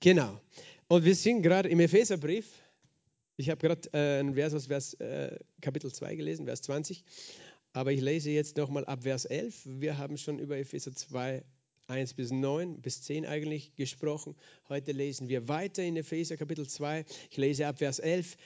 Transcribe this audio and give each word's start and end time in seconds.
Genau. 0.00 0.40
Und 0.88 1.04
wir 1.04 1.14
sind 1.14 1.42
gerade 1.42 1.68
im 1.68 1.80
Epheserbrief. 1.80 2.46
Ich 3.36 3.50
habe 3.50 3.60
gerade 3.60 3.88
äh, 3.92 4.20
einen 4.20 4.34
Vers 4.34 4.54
aus 4.54 4.66
Vers, 4.66 4.94
äh, 4.94 5.38
Kapitel 5.60 5.92
2 5.92 6.16
gelesen, 6.16 6.46
Vers 6.46 6.62
20. 6.62 7.04
Aber 7.72 7.92
ich 7.92 8.00
lese 8.00 8.30
jetzt 8.30 8.56
nochmal 8.56 8.84
ab 8.86 9.02
Vers 9.02 9.24
11. 9.24 9.62
Wir 9.64 9.98
haben 9.98 10.16
schon 10.16 10.38
über 10.38 10.56
Epheser 10.56 10.94
2, 10.94 11.44
1 11.88 12.14
bis 12.14 12.30
9, 12.30 12.80
bis 12.80 13.02
10 13.02 13.26
eigentlich 13.26 13.74
gesprochen. 13.76 14.34
Heute 14.68 14.92
lesen 14.92 15.28
wir 15.28 15.48
weiter 15.48 15.82
in 15.82 15.96
Epheser 15.96 16.36
Kapitel 16.36 16.66
2. 16.66 17.04
Ich 17.30 17.36
lese 17.36 17.66
ab 17.66 17.78
Vers 17.78 17.98
11. 17.98 18.36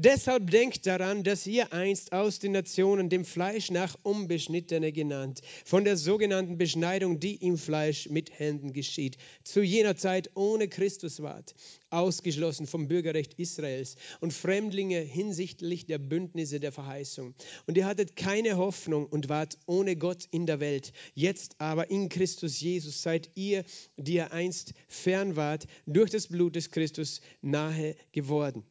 Deshalb 0.00 0.52
denkt 0.52 0.86
daran, 0.86 1.24
dass 1.24 1.44
ihr 1.44 1.72
einst 1.72 2.12
aus 2.12 2.38
den 2.38 2.52
Nationen 2.52 3.08
dem 3.08 3.24
Fleisch 3.24 3.72
nach 3.72 3.96
Unbeschnittene 4.04 4.92
genannt, 4.92 5.40
von 5.64 5.82
der 5.82 5.96
sogenannten 5.96 6.56
Beschneidung, 6.56 7.18
die 7.18 7.34
im 7.34 7.58
Fleisch 7.58 8.08
mit 8.08 8.38
Händen 8.38 8.72
geschieht, 8.72 9.16
zu 9.42 9.60
jener 9.60 9.96
Zeit 9.96 10.30
ohne 10.36 10.68
Christus 10.68 11.20
wart, 11.20 11.56
ausgeschlossen 11.90 12.68
vom 12.68 12.86
Bürgerrecht 12.86 13.34
Israels 13.40 13.96
und 14.20 14.32
Fremdlinge 14.32 15.00
hinsichtlich 15.00 15.86
der 15.86 15.98
Bündnisse 15.98 16.60
der 16.60 16.70
Verheißung. 16.70 17.34
Und 17.66 17.76
ihr 17.76 17.86
hattet 17.86 18.14
keine 18.14 18.56
Hoffnung 18.56 19.04
und 19.04 19.28
wart 19.28 19.58
ohne 19.66 19.96
Gott 19.96 20.28
in 20.30 20.46
der 20.46 20.60
Welt. 20.60 20.92
Jetzt 21.14 21.56
aber 21.58 21.90
in 21.90 22.08
Christus 22.08 22.60
Jesus 22.60 23.02
seid 23.02 23.30
ihr, 23.34 23.64
die 23.96 24.14
ihr 24.14 24.32
einst 24.32 24.74
fern 24.86 25.34
wart, 25.34 25.66
durch 25.86 26.12
das 26.12 26.28
Blut 26.28 26.54
des 26.54 26.70
Christus 26.70 27.20
nahe 27.42 27.96
geworden 28.12 28.62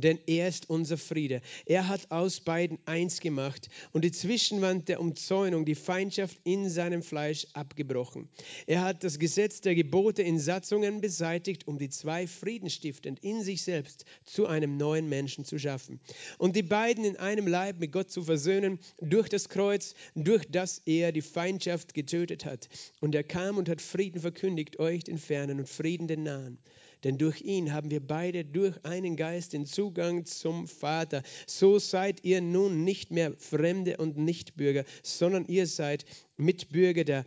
denn 0.00 0.18
er 0.26 0.48
ist 0.48 0.70
unser 0.70 0.98
Friede. 0.98 1.40
Er 1.66 1.88
hat 1.88 2.10
aus 2.10 2.40
beiden 2.40 2.78
eins 2.86 3.20
gemacht 3.20 3.68
und 3.92 4.04
die 4.04 4.12
Zwischenwand 4.12 4.88
der 4.88 5.00
Umzäunung, 5.00 5.64
die 5.64 5.74
Feindschaft 5.74 6.38
in 6.44 6.68
seinem 6.70 7.02
Fleisch 7.02 7.46
abgebrochen. 7.52 8.28
Er 8.66 8.82
hat 8.82 9.04
das 9.04 9.18
Gesetz 9.18 9.60
der 9.60 9.74
Gebote 9.74 10.22
in 10.22 10.38
Satzungen 10.38 11.00
beseitigt, 11.00 11.66
um 11.66 11.78
die 11.78 11.88
zwei 11.88 12.26
friedenstiftend 12.26 13.18
in 13.20 13.42
sich 13.42 13.62
selbst 13.62 14.04
zu 14.24 14.46
einem 14.46 14.76
neuen 14.76 15.08
Menschen 15.08 15.44
zu 15.44 15.58
schaffen 15.58 16.00
und 16.38 16.56
die 16.56 16.62
beiden 16.62 17.04
in 17.04 17.16
einem 17.16 17.46
Leib 17.46 17.78
mit 17.78 17.92
Gott 17.92 18.10
zu 18.10 18.22
versöhnen 18.22 18.78
durch 19.00 19.28
das 19.28 19.48
Kreuz, 19.48 19.94
durch 20.14 20.46
das 20.50 20.82
er 20.86 21.12
die 21.12 21.22
Feindschaft 21.22 21.94
getötet 21.94 22.44
hat. 22.44 22.68
Und 23.00 23.14
er 23.14 23.24
kam 23.24 23.56
und 23.56 23.68
hat 23.68 23.80
Frieden 23.80 24.20
verkündigt, 24.20 24.78
euch 24.78 25.04
den 25.04 25.18
Fernen 25.18 25.60
und 25.60 25.68
Frieden 25.68 26.08
den 26.08 26.22
Nahen. 26.22 26.58
Denn 27.04 27.18
durch 27.18 27.42
ihn 27.42 27.72
haben 27.72 27.90
wir 27.90 28.00
beide 28.00 28.44
durch 28.44 28.74
einen 28.84 29.16
Geist 29.16 29.52
den 29.52 29.66
Zugang 29.66 30.24
zum 30.24 30.66
Vater. 30.66 31.22
So 31.46 31.78
seid 31.78 32.24
ihr 32.24 32.40
nun 32.40 32.84
nicht 32.84 33.10
mehr 33.10 33.34
Fremde 33.38 33.96
und 33.98 34.16
Nichtbürger, 34.16 34.84
sondern 35.02 35.46
ihr 35.46 35.66
seid 35.66 36.04
Mitbürger 36.36 37.04
der 37.04 37.24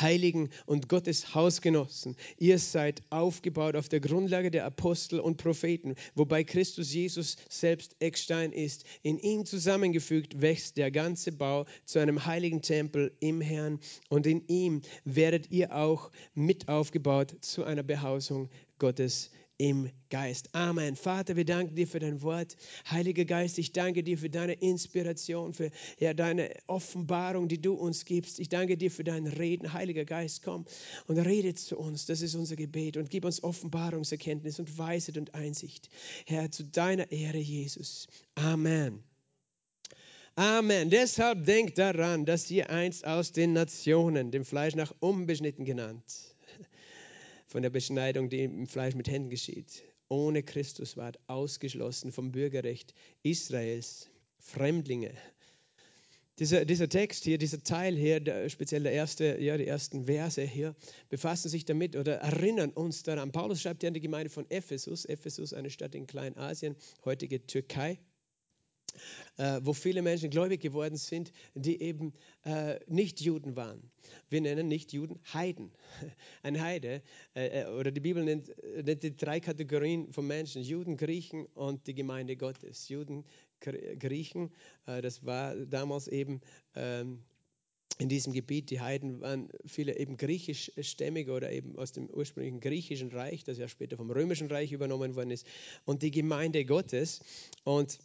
Heiligen 0.00 0.50
und 0.66 0.88
Gottes 0.88 1.34
Hausgenossen. 1.34 2.16
Ihr 2.38 2.58
seid 2.58 3.02
aufgebaut 3.10 3.76
auf 3.76 3.88
der 3.88 4.00
Grundlage 4.00 4.50
der 4.50 4.64
Apostel 4.64 5.20
und 5.20 5.36
Propheten, 5.36 5.94
wobei 6.14 6.44
Christus 6.44 6.92
Jesus 6.92 7.36
selbst 7.48 7.96
Eckstein 8.00 8.52
ist. 8.52 8.84
In 9.02 9.18
ihm 9.18 9.46
zusammengefügt 9.46 10.40
wächst 10.40 10.76
der 10.76 10.90
ganze 10.90 11.32
Bau 11.32 11.66
zu 11.84 11.98
einem 11.98 12.26
heiligen 12.26 12.62
Tempel 12.62 13.12
im 13.20 13.40
Herrn 13.40 13.80
und 14.08 14.26
in 14.26 14.46
ihm 14.48 14.82
werdet 15.04 15.50
ihr 15.50 15.74
auch 15.74 16.10
mit 16.34 16.68
aufgebaut 16.68 17.36
zu 17.40 17.64
einer 17.64 17.82
Behausung 17.82 18.48
Gottes 18.78 19.30
im 19.56 19.90
Geist. 20.10 20.54
Amen. 20.54 20.96
Vater, 20.96 21.36
wir 21.36 21.44
danken 21.44 21.76
dir 21.76 21.86
für 21.86 22.00
dein 22.00 22.22
Wort. 22.22 22.56
Heiliger 22.90 23.24
Geist, 23.24 23.58
ich 23.58 23.72
danke 23.72 24.02
dir 24.02 24.18
für 24.18 24.30
deine 24.30 24.54
Inspiration, 24.54 25.54
für 25.54 25.70
ja, 25.98 26.12
deine 26.12 26.50
Offenbarung, 26.66 27.48
die 27.48 27.60
du 27.60 27.74
uns 27.74 28.04
gibst. 28.04 28.40
Ich 28.40 28.48
danke 28.48 28.76
dir 28.76 28.90
für 28.90 29.04
dein 29.04 29.26
Reden. 29.26 29.72
Heiliger 29.72 30.04
Geist, 30.04 30.42
komm 30.42 30.64
und 31.06 31.18
rede 31.18 31.54
zu 31.54 31.78
uns. 31.78 32.06
Das 32.06 32.20
ist 32.20 32.34
unser 32.34 32.56
Gebet. 32.56 32.96
Und 32.96 33.10
gib 33.10 33.24
uns 33.24 33.42
Offenbarungserkenntnis 33.42 34.58
und 34.58 34.76
Weisheit 34.76 35.18
und 35.18 35.34
Einsicht. 35.34 35.88
Herr, 36.26 36.50
zu 36.50 36.64
deiner 36.64 37.10
Ehre, 37.12 37.38
Jesus. 37.38 38.08
Amen. 38.34 39.04
Amen. 40.36 40.90
Deshalb 40.90 41.44
denkt 41.44 41.78
daran, 41.78 42.24
dass 42.24 42.50
ihr 42.50 42.68
einst 42.70 43.06
aus 43.06 43.30
den 43.30 43.52
Nationen, 43.52 44.32
dem 44.32 44.44
Fleisch 44.44 44.74
nach 44.74 44.92
unbeschnitten 44.98 45.64
genannt, 45.64 46.33
von 47.54 47.62
der 47.62 47.70
Beschneidung, 47.70 48.30
die 48.30 48.42
im 48.42 48.66
Fleisch 48.66 48.96
mit 48.96 49.06
Händen 49.06 49.30
geschieht. 49.30 49.84
Ohne 50.08 50.42
Christus 50.42 50.96
ward 50.96 51.20
ausgeschlossen 51.28 52.10
vom 52.10 52.32
Bürgerrecht 52.32 52.94
Israels, 53.22 54.10
Fremdlinge. 54.40 55.12
Dieser, 56.40 56.64
dieser 56.64 56.88
Text 56.88 57.22
hier, 57.22 57.38
dieser 57.38 57.62
Teil 57.62 57.94
hier, 57.94 58.18
der, 58.18 58.48
speziell 58.48 58.82
der 58.82 58.90
erste, 58.90 59.40
ja, 59.40 59.56
die 59.56 59.68
ersten 59.68 60.06
Verse 60.06 60.42
hier, 60.42 60.74
befassen 61.10 61.48
sich 61.48 61.64
damit 61.64 61.94
oder 61.94 62.16
erinnern 62.16 62.70
uns 62.70 63.04
daran. 63.04 63.30
Paulus 63.30 63.62
schreibt 63.62 63.84
ja 63.84 63.86
an 63.86 63.94
die 63.94 64.00
Gemeinde 64.00 64.30
von 64.30 64.50
Ephesus, 64.50 65.04
Ephesus, 65.04 65.52
eine 65.52 65.70
Stadt 65.70 65.94
in 65.94 66.08
Kleinasien, 66.08 66.74
heutige 67.04 67.46
Türkei 67.46 68.00
äh, 69.36 69.60
wo 69.62 69.72
viele 69.72 70.02
Menschen 70.02 70.30
gläubig 70.30 70.60
geworden 70.60 70.96
sind, 70.96 71.32
die 71.54 71.80
eben 71.80 72.12
äh, 72.44 72.78
nicht 72.86 73.20
Juden 73.20 73.56
waren. 73.56 73.90
Wir 74.28 74.40
nennen 74.40 74.68
nicht 74.68 74.92
Juden 74.92 75.18
Heiden. 75.32 75.72
Ein 76.42 76.60
Heide, 76.60 77.02
äh, 77.34 77.62
äh, 77.62 77.66
oder 77.66 77.90
die 77.90 78.00
Bibel 78.00 78.24
nennt, 78.24 78.52
nennt, 78.84 79.02
die 79.02 79.16
drei 79.16 79.40
Kategorien 79.40 80.12
von 80.12 80.26
Menschen, 80.26 80.62
Juden, 80.62 80.96
Griechen 80.96 81.46
und 81.54 81.86
die 81.86 81.94
Gemeinde 81.94 82.36
Gottes. 82.36 82.88
Juden, 82.88 83.24
Griechen, 83.60 84.50
äh, 84.86 85.02
das 85.02 85.24
war 85.24 85.54
damals 85.56 86.08
eben... 86.08 86.40
Ähm, 86.74 87.22
in 87.98 88.08
diesem 88.08 88.32
Gebiet, 88.32 88.70
die 88.70 88.80
Heiden 88.80 89.20
waren 89.20 89.48
viele 89.66 89.96
eben 89.96 90.16
griechischstämmig 90.16 91.28
oder 91.30 91.52
eben 91.52 91.78
aus 91.78 91.92
dem 91.92 92.10
ursprünglichen 92.10 92.60
griechischen 92.60 93.12
Reich, 93.12 93.44
das 93.44 93.58
ja 93.58 93.68
später 93.68 93.96
vom 93.96 94.10
römischen 94.10 94.48
Reich 94.48 94.72
übernommen 94.72 95.14
worden 95.14 95.30
ist, 95.30 95.46
und 95.84 96.02
die 96.02 96.10
Gemeinde 96.10 96.64
Gottes. 96.64 97.20
Und 97.62 97.98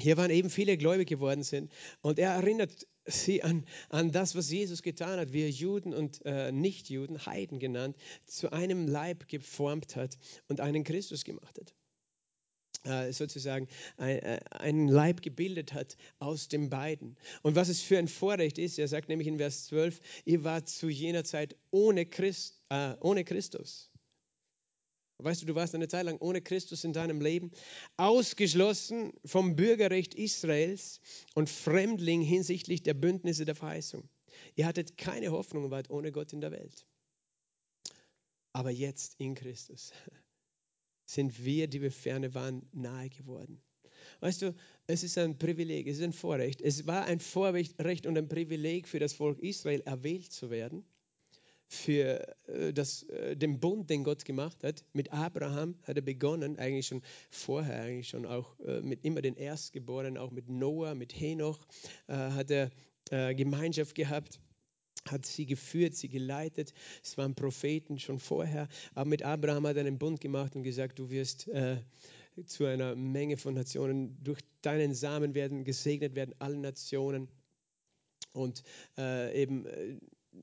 hier 0.00 0.16
waren 0.16 0.30
eben 0.30 0.50
viele 0.50 0.76
gläubig 0.76 1.08
geworden 1.08 1.42
sind. 1.42 1.72
Und 2.00 2.18
er 2.18 2.32
erinnert 2.32 2.86
sie 3.04 3.42
an, 3.42 3.64
an 3.88 4.12
das, 4.12 4.34
was 4.34 4.50
Jesus 4.50 4.82
getan 4.82 5.18
hat, 5.18 5.32
wie 5.32 5.42
er 5.42 5.50
Juden 5.50 5.94
und 5.94 6.24
äh, 6.24 6.52
Nichtjuden, 6.52 7.26
Heiden 7.26 7.58
genannt, 7.58 7.96
zu 8.26 8.52
einem 8.52 8.86
Leib 8.86 9.28
geformt 9.28 9.96
hat 9.96 10.18
und 10.48 10.60
einen 10.60 10.84
Christus 10.84 11.24
gemacht 11.24 11.58
hat. 11.58 11.74
Äh, 12.84 13.12
sozusagen 13.12 13.66
äh, 13.96 14.38
einen 14.50 14.86
Leib 14.86 15.20
gebildet 15.20 15.72
hat 15.72 15.96
aus 16.20 16.48
den 16.48 16.70
beiden. 16.70 17.16
Und 17.42 17.56
was 17.56 17.68
es 17.68 17.82
für 17.82 17.98
ein 17.98 18.06
Vorrecht 18.06 18.56
ist, 18.56 18.78
er 18.78 18.86
sagt 18.86 19.08
nämlich 19.08 19.26
in 19.26 19.38
Vers 19.38 19.66
12, 19.66 20.00
ihr 20.24 20.44
wart 20.44 20.68
zu 20.68 20.88
jener 20.88 21.24
Zeit 21.24 21.56
ohne, 21.70 22.06
Christ, 22.06 22.62
äh, 22.68 22.94
ohne 23.00 23.24
Christus. 23.24 23.87
Weißt 25.20 25.42
du, 25.42 25.46
du 25.46 25.54
warst 25.56 25.74
eine 25.74 25.88
Zeit 25.88 26.04
lang 26.04 26.18
ohne 26.20 26.40
Christus 26.40 26.84
in 26.84 26.92
deinem 26.92 27.20
Leben, 27.20 27.50
ausgeschlossen 27.96 29.12
vom 29.24 29.56
Bürgerrecht 29.56 30.14
Israels 30.14 31.00
und 31.34 31.50
Fremdling 31.50 32.22
hinsichtlich 32.22 32.84
der 32.84 32.94
Bündnisse 32.94 33.44
der 33.44 33.56
Verheißung. 33.56 34.08
Ihr 34.54 34.66
hattet 34.66 34.96
keine 34.96 35.32
Hoffnung 35.32 35.64
und 35.64 35.70
wart 35.72 35.90
ohne 35.90 36.12
Gott 36.12 36.32
in 36.32 36.40
der 36.40 36.52
Welt. 36.52 36.86
Aber 38.52 38.70
jetzt 38.70 39.16
in 39.18 39.34
Christus 39.34 39.92
sind 41.10 41.44
wir, 41.44 41.66
die 41.66 41.82
wir 41.82 41.92
ferne 41.92 42.32
waren, 42.34 42.68
nahe 42.72 43.10
geworden. 43.10 43.60
Weißt 44.20 44.42
du, 44.42 44.54
es 44.86 45.02
ist 45.02 45.18
ein 45.18 45.36
Privileg, 45.36 45.88
es 45.88 45.98
ist 45.98 46.04
ein 46.04 46.12
Vorrecht. 46.12 46.60
Es 46.60 46.86
war 46.86 47.06
ein 47.06 47.18
Vorrecht 47.18 48.06
und 48.06 48.16
ein 48.16 48.28
Privileg 48.28 48.86
für 48.86 49.00
das 49.00 49.14
Volk 49.14 49.40
Israel, 49.40 49.80
erwählt 49.80 50.30
zu 50.30 50.50
werden 50.50 50.84
für 51.68 52.26
äh, 52.48 52.72
das, 52.72 53.02
äh, 53.04 53.36
den 53.36 53.60
Bund, 53.60 53.90
den 53.90 54.02
Gott 54.02 54.24
gemacht 54.24 54.64
hat. 54.64 54.84
Mit 54.94 55.12
Abraham 55.12 55.76
hat 55.82 55.96
er 55.96 56.02
begonnen, 56.02 56.58
eigentlich 56.58 56.86
schon 56.86 57.02
vorher, 57.30 57.82
eigentlich 57.82 58.08
schon 58.08 58.24
auch 58.24 58.58
äh, 58.60 58.80
mit 58.80 59.04
immer 59.04 59.20
den 59.20 59.36
Erstgeborenen, 59.36 60.16
auch 60.16 60.30
mit 60.30 60.48
Noah, 60.48 60.94
mit 60.94 61.12
Henoch, 61.18 61.60
hat 62.08 62.50
er 62.50 62.70
Gemeinschaft 63.10 63.94
gehabt 63.94 64.40
hat 65.08 65.24
sie 65.24 65.46
geführt, 65.46 65.94
sie 65.94 66.10
geleitet. 66.10 66.74
Es 67.02 67.16
waren 67.16 67.34
Propheten 67.34 67.98
schon 67.98 68.18
vorher. 68.18 68.68
Aber 68.94 69.08
mit 69.08 69.22
Abraham 69.22 69.66
hat 69.66 69.76
er 69.76 69.86
einen 69.86 69.98
Bund 69.98 70.20
gemacht 70.20 70.54
und 70.54 70.64
gesagt, 70.64 70.98
du 70.98 71.08
wirst 71.08 71.48
zu 72.44 72.64
einer 72.66 72.94
Menge 72.94 73.38
von 73.38 73.54
Nationen, 73.54 74.22
durch 74.22 74.40
deinen 74.60 74.92
Samen 74.92 75.34
werden 75.34 75.64
gesegnet 75.64 76.14
werden 76.14 76.34
alle 76.38 76.58
Nationen. 76.58 77.28
Und 78.32 78.62
äh, 78.98 79.42
eben 79.42 79.66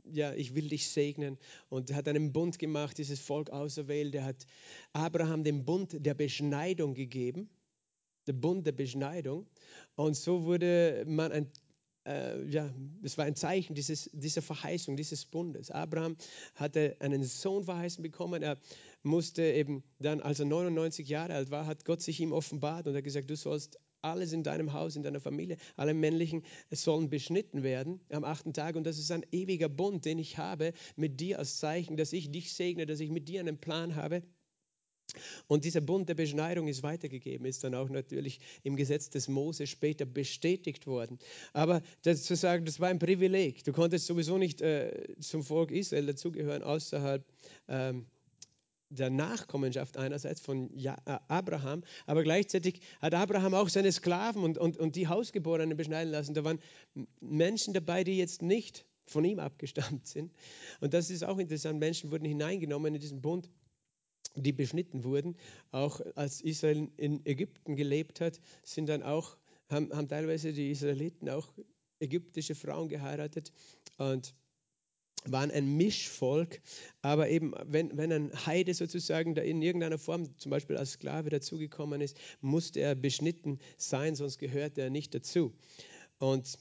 ja, 0.03 0.33
ich 0.33 0.55
will 0.55 0.69
dich 0.69 0.89
segnen. 0.89 1.37
Und 1.69 1.93
hat 1.93 2.07
einen 2.07 2.33
Bund 2.33 2.59
gemacht, 2.59 2.97
dieses 2.97 3.19
Volk 3.19 3.49
auserwählt. 3.49 4.15
Er 4.15 4.25
hat 4.25 4.45
Abraham 4.93 5.43
den 5.43 5.65
Bund 5.65 5.95
der 6.05 6.13
Beschneidung 6.13 6.93
gegeben, 6.93 7.49
der 8.27 8.33
Bund 8.33 8.65
der 8.65 8.73
Beschneidung. 8.73 9.47
Und 9.95 10.15
so 10.15 10.45
wurde 10.45 11.03
man 11.07 11.31
ein 11.31 11.51
äh, 12.05 12.47
ja, 12.47 12.71
es 13.01 13.17
war 13.17 13.25
ein 13.25 13.35
Zeichen 13.35 13.73
dieses, 13.73 14.09
dieser 14.13 14.41
Verheißung, 14.41 14.95
dieses 14.95 15.25
Bundes. 15.25 15.71
Abraham 15.71 16.15
hatte 16.53 16.95
einen 16.99 17.23
Sohn 17.23 17.63
verheißen 17.63 18.03
bekommen. 18.03 18.43
Er 18.43 18.57
musste 19.03 19.43
eben 19.43 19.83
dann, 19.99 20.21
als 20.21 20.39
er 20.39 20.45
99 20.45 21.07
Jahre 21.07 21.33
alt 21.33 21.51
war, 21.51 21.65
hat 21.65 21.85
Gott 21.85 22.01
sich 22.01 22.19
ihm 22.19 22.31
offenbart 22.31 22.87
und 22.87 22.95
hat 22.95 23.03
gesagt, 23.03 23.29
du 23.29 23.35
sollst 23.35 23.79
alles 24.05 24.31
in 24.31 24.43
deinem 24.43 24.73
Haus, 24.73 24.95
in 24.95 25.03
deiner 25.03 25.19
Familie, 25.19 25.57
alle 25.75 25.93
männlichen 25.93 26.43
sollen 26.71 27.09
beschnitten 27.09 27.63
werden 27.63 27.99
am 28.09 28.23
achten 28.23 28.53
Tag. 28.53 28.75
Und 28.75 28.85
das 28.85 28.97
ist 28.97 29.11
ein 29.11 29.25
ewiger 29.31 29.69
Bund, 29.69 30.05
den 30.05 30.19
ich 30.19 30.37
habe 30.37 30.73
mit 30.95 31.19
dir 31.19 31.39
als 31.39 31.57
Zeichen, 31.57 31.97
dass 31.97 32.13
ich 32.13 32.31
dich 32.31 32.53
segne, 32.53 32.85
dass 32.85 32.99
ich 32.99 33.09
mit 33.09 33.27
dir 33.27 33.39
einen 33.39 33.57
Plan 33.57 33.95
habe. 33.95 34.23
Und 35.47 35.65
dieser 35.65 35.81
Bund 35.81 36.09
der 36.09 36.15
Beschneidung 36.15 36.67
ist 36.67 36.83
weitergegeben, 36.83 37.45
ist 37.45 37.63
dann 37.63 37.75
auch 37.75 37.89
natürlich 37.89 38.39
im 38.63 38.75
Gesetz 38.75 39.09
des 39.09 39.27
Mose 39.27 39.67
später 39.67 40.05
bestätigt 40.05 40.87
worden. 40.87 41.19
Aber 41.53 41.81
das 42.01 42.23
zu 42.23 42.35
sagen, 42.35 42.65
das 42.65 42.79
war 42.79 42.89
ein 42.89 42.99
Privileg. 42.99 43.63
Du 43.63 43.71
konntest 43.71 44.07
sowieso 44.07 44.37
nicht 44.37 44.61
äh, 44.61 45.15
zum 45.19 45.43
Volk 45.43 45.71
Israel 45.71 46.07
dazugehören, 46.07 46.63
außerhalb 46.63 47.23
ähm, 47.67 48.07
der 48.95 49.09
Nachkommenschaft 49.09 49.97
einerseits 49.97 50.41
von 50.41 50.69
äh, 50.77 50.95
Abraham, 51.27 51.83
aber 52.05 52.23
gleichzeitig 52.23 52.81
hat 53.01 53.13
Abraham 53.13 53.53
auch 53.53 53.69
seine 53.69 53.91
Sklaven 53.91 54.43
und, 54.43 54.57
und, 54.57 54.77
und 54.77 54.95
die 54.95 55.07
Hausgeborenen 55.07 55.77
beschneiden 55.77 56.11
lassen. 56.11 56.33
Da 56.33 56.43
waren 56.43 56.59
Menschen 57.19 57.73
dabei, 57.73 58.03
die 58.03 58.17
jetzt 58.17 58.41
nicht 58.41 58.85
von 59.05 59.23
ihm 59.23 59.39
abgestammt 59.39 60.07
sind. 60.07 60.33
Und 60.81 60.93
das 60.93 61.09
ist 61.09 61.23
auch 61.23 61.37
interessant. 61.37 61.79
Menschen 61.79 62.11
wurden 62.11 62.25
hineingenommen 62.25 62.95
in 62.95 63.01
diesen 63.01 63.21
Bund 63.21 63.49
die 64.35 64.51
beschnitten 64.51 65.03
wurden. 65.03 65.35
Auch 65.71 66.01
als 66.15 66.41
Israel 66.41 66.89
in 66.97 67.25
Ägypten 67.25 67.75
gelebt 67.75 68.21
hat, 68.21 68.39
sind 68.63 68.87
dann 68.87 69.03
auch, 69.03 69.37
haben, 69.69 69.91
haben 69.93 70.07
teilweise 70.07 70.53
die 70.53 70.71
Israeliten 70.71 71.29
auch 71.29 71.53
ägyptische 71.99 72.55
Frauen 72.55 72.89
geheiratet 72.89 73.53
und 73.97 74.35
waren 75.31 75.51
ein 75.51 75.77
Mischvolk, 75.77 76.61
aber 77.01 77.29
eben, 77.29 77.53
wenn, 77.65 77.97
wenn 77.97 78.11
ein 78.11 78.45
Heide 78.45 78.73
sozusagen 78.73 79.35
da 79.35 79.41
in 79.41 79.61
irgendeiner 79.61 79.97
Form, 79.97 80.37
zum 80.37 80.49
Beispiel 80.49 80.77
als 80.77 80.91
Sklave 80.91 81.29
dazugekommen 81.29 82.01
ist, 82.01 82.17
musste 82.41 82.79
er 82.79 82.95
beschnitten 82.95 83.59
sein, 83.77 84.15
sonst 84.15 84.37
gehört 84.37 84.77
er 84.77 84.89
nicht 84.89 85.13
dazu. 85.13 85.53
Und 86.19 86.57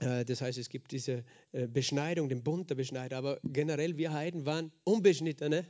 äh, 0.00 0.24
das 0.24 0.40
heißt, 0.40 0.58
es 0.58 0.68
gibt 0.68 0.92
diese 0.92 1.24
äh, 1.52 1.66
Beschneidung, 1.66 2.28
den 2.28 2.42
Bund 2.42 2.70
der 2.70 2.74
Beschneider, 2.76 3.16
aber 3.16 3.40
generell 3.44 3.96
wir 3.96 4.12
Heiden 4.12 4.46
waren 4.46 4.72
Unbeschnittene 4.84 5.66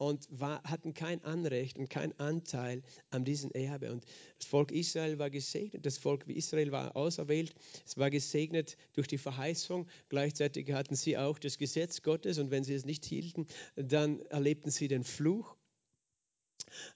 und 0.00 0.26
war, 0.30 0.62
hatten 0.62 0.94
kein 0.94 1.22
Anrecht 1.24 1.78
und 1.78 1.90
kein 1.90 2.18
Anteil 2.18 2.82
an 3.10 3.22
diesem 3.22 3.52
Erbe. 3.52 3.92
Und 3.92 4.06
das 4.38 4.48
Volk 4.48 4.72
Israel 4.72 5.18
war 5.18 5.28
gesegnet, 5.28 5.84
das 5.84 5.98
Volk 5.98 6.26
Israel 6.26 6.72
war 6.72 6.96
auserwählt, 6.96 7.54
es 7.84 7.98
war 7.98 8.08
gesegnet 8.08 8.78
durch 8.94 9.08
die 9.08 9.18
Verheißung. 9.18 9.86
Gleichzeitig 10.08 10.72
hatten 10.72 10.96
sie 10.96 11.18
auch 11.18 11.38
das 11.38 11.58
Gesetz 11.58 12.00
Gottes 12.00 12.38
und 12.38 12.50
wenn 12.50 12.64
sie 12.64 12.72
es 12.72 12.86
nicht 12.86 13.04
hielten, 13.04 13.46
dann 13.76 14.20
erlebten 14.26 14.70
sie 14.70 14.88
den 14.88 15.04
Fluch. 15.04 15.54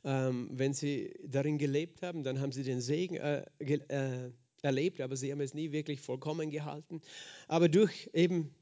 Ähm, 0.03 0.49
wenn 0.53 0.73
sie 0.73 1.13
darin 1.27 1.59
gelebt 1.59 2.01
haben, 2.01 2.23
dann 2.23 2.41
haben 2.41 2.53
sie 2.53 2.63
den 2.63 2.81
Segen 2.81 3.17
äh, 3.17 3.45
äh, 3.59 4.31
erlebt, 4.63 5.03
aber 5.03 5.17
sie 5.17 5.31
haben 5.31 5.43
es 5.43 5.53
nie 5.53 5.73
wirklich 5.73 6.01
vollkommen 6.01 6.49
gehalten. 6.49 7.03
Aber 7.49 7.69
durch 7.69 8.09
eben 8.15 8.55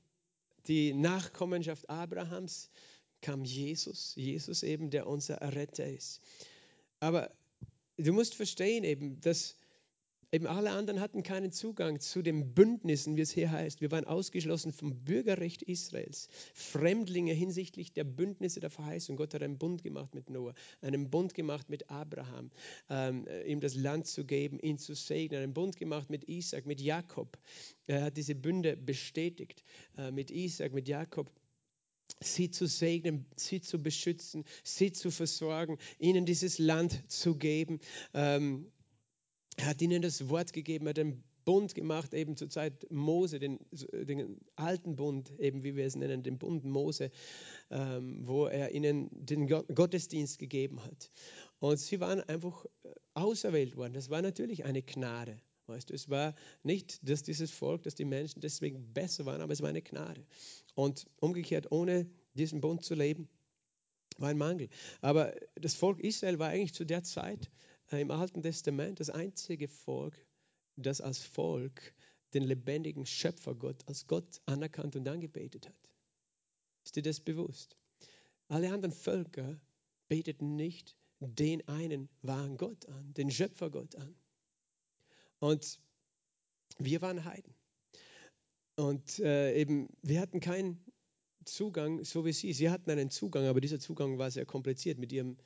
die 0.66 0.94
Nachkommenschaft 0.94 1.88
Abrahams 1.88 2.70
kam 3.22 3.44
Jesus, 3.44 4.14
Jesus 4.16 4.62
eben, 4.62 4.90
der 4.90 5.06
unser 5.06 5.36
Erretter 5.36 5.86
ist. 5.86 6.20
Aber 7.00 7.30
du 7.96 8.12
musst 8.12 8.34
verstehen 8.34 8.84
eben, 8.84 9.20
dass 9.20 9.56
eben 10.32 10.46
alle 10.46 10.70
anderen 10.70 11.00
hatten 11.00 11.22
keinen 11.22 11.52
Zugang 11.52 12.00
zu 12.00 12.22
den 12.22 12.54
Bündnissen, 12.54 13.16
wie 13.16 13.20
es 13.20 13.30
hier 13.30 13.50
heißt. 13.50 13.82
Wir 13.82 13.90
waren 13.90 14.06
ausgeschlossen 14.06 14.72
vom 14.72 15.04
Bürgerrecht 15.04 15.62
Israels, 15.62 16.28
Fremdlinge 16.54 17.34
hinsichtlich 17.34 17.92
der 17.92 18.04
Bündnisse 18.04 18.58
der 18.58 18.70
Verheißung. 18.70 19.16
Gott 19.16 19.34
hat 19.34 19.42
einen 19.42 19.58
Bund 19.58 19.82
gemacht 19.82 20.14
mit 20.14 20.30
Noah, 20.30 20.54
einen 20.80 21.10
Bund 21.10 21.34
gemacht 21.34 21.68
mit 21.68 21.90
Abraham, 21.90 22.50
ähm, 22.88 23.26
ihm 23.46 23.60
das 23.60 23.74
Land 23.74 24.06
zu 24.06 24.24
geben, 24.24 24.58
ihn 24.60 24.78
zu 24.78 24.94
segnen, 24.94 25.42
einen 25.42 25.54
Bund 25.54 25.76
gemacht 25.76 26.08
mit 26.08 26.26
Isaac, 26.28 26.64
mit 26.64 26.80
Jakob. 26.80 27.38
Er 27.86 28.04
hat 28.04 28.16
diese 28.16 28.34
Bünde 28.34 28.76
bestätigt 28.76 29.62
äh, 29.98 30.10
mit 30.10 30.30
Isaac, 30.30 30.72
mit 30.72 30.88
Jakob 30.88 31.30
sie 32.20 32.50
zu 32.50 32.66
segnen, 32.66 33.26
sie 33.36 33.60
zu 33.60 33.82
beschützen, 33.82 34.44
sie 34.62 34.92
zu 34.92 35.10
versorgen, 35.10 35.78
ihnen 35.98 36.26
dieses 36.26 36.58
Land 36.58 37.10
zu 37.10 37.36
geben. 37.36 37.80
Ähm, 38.14 38.70
er 39.56 39.66
hat 39.66 39.82
ihnen 39.82 40.02
das 40.02 40.28
Wort 40.28 40.52
gegeben, 40.52 40.86
er 40.86 40.90
hat 40.90 40.98
einen 40.98 41.24
Bund 41.44 41.74
gemacht, 41.74 42.14
eben 42.14 42.36
zur 42.36 42.48
Zeit 42.48 42.86
Mose, 42.90 43.38
den, 43.38 43.58
den 43.72 44.38
alten 44.54 44.96
Bund, 44.96 45.32
eben 45.38 45.64
wie 45.64 45.74
wir 45.74 45.86
es 45.86 45.96
nennen, 45.96 46.22
den 46.22 46.38
Bund 46.38 46.64
Mose, 46.64 47.10
ähm, 47.70 48.26
wo 48.26 48.46
er 48.46 48.72
ihnen 48.72 49.08
den 49.10 49.48
Gottesdienst 49.48 50.38
gegeben 50.38 50.82
hat. 50.84 51.10
Und 51.58 51.78
sie 51.78 52.00
waren 52.00 52.20
einfach 52.20 52.64
auserwählt 53.14 53.76
worden. 53.76 53.92
Das 53.92 54.10
war 54.10 54.22
natürlich 54.22 54.64
eine 54.64 54.82
Gnade. 54.82 55.40
Weißt 55.66 55.90
du, 55.90 55.94
es 55.94 56.08
war 56.08 56.34
nicht, 56.62 57.08
dass 57.08 57.22
dieses 57.22 57.50
Volk, 57.50 57.82
dass 57.84 57.94
die 57.94 58.04
Menschen 58.04 58.40
deswegen 58.40 58.92
besser 58.92 59.26
waren, 59.26 59.40
aber 59.40 59.52
es 59.52 59.62
war 59.62 59.68
eine 59.68 59.82
Gnade. 59.82 60.26
Und 60.74 61.06
umgekehrt, 61.20 61.70
ohne 61.70 62.10
diesen 62.34 62.60
Bund 62.60 62.84
zu 62.84 62.94
leben, 62.94 63.28
war 64.18 64.30
ein 64.30 64.38
Mangel. 64.38 64.68
Aber 65.00 65.34
das 65.54 65.74
Volk 65.74 66.00
Israel 66.00 66.38
war 66.38 66.48
eigentlich 66.48 66.74
zu 66.74 66.84
der 66.84 67.02
Zeit 67.04 67.50
äh, 67.90 68.00
im 68.00 68.10
Alten 68.10 68.42
Testament 68.42 69.00
das 69.00 69.10
einzige 69.10 69.68
Volk, 69.68 70.26
das 70.76 71.00
als 71.00 71.18
Volk 71.18 71.94
den 72.34 72.44
lebendigen 72.44 73.06
Schöpfergott 73.06 73.86
als 73.86 74.06
Gott 74.06 74.40
anerkannt 74.46 74.96
und 74.96 75.08
angebetet 75.08 75.68
hat. 75.68 75.90
Ist 76.84 76.96
dir 76.96 77.02
das 77.02 77.20
bewusst? 77.20 77.76
Alle 78.48 78.72
anderen 78.72 78.92
Völker 78.92 79.60
beteten 80.08 80.56
nicht 80.56 80.96
den 81.20 81.66
einen 81.68 82.08
wahren 82.22 82.56
Gott 82.56 82.88
an, 82.88 83.14
den 83.14 83.30
Schöpfergott 83.30 83.94
an. 83.96 84.14
Und 85.42 85.80
wir 86.78 87.02
waren 87.02 87.24
Heiden. 87.24 87.52
Und 88.76 89.18
äh, 89.18 89.54
eben, 89.60 89.88
wir 90.00 90.20
hatten 90.20 90.38
keinen 90.38 90.80
Zugang, 91.44 92.04
so 92.04 92.24
wie 92.24 92.32
sie. 92.32 92.52
Sie 92.52 92.70
hatten 92.70 92.88
einen 92.92 93.10
Zugang, 93.10 93.46
aber 93.46 93.60
dieser 93.60 93.80
Zugang 93.80 94.18
war 94.18 94.30
sehr 94.30 94.46
kompliziert 94.46 94.98
mit 94.98 95.10
ihrem 95.10 95.36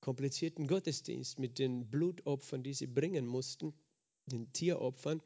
komplizierten 0.00 0.68
Gottesdienst, 0.68 1.40
mit 1.40 1.58
den 1.58 1.90
Blutopfern, 1.90 2.62
die 2.62 2.74
sie 2.74 2.86
bringen 2.86 3.26
mussten, 3.26 3.74
den 4.26 4.52
Tieropfern, 4.52 5.20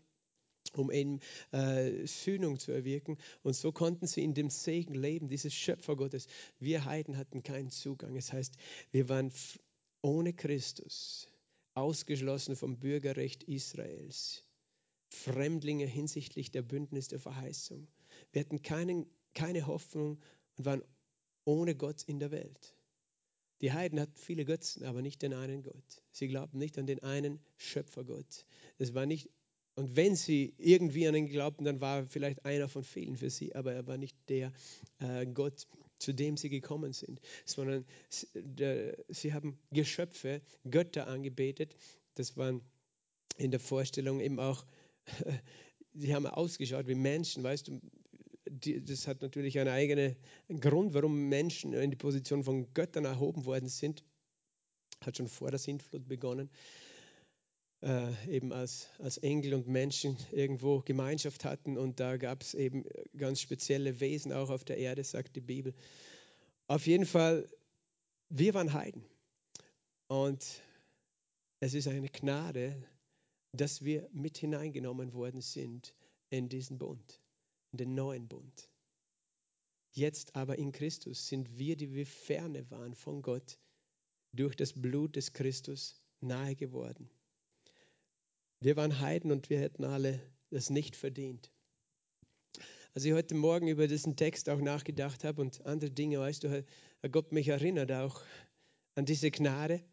um 0.72 0.90
eben 0.90 1.20
äh, 1.52 2.06
Sühnung 2.06 2.58
zu 2.58 2.72
erwirken. 2.72 3.18
Und 3.42 3.54
so 3.54 3.72
konnten 3.72 4.06
sie 4.06 4.24
in 4.24 4.32
dem 4.32 4.48
Segen 4.48 4.94
leben, 4.94 5.28
dieses 5.28 5.52
Schöpfergottes. 5.52 6.28
Wir 6.58 6.86
Heiden 6.86 7.18
hatten 7.18 7.42
keinen 7.42 7.68
Zugang. 7.68 8.14
Das 8.14 8.32
heißt, 8.32 8.56
wir 8.90 9.10
waren 9.10 9.30
ohne 10.00 10.32
Christus 10.32 11.28
ausgeschlossen 11.74 12.56
vom 12.56 12.78
Bürgerrecht 12.78 13.44
Israels, 13.44 14.44
Fremdlinge 15.08 15.86
hinsichtlich 15.86 16.50
der 16.50 16.62
Bündnis 16.62 17.08
der 17.08 17.20
Verheißung. 17.20 17.88
Wir 18.32 18.40
hatten 18.40 18.62
keinen, 18.62 19.06
keine 19.34 19.66
Hoffnung 19.66 20.20
und 20.56 20.64
waren 20.64 20.82
ohne 21.44 21.74
Gott 21.74 22.02
in 22.04 22.18
der 22.18 22.30
Welt. 22.30 22.76
Die 23.60 23.72
Heiden 23.72 24.00
hatten 24.00 24.16
viele 24.16 24.44
Götzen, 24.44 24.84
aber 24.84 25.02
nicht 25.02 25.22
den 25.22 25.32
einen 25.32 25.62
Gott. 25.62 26.02
Sie 26.10 26.28
glaubten 26.28 26.58
nicht 26.58 26.78
an 26.78 26.86
den 26.86 27.02
einen 27.02 27.40
Schöpfergott. 27.56 28.44
Es 28.78 28.94
war 28.94 29.06
nicht, 29.06 29.31
und 29.76 29.96
wenn 29.96 30.16
sie 30.16 30.54
irgendwie 30.58 31.06
an 31.06 31.14
ihn 31.14 31.28
glaubten, 31.28 31.64
dann 31.64 31.81
war 31.81 31.98
er 31.98 32.06
vielleicht 32.06 32.44
einer 32.44 32.69
von 32.69 32.84
vielen 32.84 33.16
für 33.16 33.31
sie, 33.31 33.54
aber 33.54 33.72
er 33.72 33.86
war 33.86 33.96
nicht 33.96 34.16
der 34.28 34.52
äh, 34.98 35.26
Gott, 35.26 35.66
zu 35.98 36.13
dem 36.13 36.36
sie 36.36 36.48
gekommen 36.48 36.93
sind, 36.93 37.20
sondern 37.44 37.84
sie 38.08 39.32
haben 39.32 39.58
Geschöpfe, 39.70 40.43
Götter 40.69 41.06
angebetet. 41.06 41.77
Das 42.15 42.36
waren 42.36 42.63
in 43.36 43.51
der 43.51 43.60
Vorstellung 43.60 44.20
eben 44.20 44.39
auch, 44.39 44.65
sie 45.94 46.15
haben 46.15 46.27
ausgeschaut 46.27 46.86
wie 46.86 46.94
Menschen, 46.94 47.43
weißt 47.43 47.69
du, 47.69 47.81
das 48.46 49.08
hat 49.08 49.22
natürlich 49.22 49.58
einen 49.58 49.70
eigenen 49.70 50.17
Grund, 50.60 50.94
warum 50.94 51.29
Menschen 51.29 51.72
in 51.72 51.91
die 51.91 51.96
Position 51.96 52.44
von 52.44 52.72
Göttern 52.74 53.05
erhoben 53.05 53.46
worden 53.46 53.69
sind. 53.69 54.05
Hat 55.01 55.17
schon 55.17 55.29
vor 55.29 55.51
der 55.51 55.58
Sintflut 55.58 56.06
begonnen 56.06 56.51
äh, 57.84 58.12
eben 58.29 58.53
als, 58.53 58.88
als 58.98 59.19
Engel 59.19 59.55
und 59.55 59.69
Menschen 59.69 60.17
irgendwo 60.32 60.81
Gemeinschaft 60.81 61.44
hatten 61.44 61.76
und 61.76 62.00
da 62.00 62.17
gab 62.17 62.43
es 62.43 62.55
eben 62.55 62.84
ganz 63.17 63.41
spezielle 63.41 64.00
Wesen 64.00 64.32
auch 64.32 64.48
auf 64.48 64.64
der 64.64 64.79
Erde, 64.79 65.05
sagt 65.05 65.36
die 65.36 65.43
Bibel. 65.43 65.74
Auf 66.67 66.86
jeden 66.86 67.05
Fall, 67.05 67.48
wir 68.31 68.55
waren 68.55 68.72
Heiden 68.72 69.05
und 70.08 70.43
es 71.60 71.74
ist 71.74 71.86
eine 71.86 72.08
Gnade, 72.08 72.74
dass 73.53 73.84
wir 73.84 74.08
mit 74.12 74.38
hineingenommen 74.38 75.12
worden 75.12 75.43
sind 75.43 75.94
in 76.31 76.48
diesen 76.48 76.79
Bund, 76.79 77.20
in 77.72 77.79
den 77.79 77.94
neuen 77.94 78.29
Bund. 78.29 78.70
Jetzt 79.93 80.34
aber 80.34 80.58
in 80.58 80.72
Christus 80.72 81.29
sind 81.29 81.58
wir, 81.58 81.76
die 81.76 81.93
wir 81.93 82.06
ferne 82.06 82.70
waren 82.70 82.94
von 82.94 83.20
Gott, 83.20 83.58
durch 84.32 84.56
das 84.56 84.72
Blut 84.72 85.17
des 85.17 85.34
Christus 85.34 86.00
nahe 86.20 86.56
geworden. 86.56 87.10
Wir 88.64 88.76
waren 88.76 89.00
Heiden 89.00 89.30
und 89.30 89.50
wir 89.50 89.60
hätten 89.60 89.84
alle 89.84 90.18
das 90.48 90.70
nicht 90.70 90.96
verdient. 90.96 91.50
Als 92.94 93.04
ich 93.04 93.12
heute 93.12 93.34
Morgen 93.34 93.68
über 93.68 93.86
diesen 93.88 94.16
Text 94.16 94.48
auch 94.48 94.58
nachgedacht 94.58 95.22
habe 95.22 95.42
und 95.42 95.66
andere 95.66 95.90
Dinge, 95.90 96.18
weißt 96.20 96.44
du, 96.44 96.50
hat 96.50 97.12
Gott 97.12 97.30
mich 97.30 97.48
erinnert 97.48 97.92
auch 97.92 98.22
an 98.94 99.04
diese 99.04 99.30
Gnade. 99.30 99.84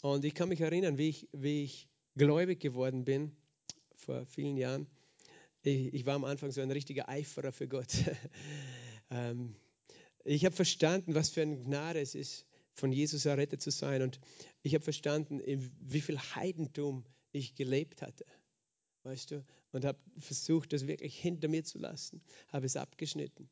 Und 0.00 0.24
ich 0.24 0.32
kann 0.32 0.48
mich 0.48 0.62
erinnern, 0.62 0.96
wie 0.96 1.10
ich, 1.10 1.28
wie 1.32 1.64
ich 1.64 1.86
gläubig 2.16 2.60
geworden 2.60 3.04
bin, 3.04 3.36
vor 3.94 4.24
vielen 4.24 4.56
Jahren, 4.56 4.86
ich, 5.60 5.92
ich 5.92 6.06
war 6.06 6.14
am 6.14 6.24
Anfang 6.24 6.50
so 6.50 6.62
ein 6.62 6.70
richtiger 6.70 7.10
Eiferer 7.10 7.52
für 7.52 7.68
Gott. 7.68 7.92
ähm, 9.10 9.54
ich 10.24 10.46
habe 10.46 10.56
verstanden, 10.56 11.14
was 11.14 11.28
für 11.28 11.42
eine 11.42 11.58
Gnade 11.58 12.00
es 12.00 12.14
ist, 12.14 12.46
von 12.72 12.90
Jesus 12.90 13.26
errettet 13.26 13.60
zu 13.60 13.70
sein. 13.70 14.00
Und 14.00 14.18
ich 14.62 14.72
habe 14.72 14.82
verstanden, 14.82 15.42
wie 15.78 16.00
viel 16.00 16.18
Heidentum 16.18 17.04
ich 17.34 17.54
gelebt 17.54 18.02
hatte. 18.02 18.24
Weißt 19.02 19.30
du? 19.30 19.44
Und 19.72 19.84
habe 19.84 19.98
versucht, 20.18 20.72
das 20.72 20.86
wirklich 20.86 21.18
hinter 21.18 21.48
mir 21.48 21.64
zu 21.64 21.78
lassen. 21.78 22.22
Habe 22.48 22.66
es 22.66 22.76
abgeschnitten. 22.76 23.50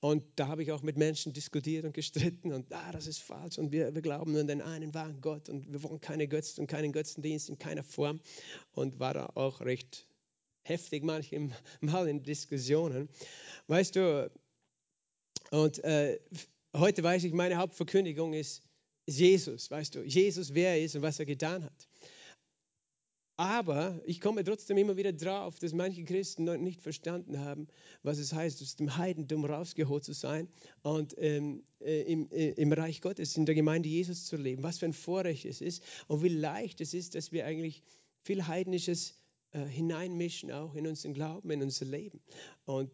Und 0.00 0.24
da 0.36 0.48
habe 0.48 0.62
ich 0.62 0.72
auch 0.72 0.82
mit 0.82 0.96
Menschen 0.96 1.32
diskutiert 1.32 1.84
und 1.84 1.92
gestritten 1.92 2.52
und 2.52 2.72
ah, 2.72 2.92
das 2.92 3.06
ist 3.06 3.18
falsch 3.18 3.58
und 3.58 3.70
wir, 3.70 3.94
wir 3.94 4.02
glauben 4.02 4.32
nur 4.32 4.40
an 4.40 4.46
den 4.46 4.62
einen 4.62 4.94
wahren 4.94 5.20
Gott 5.20 5.48
und 5.48 5.70
wir 5.70 5.82
wollen 5.82 6.00
keine 6.00 6.26
Götzen 6.26 6.62
und 6.62 6.66
keinen 6.68 6.92
Götzendienst 6.92 7.50
in 7.50 7.58
keiner 7.58 7.84
Form 7.84 8.20
und 8.72 8.98
war 8.98 9.14
da 9.14 9.26
auch 9.34 9.60
recht 9.60 10.06
heftig 10.62 11.04
manchmal 11.04 11.52
in 12.08 12.22
Diskussionen. 12.22 13.08
Weißt 13.66 13.96
du, 13.96 14.30
und 15.50 15.82
äh, 15.84 16.18
heute 16.76 17.02
weiß 17.02 17.24
ich, 17.24 17.32
meine 17.32 17.56
Hauptverkündigung 17.56 18.34
ist, 18.34 18.62
ist 19.06 19.18
Jesus, 19.18 19.70
weißt 19.70 19.94
du, 19.94 20.02
Jesus, 20.02 20.54
wer 20.54 20.70
er 20.70 20.84
ist 20.84 20.94
und 20.94 21.02
was 21.02 21.18
er 21.18 21.26
getan 21.26 21.64
hat. 21.64 21.87
Aber 23.38 24.00
ich 24.04 24.20
komme 24.20 24.42
trotzdem 24.42 24.78
immer 24.78 24.96
wieder 24.96 25.12
drauf, 25.12 25.60
dass 25.60 25.72
manche 25.72 26.02
Christen 26.02 26.42
noch 26.42 26.56
nicht 26.56 26.82
verstanden 26.82 27.38
haben, 27.38 27.68
was 28.02 28.18
es 28.18 28.32
heißt, 28.32 28.60
aus 28.60 28.74
dem 28.74 28.96
Heidentum 28.96 29.44
rausgeholt 29.44 30.02
zu 30.02 30.12
sein 30.12 30.48
und 30.82 31.14
ähm, 31.18 31.62
äh, 31.78 32.02
im, 32.02 32.28
äh, 32.32 32.48
im 32.50 32.72
Reich 32.72 33.00
Gottes, 33.00 33.36
in 33.36 33.46
der 33.46 33.54
Gemeinde 33.54 33.88
Jesus 33.88 34.24
zu 34.26 34.36
leben. 34.36 34.64
Was 34.64 34.78
für 34.78 34.86
ein 34.86 34.92
Vorrecht 34.92 35.44
es 35.44 35.60
ist 35.60 35.84
und 36.08 36.24
wie 36.24 36.30
leicht 36.30 36.80
es 36.80 36.94
ist, 36.94 37.14
dass 37.14 37.30
wir 37.30 37.46
eigentlich 37.46 37.84
viel 38.22 38.48
Heidnisches 38.48 39.14
äh, 39.52 39.64
hineinmischen, 39.64 40.50
auch 40.50 40.74
in 40.74 40.88
unseren 40.88 41.14
Glauben, 41.14 41.52
in 41.52 41.62
unser 41.62 41.84
Leben. 41.84 42.20
Und 42.64 42.90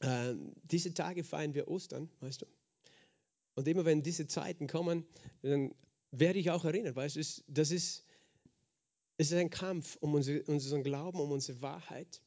äh, 0.00 0.34
diese 0.64 0.92
Tage 0.92 1.22
feiern 1.22 1.54
wir 1.54 1.68
Ostern, 1.68 2.10
weißt 2.18 2.42
du. 2.42 2.46
Und 3.54 3.68
immer 3.68 3.84
wenn 3.84 4.02
diese 4.02 4.26
Zeiten 4.26 4.66
kommen, 4.66 5.04
dann 5.42 5.72
werde 6.10 6.40
ich 6.40 6.50
auch 6.50 6.64
erinnert, 6.64 6.96
weißt 6.96 7.14
du, 7.14 7.20
das 7.46 7.70
ist, 7.70 8.04
es 9.20 9.30
ist 9.30 9.36
ein 9.36 9.50
Kampf 9.50 9.98
um 10.00 10.14
unsere, 10.14 10.42
unseren 10.44 10.82
Glauben, 10.82 11.20
um 11.20 11.30
unsere 11.30 11.60
Wahrheit, 11.60 12.22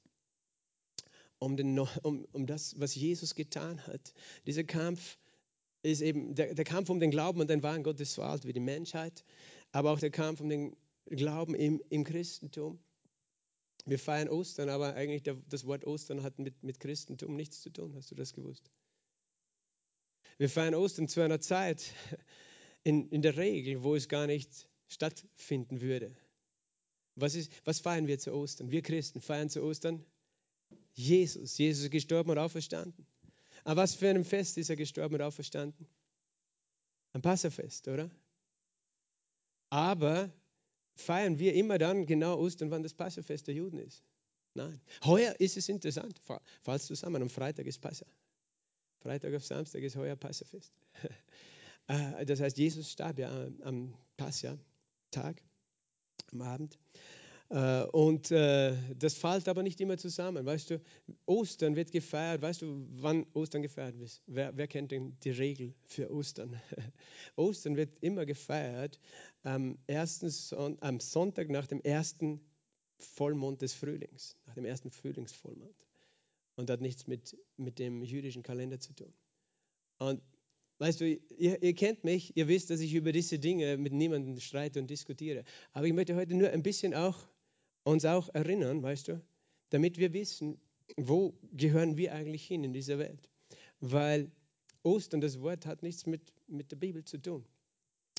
um, 1.39 1.57
den, 1.57 1.79
um, 1.79 2.27
um 2.31 2.45
das, 2.45 2.79
was 2.79 2.93
Jesus 2.93 3.33
getan 3.33 3.81
hat. 3.87 4.13
Dieser 4.45 4.63
Kampf 4.63 5.17
ist 5.81 6.03
eben 6.03 6.35
der, 6.35 6.53
der 6.53 6.65
Kampf 6.65 6.91
um 6.91 6.99
den 6.99 7.09
Glauben 7.09 7.41
und 7.41 7.49
den 7.49 7.63
wahren 7.63 7.81
Gott 7.81 7.99
ist 7.99 8.13
so 8.13 8.21
alt 8.21 8.45
wie 8.45 8.53
die 8.53 8.59
Menschheit, 8.59 9.25
aber 9.71 9.89
auch 9.89 9.99
der 9.99 10.11
Kampf 10.11 10.39
um 10.39 10.49
den 10.49 10.77
Glauben 11.07 11.55
im, 11.55 11.81
im 11.89 12.03
Christentum. 12.03 12.77
Wir 13.85 13.97
feiern 13.97 14.29
Ostern, 14.29 14.69
aber 14.69 14.93
eigentlich 14.93 15.23
der, 15.23 15.33
das 15.49 15.65
Wort 15.65 15.85
Ostern 15.85 16.21
hat 16.21 16.37
mit, 16.37 16.61
mit 16.61 16.79
Christentum 16.79 17.35
nichts 17.35 17.61
zu 17.61 17.71
tun. 17.71 17.95
Hast 17.95 18.11
du 18.11 18.15
das 18.15 18.33
gewusst? 18.33 18.69
Wir 20.37 20.47
feiern 20.47 20.75
Ostern 20.75 21.07
zu 21.07 21.21
einer 21.21 21.41
Zeit, 21.41 21.91
in, 22.83 23.09
in 23.09 23.23
der 23.23 23.35
Regel, 23.35 23.81
wo 23.81 23.95
es 23.95 24.07
gar 24.07 24.27
nicht 24.27 24.69
stattfinden 24.87 25.81
würde. 25.81 26.15
Was, 27.15 27.35
ist, 27.35 27.51
was 27.65 27.79
feiern 27.79 28.07
wir 28.07 28.17
zu 28.19 28.33
Ostern? 28.33 28.71
Wir 28.71 28.81
Christen 28.81 29.21
feiern 29.21 29.49
zu 29.49 29.63
Ostern 29.63 30.03
Jesus. 30.93 31.57
Jesus 31.57 31.85
ist 31.85 31.91
gestorben 31.91 32.31
und 32.31 32.37
auferstanden. 32.37 33.05
An 33.63 33.77
was 33.77 33.95
für 33.95 34.09
einem 34.09 34.25
Fest 34.25 34.57
ist 34.57 34.69
er 34.69 34.75
gestorben 34.75 35.15
und 35.15 35.21
auferstanden? 35.21 35.87
Ein 37.13 37.21
Passafest, 37.21 37.87
oder? 37.87 38.09
Aber 39.69 40.31
feiern 40.95 41.39
wir 41.39 41.53
immer 41.53 41.77
dann 41.77 42.05
genau 42.05 42.37
Ostern, 42.37 42.71
wann 42.71 42.83
das 42.83 42.93
Passafest 42.93 43.47
der 43.47 43.55
Juden 43.55 43.79
ist. 43.79 44.03
Nein. 44.53 44.79
Heuer 45.03 45.35
ist 45.39 45.57
es 45.57 45.69
interessant. 45.69 46.21
Falls 46.61 46.85
zusammen, 46.85 47.21
am 47.21 47.29
Freitag 47.29 47.65
ist 47.65 47.79
Passa. 47.79 48.05
Freitag 48.99 49.33
auf 49.33 49.45
Samstag 49.45 49.81
ist 49.81 49.95
heuer 49.95 50.15
Passafest. 50.15 50.73
Äh, 51.87 52.25
das 52.25 52.39
heißt, 52.39 52.57
Jesus 52.57 52.89
starb 52.89 53.19
ja 53.19 53.29
am 53.63 53.93
Passa-Tag, 54.15 55.43
am 56.31 56.41
Abend. 56.41 56.77
Äh, 57.49 57.83
und 57.91 58.31
äh, 58.31 58.75
das 58.97 59.13
fällt 59.13 59.47
aber 59.47 59.61
nicht 59.61 59.79
immer 59.79 59.97
zusammen. 59.97 60.45
Weißt 60.45 60.71
du, 60.71 60.81
Ostern 61.25 61.75
wird 61.75 61.91
gefeiert. 61.91 62.41
Weißt 62.41 62.63
du, 62.63 62.87
wann 62.95 63.25
Ostern 63.33 63.61
gefeiert 63.61 63.99
wird? 63.99 64.21
Wer, 64.25 64.57
wer 64.57 64.67
kennt 64.67 64.91
denn 64.91 65.17
die 65.23 65.29
Regel 65.29 65.75
für 65.85 66.11
Ostern? 66.11 66.59
Ostern 67.35 67.75
wird 67.75 68.01
immer 68.01 68.25
gefeiert 68.25 68.99
am, 69.43 69.77
ersten 69.85 70.29
Son 70.29 70.77
am 70.81 70.99
Sonntag 70.99 71.49
nach 71.49 71.67
dem 71.67 71.81
ersten 71.81 72.41
Vollmond 72.97 73.61
des 73.61 73.73
Frühlings, 73.73 74.35
nach 74.47 74.55
dem 74.55 74.65
ersten 74.65 74.89
Frühlingsvollmond. 74.89 75.75
Und 76.55 76.69
hat 76.69 76.81
nichts 76.81 77.07
mit, 77.07 77.37
mit 77.57 77.77
dem 77.77 78.03
jüdischen 78.03 78.43
Kalender 78.43 78.79
zu 78.79 78.93
tun. 78.93 79.13
Und 79.99 80.21
weißt 80.79 81.01
du, 81.01 81.07
ihr, 81.37 81.61
ihr, 81.61 81.73
kennt 81.73 82.03
mich, 82.03 82.35
ihr 82.35 82.47
wisst, 82.47 82.69
dass 82.69 82.79
ich 82.79 82.93
über 82.93 83.11
diese 83.11 83.39
Dinge 83.39 83.77
mit 83.77 83.93
niemandem 83.93 84.39
streite 84.39 84.79
und 84.79 84.89
diskutiere. 84.89 85.43
Aber 85.71 85.87
ich 85.87 85.93
möchte 85.93 86.15
heute 86.15 86.35
nur 86.35 86.49
ein 86.49 86.63
bisschen 86.63 86.93
auch 86.93 87.17
uns 87.83 88.05
auch 88.05 88.29
erinnern, 88.33 88.81
weißt 88.81 89.09
du, 89.09 89.21
damit 89.69 89.97
wir 89.97 90.13
wissen, 90.13 90.59
wo 90.97 91.37
gehören 91.53 91.97
wir 91.97 92.13
eigentlich 92.13 92.45
hin 92.45 92.63
in 92.63 92.73
dieser 92.73 92.97
Welt. 92.97 93.29
Weil 93.79 94.31
Ostern, 94.83 95.21
das 95.21 95.41
Wort 95.41 95.65
hat 95.65 95.83
nichts 95.83 96.05
mit, 96.05 96.21
mit 96.47 96.71
der 96.71 96.77
Bibel 96.77 97.03
zu 97.03 97.17
tun. 97.17 97.45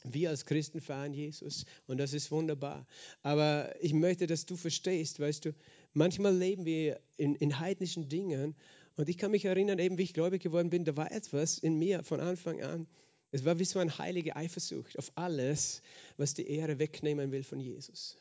Wir 0.06 0.28
als 0.30 0.44
Christen 0.44 0.80
feiern 0.80 1.14
Jesus 1.14 1.64
und 1.86 1.98
das 1.98 2.12
ist 2.12 2.30
wunderbar. 2.30 2.86
Aber 3.22 3.74
ich 3.80 3.94
möchte, 3.94 4.26
dass 4.26 4.44
du 4.44 4.56
verstehst, 4.56 5.18
weißt 5.18 5.46
du, 5.46 5.54
manchmal 5.94 6.36
leben 6.36 6.66
wir 6.66 7.00
in, 7.16 7.34
in 7.36 7.58
heidnischen 7.58 8.08
Dingen 8.08 8.54
und 8.96 9.08
ich 9.08 9.18
kann 9.18 9.30
mich 9.30 9.44
erinnern, 9.44 9.78
eben 9.78 9.98
wie 9.98 10.02
ich 10.02 10.14
gläubig 10.14 10.42
geworden 10.42 10.70
bin, 10.70 10.84
da 10.84 10.96
war 10.96 11.10
etwas 11.10 11.58
in 11.58 11.78
mir 11.78 12.04
von 12.04 12.20
Anfang 12.20 12.62
an. 12.62 12.86
Es 13.32 13.44
war 13.44 13.58
wie 13.58 13.64
so 13.64 13.80
eine 13.80 13.98
heilige 13.98 14.36
Eifersucht 14.36 14.96
auf 14.98 15.10
alles, 15.16 15.82
was 16.16 16.34
die 16.34 16.46
Ehre 16.46 16.78
wegnehmen 16.78 17.32
will 17.32 17.42
von 17.42 17.58
Jesus. 17.58 18.16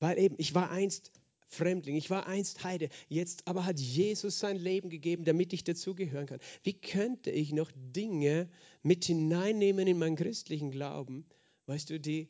Weil 0.00 0.18
eben, 0.18 0.34
ich 0.38 0.54
war 0.54 0.70
einst 0.70 1.12
Fremdling, 1.46 1.94
ich 1.94 2.10
war 2.10 2.26
einst 2.26 2.64
Heide, 2.64 2.88
jetzt 3.08 3.46
aber 3.46 3.64
hat 3.64 3.78
Jesus 3.78 4.40
sein 4.40 4.56
Leben 4.56 4.90
gegeben, 4.90 5.24
damit 5.24 5.52
ich 5.52 5.62
dazugehören 5.62 6.26
kann. 6.26 6.40
Wie 6.64 6.72
könnte 6.72 7.30
ich 7.30 7.52
noch 7.52 7.70
Dinge 7.76 8.48
mit 8.82 9.04
hineinnehmen 9.04 9.86
in 9.86 9.98
meinen 9.98 10.16
christlichen 10.16 10.72
Glauben, 10.72 11.24
weißt 11.66 11.90
du, 11.90 12.00
die, 12.00 12.28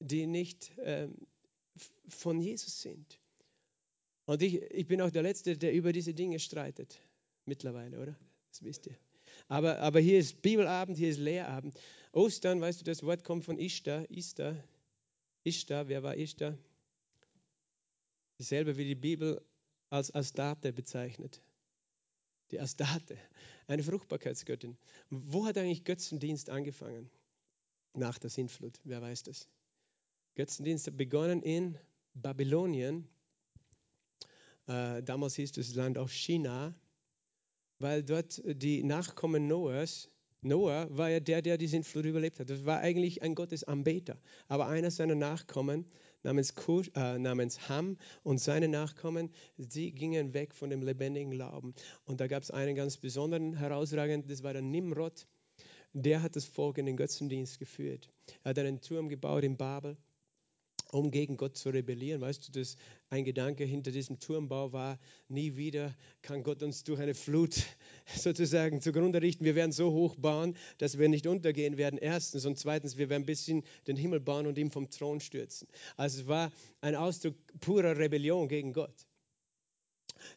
die 0.00 0.26
nicht 0.26 0.72
ähm, 0.78 1.14
von 2.08 2.40
Jesus 2.40 2.80
sind? 2.80 3.20
Und 4.26 4.42
ich, 4.42 4.62
ich 4.62 4.86
bin 4.86 5.00
auch 5.00 5.10
der 5.10 5.22
Letzte, 5.22 5.56
der 5.56 5.72
über 5.72 5.92
diese 5.92 6.14
Dinge 6.14 6.38
streitet, 6.38 7.00
mittlerweile, 7.44 8.00
oder? 8.00 8.16
Das 8.50 8.62
wisst 8.62 8.86
ihr. 8.86 8.96
Aber, 9.48 9.78
aber 9.80 10.00
hier 10.00 10.18
ist 10.18 10.42
Bibelabend, 10.42 10.96
hier 10.96 11.10
ist 11.10 11.18
Lehrabend. 11.18 11.78
Ostern, 12.12 12.60
weißt 12.60 12.80
du, 12.80 12.84
das 12.84 13.02
Wort 13.02 13.24
kommt 13.24 13.44
von 13.44 13.58
Ishtar, 13.58 14.08
Ishtar, 14.10 14.62
Ishtar, 15.44 15.88
wer 15.88 16.02
war 16.02 16.16
Ishtar? 16.16 16.56
Dieselbe 18.38 18.76
wie 18.76 18.84
die 18.84 18.94
Bibel 18.94 19.40
als 19.88 20.14
Astarte 20.14 20.72
bezeichnet. 20.72 21.42
Die 22.50 22.60
Astarte, 22.60 23.16
eine 23.66 23.82
Fruchtbarkeitsgöttin. 23.82 24.76
Wo 25.10 25.46
hat 25.46 25.56
eigentlich 25.58 25.84
Götzendienst 25.84 26.50
angefangen? 26.50 27.10
Nach 27.94 28.18
der 28.18 28.30
Sintflut, 28.30 28.78
wer 28.84 29.02
weiß 29.02 29.24
das? 29.24 29.48
Götzendienst 30.34 30.86
hat 30.86 30.96
begonnen 30.96 31.42
in 31.42 31.78
Babylonien. 32.14 33.08
Äh, 34.66 35.02
damals 35.02 35.36
hieß 35.36 35.52
das 35.52 35.74
Land 35.74 35.98
auch 35.98 36.08
China, 36.08 36.74
weil 37.78 38.02
dort 38.02 38.40
die 38.44 38.84
Nachkommen 38.84 39.48
Noahs, 39.48 40.08
Noah 40.40 40.88
war 40.90 41.08
ja 41.08 41.20
der, 41.20 41.40
der 41.40 41.56
die 41.56 41.68
Sintflut 41.68 42.04
überlebt 42.04 42.40
hat. 42.40 42.50
Das 42.50 42.64
war 42.64 42.80
eigentlich 42.80 43.22
ein 43.22 43.34
Gottesanbeter. 43.34 44.18
Aber 44.48 44.66
einer 44.66 44.90
seiner 44.90 45.14
Nachkommen 45.14 45.86
namens, 46.24 46.54
Kush, 46.54 46.90
äh, 46.94 47.18
namens 47.18 47.68
Ham 47.68 47.96
und 48.22 48.38
seine 48.38 48.68
Nachkommen, 48.68 49.30
sie 49.56 49.92
gingen 49.92 50.34
weg 50.34 50.54
von 50.54 50.70
dem 50.70 50.82
lebendigen 50.82 51.30
Glauben. 51.30 51.74
Und 52.04 52.20
da 52.20 52.26
gab 52.26 52.42
es 52.42 52.50
einen 52.50 52.74
ganz 52.74 52.96
besonderen, 52.96 53.54
herausragenden, 53.54 54.28
das 54.28 54.42
war 54.42 54.52
der 54.52 54.62
Nimrod. 54.62 55.26
Der 55.92 56.22
hat 56.22 56.36
das 56.36 56.44
Volk 56.44 56.78
in 56.78 56.86
den 56.86 56.96
Götzendienst 56.96 57.58
geführt. 57.58 58.10
Er 58.42 58.50
hat 58.50 58.58
einen 58.58 58.80
Turm 58.80 59.08
gebaut 59.08 59.44
in 59.44 59.56
Babel 59.56 59.96
um 60.92 61.10
gegen 61.10 61.36
Gott 61.36 61.56
zu 61.56 61.70
rebellieren. 61.70 62.20
Weißt 62.20 62.46
du, 62.46 62.52
dass 62.52 62.76
ein 63.08 63.24
Gedanke 63.24 63.64
hinter 63.64 63.90
diesem 63.90 64.20
Turmbau 64.20 64.72
war, 64.72 64.98
nie 65.28 65.56
wieder 65.56 65.94
kann 66.20 66.42
Gott 66.42 66.62
uns 66.62 66.84
durch 66.84 67.00
eine 67.00 67.14
Flut 67.14 67.64
sozusagen 68.06 68.80
zugrunde 68.80 69.20
richten. 69.20 69.44
Wir 69.44 69.54
werden 69.54 69.72
so 69.72 69.90
hoch 69.90 70.16
bauen, 70.16 70.56
dass 70.78 70.98
wir 70.98 71.08
nicht 71.08 71.26
untergehen 71.26 71.78
werden, 71.78 71.98
erstens. 71.98 72.44
Und 72.44 72.58
zweitens, 72.58 72.98
wir 72.98 73.08
werden 73.08 73.24
bis 73.24 73.48
in 73.48 73.64
den 73.86 73.96
Himmel 73.96 74.20
bauen 74.20 74.46
und 74.46 74.58
ihn 74.58 74.70
vom 74.70 74.90
Thron 74.90 75.20
stürzen. 75.20 75.66
Also 75.96 76.20
es 76.20 76.28
war 76.28 76.52
ein 76.82 76.94
Ausdruck 76.94 77.34
purer 77.60 77.96
Rebellion 77.96 78.48
gegen 78.48 78.72
Gott. 78.74 78.94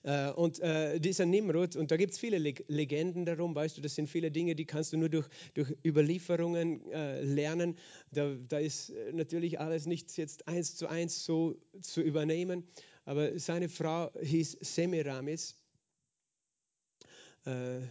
Äh, 0.03 0.31
und 0.31 0.59
äh, 0.59 0.99
dieser 0.99 1.25
Nimrod, 1.25 1.75
und 1.75 1.91
da 1.91 1.97
gibt 1.97 2.13
es 2.13 2.19
viele 2.19 2.37
Legenden 2.37 3.25
darum, 3.25 3.55
weißt 3.55 3.77
du, 3.77 3.81
das 3.81 3.95
sind 3.95 4.09
viele 4.09 4.31
Dinge, 4.31 4.55
die 4.55 4.65
kannst 4.65 4.93
du 4.93 4.97
nur 4.97 5.09
durch, 5.09 5.27
durch 5.53 5.75
Überlieferungen 5.85 6.91
äh, 6.91 7.21
lernen. 7.21 7.77
Da, 8.11 8.35
da 8.47 8.59
ist 8.59 8.93
natürlich 9.13 9.59
alles 9.59 9.85
nicht 9.85 10.15
jetzt 10.17 10.47
eins 10.47 10.75
zu 10.75 10.87
eins 10.87 11.25
so 11.25 11.55
zu 11.81 12.01
übernehmen, 12.01 12.63
aber 13.05 13.37
seine 13.39 13.69
Frau 13.69 14.11
hieß 14.21 14.57
Semiramis. 14.61 15.55
Äh, 17.45 17.81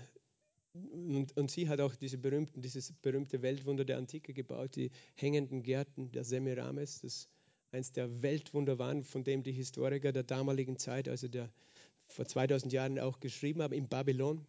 und, 0.73 1.37
und, 1.37 1.51
sie 1.53 1.69
hat 1.69 1.81
auch 1.81 1.95
diese 1.95 2.19
berühmten, 2.19 2.61
dieses 2.61 2.93
berühmte 2.93 3.43
Weltwunder 3.43 3.85
der 3.85 3.97
Antike 3.97 4.35
gebaut, 4.35 4.75
die 4.75 4.91
hängenden 5.15 5.63
Gärten 5.63 6.11
der 6.11 6.25
Semiramis, 6.25 7.01
das 7.01 7.29
eins 7.71 7.93
der 7.93 8.23
Weltwunder 8.23 8.79
waren, 8.79 9.05
von 9.05 9.23
dem 9.23 9.45
die 9.45 9.53
Historiker 9.53 10.13
der 10.13 10.25
damaligen 10.25 10.77
Zeit, 10.77 11.09
also 11.09 11.29
der 11.29 11.53
vor 12.09 12.27
2000 12.27 12.73
Jahren 12.73 12.99
auch 12.99 13.21
geschrieben 13.21 13.63
haben, 13.63 13.75
in 13.75 13.89
Babylon, 13.89 14.47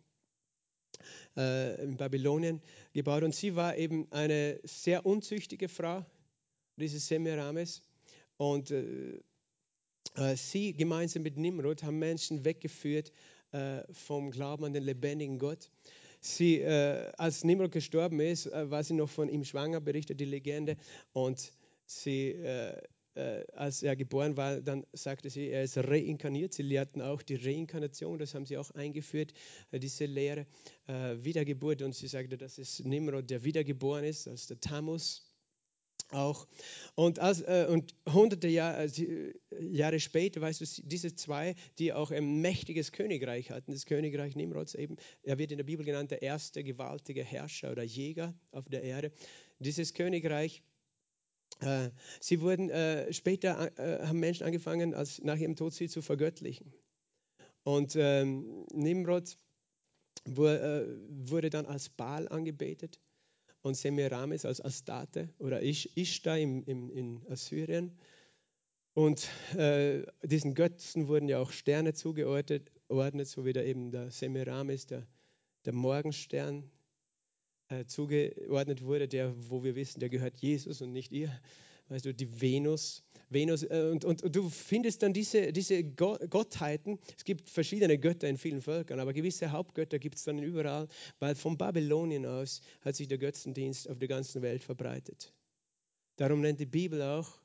äh, 1.37 1.83
in 1.83 1.97
Babylonien 1.97 2.61
gebaut. 2.93 3.23
Und 3.23 3.35
sie 3.35 3.55
war 3.55 3.77
eben 3.77 4.11
eine 4.11 4.59
sehr 4.63 5.05
unzüchtige 5.05 5.67
Frau, 5.69 6.05
diese 6.77 6.99
Semiramis. 6.99 7.81
Und 8.37 8.71
äh, 8.71 9.19
äh, 10.15 10.35
sie 10.35 10.73
gemeinsam 10.73 11.23
mit 11.23 11.37
Nimrod 11.37 11.83
haben 11.83 11.99
Menschen 11.99 12.45
weggeführt 12.45 13.11
äh, 13.51 13.81
vom 13.91 14.31
Glauben 14.31 14.65
an 14.65 14.73
den 14.73 14.83
lebendigen 14.83 15.39
Gott. 15.39 15.69
Sie, 16.19 16.59
äh, 16.59 17.11
als 17.17 17.43
Nimrod 17.43 17.71
gestorben 17.71 18.19
ist, 18.19 18.47
äh, 18.47 18.69
war 18.69 18.83
sie 18.83 18.93
noch 18.93 19.09
von 19.09 19.29
ihm 19.29 19.43
schwanger, 19.43 19.79
berichtet 19.79 20.19
die 20.19 20.25
Legende. 20.25 20.77
Und 21.13 21.51
sie 21.85 22.35
äh, 23.15 23.43
als 23.53 23.81
er 23.81 23.95
geboren 23.95 24.37
war, 24.37 24.61
dann 24.61 24.85
sagte 24.93 25.29
sie, 25.29 25.49
er 25.49 25.63
ist 25.63 25.77
reinkarniert. 25.77 26.53
Sie 26.53 26.63
lehrten 26.63 27.01
auch 27.01 27.21
die 27.21 27.35
Reinkarnation, 27.35 28.19
das 28.19 28.35
haben 28.35 28.45
sie 28.45 28.57
auch 28.57 28.71
eingeführt, 28.71 29.33
äh, 29.71 29.79
diese 29.79 30.05
Lehre, 30.05 30.45
äh, 30.87 31.15
Wiedergeburt. 31.17 31.81
Und 31.81 31.95
sie 31.95 32.07
sagte, 32.07 32.37
dass 32.37 32.57
es 32.57 32.79
Nimrod, 32.79 33.29
der 33.29 33.43
wiedergeboren 33.43 34.03
ist, 34.03 34.27
als 34.27 34.47
der 34.47 34.59
Tammuz 34.59 35.23
auch. 36.11 36.47
Und, 36.95 37.19
als, 37.19 37.41
äh, 37.41 37.67
und 37.69 37.95
hunderte 38.07 38.47
Jahr, 38.47 38.79
äh, 38.83 39.33
Jahre 39.59 39.99
später, 39.99 40.41
weißt 40.41 40.61
du, 40.61 40.81
diese 40.83 41.15
zwei, 41.15 41.55
die 41.79 41.93
auch 41.93 42.11
ein 42.11 42.41
mächtiges 42.41 42.91
Königreich 42.91 43.51
hatten, 43.51 43.71
das 43.71 43.85
Königreich 43.85 44.35
Nimrods 44.35 44.75
eben, 44.75 44.97
er 45.23 45.37
wird 45.37 45.51
in 45.51 45.57
der 45.57 45.65
Bibel 45.65 45.85
genannt 45.85 46.11
der 46.11 46.21
erste 46.21 46.63
gewaltige 46.63 47.23
Herrscher 47.23 47.71
oder 47.71 47.83
Jäger 47.83 48.33
auf 48.51 48.67
der 48.69 48.83
Erde. 48.83 49.11
Dieses 49.59 49.93
Königreich 49.93 50.59
äh, 50.59 50.74
sie 52.19 52.41
wurden 52.41 52.69
äh, 52.69 53.11
später 53.13 53.71
äh, 53.79 54.05
haben 54.05 54.19
Menschen 54.19 54.45
angefangen, 54.45 54.93
als 54.93 55.21
nach 55.23 55.37
ihrem 55.37 55.55
Tod 55.55 55.73
sie 55.73 55.87
zu 55.87 56.01
vergöttlichen. 56.01 56.73
Und 57.63 57.95
ähm, 57.95 58.65
Nimrod 58.71 59.37
wurde, 60.25 61.49
dann 61.49 61.65
als 61.65 61.89
Baal 61.89 62.27
angebetet 62.27 62.99
und 63.61 63.75
Semiramis 63.75 64.45
als 64.45 64.61
Astarte 64.61 65.33
oder 65.39 65.61
Ish, 65.61 65.89
Ishtar 65.95 66.37
im, 66.37 66.63
im, 66.65 66.89
in 66.89 67.25
Assyrien. 67.29 67.97
Und 68.93 69.27
äh, 69.57 70.03
diesen 70.23 70.53
Götzen 70.53 71.07
wurden 71.07 71.27
ja 71.27 71.39
auch 71.39 71.51
Sterne 71.51 71.93
zugeordnet, 71.93 72.71
so 73.25 73.45
wie 73.45 73.53
der 73.53 73.65
eben 73.65 73.91
der 73.91 74.11
Semiramis, 74.11 74.85
der, 74.85 75.05
der 75.65 75.73
Morgenstern, 75.73 76.71
äh, 77.79 77.85
zugeordnet 77.85 78.83
wurde, 78.83 79.07
der, 79.07 79.33
wo 79.49 79.63
wir 79.63 79.75
wissen, 79.75 79.99
der 79.99 80.09
gehört 80.09 80.37
Jesus 80.37 80.81
und 80.81 80.91
nicht 80.91 81.11
ihr. 81.11 81.29
Weißt 81.89 82.05
du, 82.05 82.13
die 82.13 82.41
Venus. 82.41 83.03
Venus 83.29 83.63
äh, 83.63 83.89
und, 83.91 84.05
und, 84.05 84.23
und, 84.23 84.35
du 84.35 84.49
findest 84.49 85.03
dann 85.03 85.13
diese, 85.13 85.51
diese 85.51 85.83
Gottheiten. 85.83 86.99
Es 87.17 87.23
gibt 87.23 87.49
verschiedene 87.49 87.97
Götter 87.97 88.27
in 88.27 88.37
vielen 88.37 88.61
Völkern, 88.61 88.99
aber 88.99 89.13
gewisse 89.13 89.51
Hauptgötter 89.51 89.99
gibt 89.99 90.15
es 90.15 90.23
dann 90.23 90.39
überall, 90.39 90.87
weil 91.19 91.35
von 91.35 91.57
Babylonien 91.57 92.25
aus 92.25 92.61
hat 92.81 92.95
sich 92.95 93.07
der 93.07 93.17
Götzendienst 93.17 93.89
auf 93.89 93.99
der 93.99 94.07
ganzen 94.07 94.41
Welt 94.41 94.63
verbreitet. 94.63 95.33
Darum 96.17 96.41
nennt 96.41 96.59
die 96.59 96.65
Bibel 96.65 97.01
auch 97.01 97.39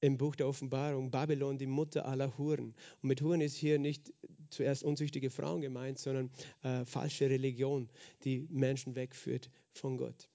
im 0.00 0.16
Buch 0.16 0.34
der 0.34 0.48
Offenbarung 0.48 1.10
Babylon 1.10 1.58
die 1.58 1.66
Mutter 1.66 2.06
aller 2.06 2.36
Huren. 2.38 2.74
Und 3.02 3.08
mit 3.08 3.20
Huren 3.20 3.40
ist 3.40 3.56
hier 3.56 3.78
nicht 3.78 4.12
zuerst 4.50 4.82
unzüchtige 4.82 5.30
Frauen 5.30 5.60
gemeint, 5.60 5.98
sondern 5.98 6.30
äh, 6.62 6.84
falsche 6.84 7.30
Religion, 7.30 7.88
die 8.24 8.46
Menschen 8.50 8.94
wegführt 8.94 9.50
von 9.72 9.96
Gott. 9.96 10.28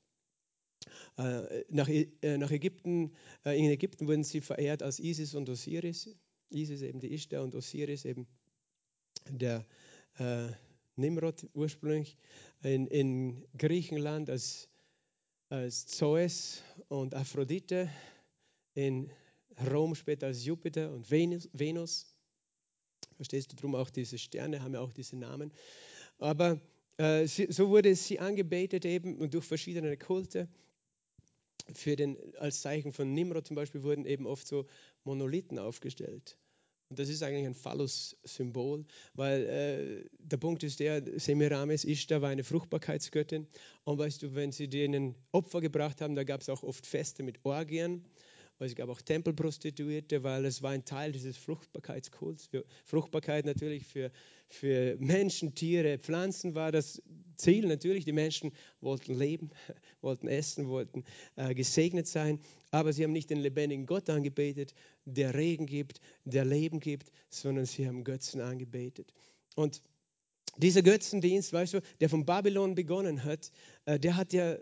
Äh, 1.17 1.63
nach, 1.69 1.87
äh, 1.87 2.37
nach 2.37 2.51
Ägypten, 2.51 3.11
äh, 3.45 3.57
in 3.57 3.69
Ägypten 3.71 4.07
wurden 4.07 4.23
sie 4.23 4.41
verehrt 4.41 4.83
als 4.83 4.99
Isis 4.99 5.33
und 5.35 5.49
Osiris. 5.49 6.15
Isis 6.49 6.81
eben 6.81 6.99
die 6.99 7.13
Ishtar 7.13 7.43
und 7.43 7.55
Osiris 7.55 8.05
eben 8.05 8.27
der 9.29 9.65
äh, 10.17 10.47
Nimrod 10.95 11.47
ursprünglich. 11.53 12.17
In, 12.63 12.87
in 12.87 13.45
Griechenland 13.57 14.29
als, 14.29 14.69
als 15.49 15.87
Zeus 15.87 16.61
und 16.87 17.13
Aphrodite. 17.13 17.89
In 18.73 19.11
Rom 19.71 19.95
später 19.95 20.27
als 20.27 20.45
Jupiter 20.45 20.91
und 20.91 21.09
Venus. 21.09 22.14
Verstehst 23.15 23.51
du, 23.51 23.55
darum 23.55 23.75
auch 23.75 23.89
diese 23.89 24.17
Sterne 24.17 24.61
haben 24.61 24.73
ja 24.73 24.81
auch 24.81 24.93
diese 24.93 25.17
Namen. 25.17 25.51
Aber 26.17 26.59
äh, 26.97 27.27
so 27.27 27.69
wurde 27.69 27.95
sie 27.95 28.19
angebetet 28.19 28.85
eben 28.85 29.17
und 29.17 29.33
durch 29.33 29.45
verschiedene 29.45 29.97
Kulte. 29.97 30.47
Für 31.73 31.95
den, 31.95 32.17
als 32.37 32.61
Zeichen 32.61 32.93
von 32.93 33.13
Nimrod 33.13 33.47
zum 33.47 33.55
Beispiel 33.55 33.83
wurden 33.83 34.05
eben 34.05 34.27
oft 34.27 34.47
so 34.47 34.67
Monolithen 35.03 35.57
aufgestellt. 35.57 36.37
Und 36.89 36.99
das 36.99 37.09
ist 37.09 37.23
eigentlich 37.23 37.47
ein 37.47 37.55
Phallus-Symbol, 37.55 38.85
weil 39.15 39.45
äh, 39.45 40.09
der 40.19 40.37
Punkt 40.37 40.61
ist 40.63 40.79
der, 40.79 41.01
Semiramis 41.19 41.83
Ishtar 41.83 42.21
war 42.21 42.29
eine 42.29 42.43
Fruchtbarkeitsgöttin. 42.43 43.47
Und 43.83 43.97
weißt 43.97 44.21
du, 44.21 44.35
wenn 44.35 44.51
sie 44.51 44.67
denen 44.67 45.15
Opfer 45.31 45.61
gebracht 45.61 46.01
haben, 46.01 46.13
da 46.15 46.23
gab 46.23 46.41
es 46.41 46.49
auch 46.49 46.61
oft 46.61 46.85
Feste 46.85 47.23
mit 47.23 47.43
Orgien 47.43 48.05
es 48.59 48.75
gab 48.75 48.89
auch 48.89 49.01
Tempelprostituierte, 49.01 50.23
weil 50.23 50.45
es 50.45 50.61
war 50.61 50.71
ein 50.71 50.85
Teil 50.85 51.11
dieses 51.11 51.35
Fruchtbarkeitskults. 51.37 52.47
Für 52.47 52.63
Fruchtbarkeit 52.85 53.45
natürlich 53.45 53.85
für, 53.85 54.11
für 54.47 54.95
Menschen, 54.99 55.55
Tiere, 55.55 55.99
Pflanzen 55.99 56.55
war 56.55 56.71
das 56.71 57.01
Ziel 57.35 57.67
natürlich. 57.67 58.05
Die 58.05 58.13
Menschen 58.13 58.53
wollten 58.79 59.13
leben, 59.13 59.49
wollten 60.01 60.27
essen, 60.27 60.69
wollten 60.69 61.03
äh, 61.35 61.53
gesegnet 61.53 62.07
sein, 62.07 62.39
aber 62.71 62.93
sie 62.93 63.03
haben 63.03 63.11
nicht 63.11 63.29
den 63.29 63.39
lebendigen 63.39 63.85
Gott 63.85 64.09
angebetet, 64.09 64.73
der 65.03 65.33
Regen 65.33 65.65
gibt, 65.65 65.99
der 66.23 66.45
Leben 66.45 66.79
gibt, 66.79 67.11
sondern 67.29 67.65
sie 67.65 67.87
haben 67.87 68.03
Götzen 68.05 68.39
angebetet. 68.39 69.13
Und 69.55 69.81
dieser 70.57 70.81
Götzendienst, 70.81 71.51
weißt 71.51 71.73
du, 71.73 71.81
der 71.99 72.09
von 72.09 72.25
Babylon 72.25 72.75
begonnen 72.75 73.25
hat, 73.25 73.51
äh, 73.85 73.99
der 73.99 74.15
hat 74.15 74.31
ja 74.31 74.57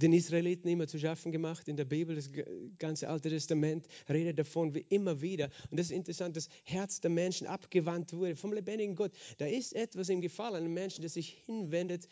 den 0.00 0.12
Israeliten 0.12 0.68
immer 0.68 0.86
zu 0.86 0.98
schaffen 0.98 1.32
gemacht. 1.32 1.68
In 1.68 1.76
der 1.76 1.84
Bibel, 1.84 2.16
das 2.16 2.30
ganze 2.78 3.08
Alte 3.08 3.28
Testament 3.28 3.86
redet 4.08 4.38
davon 4.38 4.74
wie 4.74 4.84
immer 4.88 5.20
wieder. 5.20 5.50
Und 5.70 5.78
das 5.78 5.86
ist 5.86 5.92
interessant, 5.92 6.36
das 6.36 6.48
Herz 6.64 7.00
der 7.00 7.10
Menschen 7.10 7.46
abgewandt 7.46 8.12
wurde 8.12 8.36
vom 8.36 8.52
lebendigen 8.52 8.94
Gott. 8.94 9.12
Da 9.38 9.46
ist 9.46 9.74
etwas 9.74 10.08
im 10.08 10.20
gefallenen 10.20 10.72
Menschen, 10.72 11.02
der 11.02 11.10
sich 11.10 11.42
hinwendet 11.46 12.08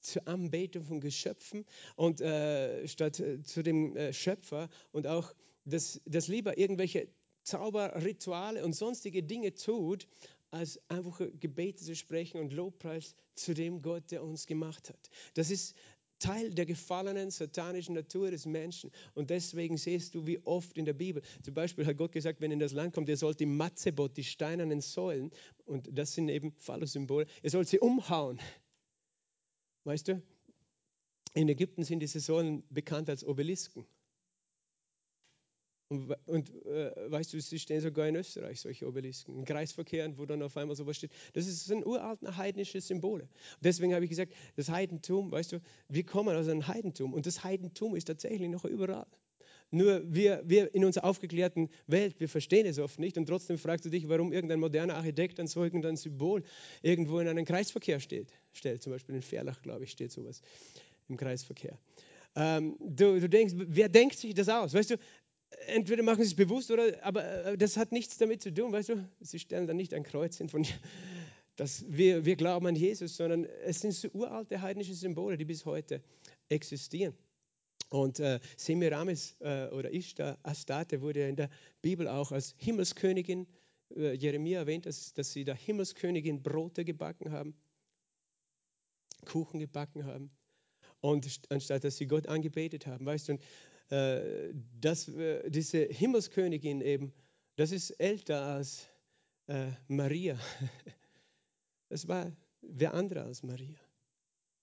zur 0.00 0.26
Anbetung 0.26 0.84
von 0.84 1.00
Geschöpfen 1.00 1.64
und 1.96 2.20
äh, 2.20 2.86
statt 2.88 3.20
äh, 3.20 3.42
zu 3.42 3.62
dem 3.62 3.96
äh, 3.96 4.12
Schöpfer 4.12 4.68
und 4.90 5.06
auch 5.06 5.32
das, 5.64 6.00
das 6.06 6.26
lieber 6.26 6.58
irgendwelche 6.58 7.08
Zauberrituale 7.44 8.64
und 8.64 8.74
sonstige 8.74 9.22
Dinge 9.22 9.54
tut, 9.54 10.08
als 10.50 10.78
einfach 10.90 11.20
Gebete 11.40 11.82
zu 11.82 11.96
sprechen 11.96 12.38
und 12.38 12.52
Lobpreis 12.52 13.14
zu 13.34 13.54
dem 13.54 13.80
Gott, 13.80 14.10
der 14.10 14.22
uns 14.22 14.46
gemacht 14.46 14.90
hat. 14.90 15.10
Das 15.34 15.50
ist 15.50 15.74
Teil 16.22 16.50
der 16.50 16.66
gefallenen 16.66 17.30
satanischen 17.30 17.94
Natur 17.94 18.30
des 18.30 18.46
Menschen. 18.46 18.90
Und 19.14 19.30
deswegen 19.30 19.76
siehst 19.76 20.14
du, 20.14 20.26
wie 20.26 20.38
oft 20.44 20.78
in 20.78 20.84
der 20.84 20.92
Bibel, 20.92 21.22
zum 21.42 21.54
Beispiel 21.54 21.84
hat 21.84 21.96
Gott 21.96 22.12
gesagt, 22.12 22.40
wenn 22.40 22.52
er 22.52 22.54
in 22.54 22.60
das 22.60 22.72
Land 22.72 22.94
kommt, 22.94 23.08
er 23.08 23.16
soll 23.16 23.34
die 23.34 23.46
Matzebot, 23.46 24.16
die 24.16 24.24
steinernen 24.24 24.80
Säulen, 24.80 25.32
und 25.66 25.88
das 25.92 26.14
sind 26.14 26.28
eben 26.28 26.52
Phallus-Symbole, 26.52 27.26
er 27.42 27.50
soll 27.50 27.66
sie 27.66 27.80
umhauen. 27.80 28.38
Weißt 29.84 30.08
du? 30.08 30.22
In 31.34 31.48
Ägypten 31.48 31.82
sind 31.82 32.00
diese 32.00 32.20
Säulen 32.20 32.62
bekannt 32.70 33.10
als 33.10 33.24
Obelisken. 33.24 33.84
Und, 35.92 36.16
und 36.24 36.64
äh, 36.64 36.90
weißt 37.10 37.34
du, 37.34 37.40
sie 37.40 37.58
stehen 37.58 37.82
sogar 37.82 38.08
in 38.08 38.16
Österreich, 38.16 38.60
solche 38.60 38.88
Obelisken, 38.88 39.36
in 39.36 39.44
Kreisverkehren, 39.44 40.16
wo 40.16 40.24
dann 40.24 40.42
auf 40.42 40.56
einmal 40.56 40.74
sowas 40.74 40.96
steht. 40.96 41.10
Das 41.34 41.46
ist, 41.46 41.66
sind 41.66 41.84
uralte 41.84 42.34
heidnische 42.34 42.80
Symbole. 42.80 43.28
Deswegen 43.60 43.92
habe 43.92 44.04
ich 44.04 44.08
gesagt, 44.08 44.32
das 44.56 44.70
Heidentum, 44.70 45.30
weißt 45.30 45.52
du, 45.52 45.60
wir 45.88 46.04
kommen 46.04 46.34
aus 46.34 46.48
einem 46.48 46.66
Heidentum 46.66 47.12
und 47.12 47.26
das 47.26 47.44
Heidentum 47.44 47.94
ist 47.94 48.06
tatsächlich 48.06 48.48
noch 48.48 48.64
überall. 48.64 49.06
Nur 49.70 50.02
wir, 50.06 50.42
wir 50.46 50.74
in 50.74 50.86
unserer 50.86 51.04
aufgeklärten 51.04 51.68
Welt, 51.86 52.18
wir 52.20 52.28
verstehen 52.30 52.64
es 52.64 52.78
oft 52.78 52.98
nicht 52.98 53.18
und 53.18 53.26
trotzdem 53.26 53.58
fragst 53.58 53.84
du 53.84 53.90
dich, 53.90 54.08
warum 54.08 54.32
irgendein 54.32 54.60
moderner 54.60 54.96
Architekt 54.96 55.40
ein 55.40 55.46
solches 55.46 56.02
Symbol 56.02 56.42
irgendwo 56.80 57.18
in 57.20 57.28
einen 57.28 57.44
Kreisverkehr 57.44 58.00
steht. 58.00 58.32
Stellt 58.52 58.82
zum 58.82 58.94
Beispiel 58.94 59.14
in 59.14 59.22
Verlach, 59.22 59.60
glaube 59.60 59.84
ich, 59.84 59.90
steht 59.90 60.10
sowas 60.10 60.40
im 61.08 61.18
Kreisverkehr. 61.18 61.78
Ähm, 62.34 62.76
du, 62.80 63.20
du 63.20 63.28
denkst, 63.28 63.54
wer 63.56 63.88
denkt 63.88 64.16
sich 64.16 64.34
das 64.34 64.48
aus? 64.48 64.72
Weißt 64.72 64.90
du, 64.90 64.96
entweder 65.66 66.02
machen 66.02 66.22
sie 66.22 66.30
es 66.30 66.34
bewusst 66.34 66.70
oder, 66.70 67.02
aber 67.04 67.46
äh, 67.46 67.58
das 67.58 67.76
hat 67.76 67.92
nichts 67.92 68.18
damit 68.18 68.42
zu 68.42 68.52
tun, 68.52 68.72
weißt 68.72 68.90
du, 68.90 69.08
sie 69.20 69.38
stellen 69.38 69.66
dann 69.66 69.76
nicht 69.76 69.94
ein 69.94 70.02
Kreuz 70.02 70.36
hin 70.38 70.48
von 70.48 70.66
dass 71.56 71.84
wir, 71.86 72.24
wir 72.24 72.36
glauben 72.36 72.66
an 72.66 72.76
Jesus, 72.76 73.16
sondern 73.16 73.44
es 73.44 73.80
sind 73.80 73.92
so 73.92 74.08
uralte 74.12 74.62
heidnische 74.62 74.94
Symbole, 74.94 75.36
die 75.36 75.44
bis 75.44 75.64
heute 75.66 76.02
existieren. 76.48 77.14
Und 77.90 78.20
äh, 78.20 78.40
Semiramis 78.56 79.36
äh, 79.40 79.68
oder 79.68 79.92
Ishtar, 79.92 80.38
Astarte 80.42 81.02
wurde 81.02 81.28
in 81.28 81.36
der 81.36 81.50
Bibel 81.82 82.08
auch 82.08 82.32
als 82.32 82.54
Himmelskönigin, 82.56 83.46
äh, 83.94 84.14
Jeremia 84.14 84.60
erwähnt, 84.60 84.86
dass, 84.86 85.12
dass 85.12 85.32
sie 85.32 85.44
der 85.44 85.54
Himmelskönigin 85.54 86.42
Brote 86.42 86.86
gebacken 86.86 87.32
haben, 87.32 87.54
Kuchen 89.26 89.60
gebacken 89.60 90.06
haben. 90.06 90.30
Und 91.00 91.28
anstatt 91.50 91.84
dass 91.84 91.98
sie 91.98 92.06
Gott 92.06 92.28
angebetet 92.28 92.86
haben, 92.86 93.04
weißt 93.04 93.28
du, 93.28 93.38
äh, 93.92 94.54
dass 94.80 95.06
äh, 95.08 95.50
diese 95.50 95.84
Himmelskönigin 95.84 96.80
eben, 96.80 97.12
das 97.56 97.72
ist 97.72 97.90
älter 97.90 98.40
als 98.42 98.88
äh, 99.46 99.68
Maria. 99.88 100.38
Das 101.90 102.08
war 102.08 102.32
wer 102.62 102.94
andere 102.94 103.24
als 103.24 103.42
Maria, 103.42 103.78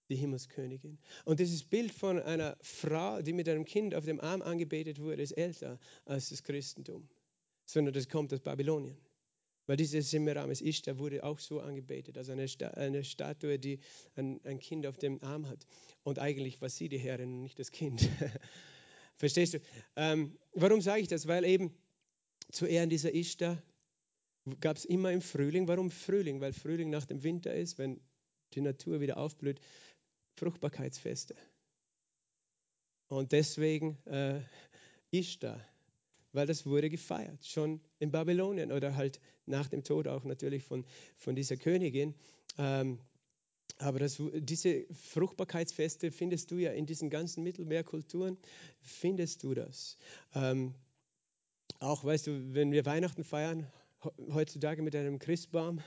die 0.10 0.16
Himmelskönigin. 0.16 0.98
Und 1.26 1.40
dieses 1.40 1.64
Bild 1.64 1.92
von 1.92 2.20
einer 2.20 2.58
Frau, 2.64 3.22
die 3.22 3.34
mit 3.34 3.48
einem 3.48 3.66
Kind 3.66 3.94
auf 3.94 4.04
dem 4.04 4.20
Arm 4.20 4.42
angebetet 4.42 5.00
wurde, 5.00 5.22
ist 5.22 5.34
älter 5.34 5.78
als 6.06 6.30
das 6.30 6.42
Christentum, 6.42 7.08
sondern 7.66 7.94
das 7.94 8.10
kommt 8.10 8.34
aus 8.34 8.40
Babylonien. 8.40 8.98
Weil 9.68 9.78
diese 9.78 10.02
Semiramis 10.02 10.62
Ishtar 10.62 10.98
wurde 10.98 11.24
auch 11.24 11.38
so 11.38 11.60
angebetet, 11.60 12.18
also 12.18 12.32
eine, 12.32 12.48
Sta 12.48 12.70
eine 12.70 13.04
Statue, 13.04 13.60
die 13.60 13.80
ein, 14.16 14.44
ein, 14.44 14.58
Kind 14.58 14.88
auf 14.88 14.98
dem 14.98 15.22
Arm 15.22 15.48
hat. 15.48 15.68
Und 16.02 16.18
eigentlich 16.18 16.60
war 16.62 16.70
sie 16.70 16.90
die 16.90 16.98
Herrin, 16.98 17.42
nicht 17.42 17.60
das 17.60 17.70
Kind. 17.70 18.10
Verstehst 19.20 19.54
du? 19.54 19.60
Ähm, 19.98 20.38
warum 20.54 20.82
sage 20.82 21.02
ich 21.02 21.10
das? 21.10 21.28
Weil 21.28 21.44
eben 21.44 21.76
zu 22.52 22.66
Ehren 22.66 22.90
dieser 22.90 23.14
Ishtar 23.14 23.62
gab 24.62 24.78
es 24.78 24.86
immer 24.86 25.12
im 25.12 25.22
Frühling. 25.22 25.68
Warum 25.68 25.92
Frühling? 25.92 26.40
Weil 26.40 26.54
Frühling 26.54 26.90
nach 26.90 27.06
dem 27.06 27.22
Winter 27.22 27.54
ist, 27.54 27.78
wenn 27.78 28.00
die 28.54 28.62
Natur 28.62 29.02
wieder 29.02 29.18
aufblüht, 29.18 29.60
Fruchtbarkeitsfeste. 30.38 31.36
Und 33.10 33.34
deswegen 33.34 33.98
äh, 34.06 34.40
Ishtar, 35.12 35.60
weil 36.32 36.48
das 36.48 36.66
wurde 36.66 36.90
gefeiert, 36.90 37.46
schon 37.46 37.82
in 38.00 38.12
Babylonien 38.12 38.72
oder 38.72 38.96
halt 38.96 39.20
nach 39.46 39.68
dem 39.68 39.84
Tod 39.84 40.08
auch 40.08 40.24
natürlich 40.24 40.64
von, 40.64 40.86
von 41.18 41.36
dieser 41.36 41.58
Königin. 41.58 42.16
Ähm, 42.58 43.00
aber 43.80 44.00
das, 44.00 44.22
diese 44.34 44.86
Fruchtbarkeitsfeste 44.94 46.12
findest 46.12 46.52
du 46.52 46.58
ja 46.58 46.72
in 46.72 46.86
diesen 46.86 47.10
ganzen 47.10 47.44
Mittelmeerkulturen, 47.44 48.38
findest 48.82 49.44
du 49.44 49.54
das. 49.54 49.98
Ähm, 50.36 50.76
auch, 51.80 52.04
weißt 52.04 52.28
du, 52.28 52.54
wenn 52.54 52.72
wir 52.74 52.86
Weihnachten 52.86 53.24
feiern, 53.24 53.66
heutzutage 54.34 54.82
mit 54.82 54.96
einem 54.96 55.18
Christbaum. 55.18 55.82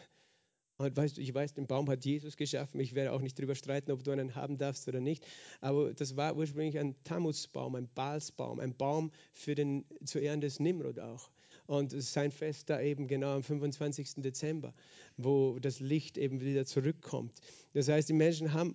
Und 0.78 0.96
weißt 0.96 1.18
du, 1.18 1.20
ich 1.20 1.35
weiß, 1.35 1.52
den 1.52 1.66
Baum 1.66 1.88
hat 1.90 2.05
Jesus 2.05 2.37
geschaffen. 2.37 2.81
Ich 2.81 2.94
werde 2.94 3.12
auch 3.12 3.20
nicht 3.20 3.38
darüber 3.38 3.55
streiten, 3.55 3.92
ob 3.92 4.02
du 4.02 4.11
einen 4.11 4.35
haben 4.35 4.57
darfst 4.57 4.88
oder 4.88 5.00
nicht. 5.00 5.26
Aber 5.61 5.92
das 5.92 6.16
war 6.16 6.35
ursprünglich 6.35 6.78
ein 6.78 6.96
Tammuzbaum, 7.05 7.74
ein 7.74 7.88
Balsbaum, 7.94 8.59
ein 8.59 8.74
Baum 8.74 9.12
für 9.33 9.55
den, 9.55 9.85
zu 10.05 10.18
Ehren 10.18 10.40
des 10.40 10.61
Nimrod 10.61 10.98
auch. 10.98 11.31
Und 11.66 11.90
sein 11.90 12.33
Fest 12.33 12.70
da 12.70 12.81
eben 12.81 13.07
genau 13.07 13.35
am 13.35 13.42
25. 13.42 14.14
Dezember, 14.16 14.75
wo 15.16 15.59
das 15.59 15.81
Licht 15.81 16.18
eben 16.18 16.40
wieder 16.40 16.66
zurückkommt. 16.66 17.40
Das 17.72 17.88
heißt, 17.88 18.09
die 18.09 18.14
Menschen 18.14 18.53
haben 18.53 18.75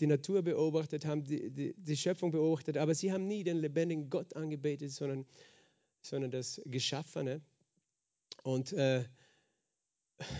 die 0.00 0.06
Natur 0.06 0.42
beobachtet, 0.42 1.04
haben 1.04 1.24
die, 1.24 1.50
die, 1.50 1.74
die 1.76 1.96
Schöpfung 1.96 2.30
beobachtet, 2.30 2.76
aber 2.76 2.94
sie 2.94 3.12
haben 3.12 3.26
nie 3.26 3.42
den 3.42 3.56
lebendigen 3.56 4.10
Gott 4.10 4.36
angebetet, 4.36 4.92
sondern, 4.92 5.26
sondern 6.00 6.30
das 6.30 6.60
Geschaffene. 6.66 7.40
Und 8.44 8.72
äh, 8.72 9.04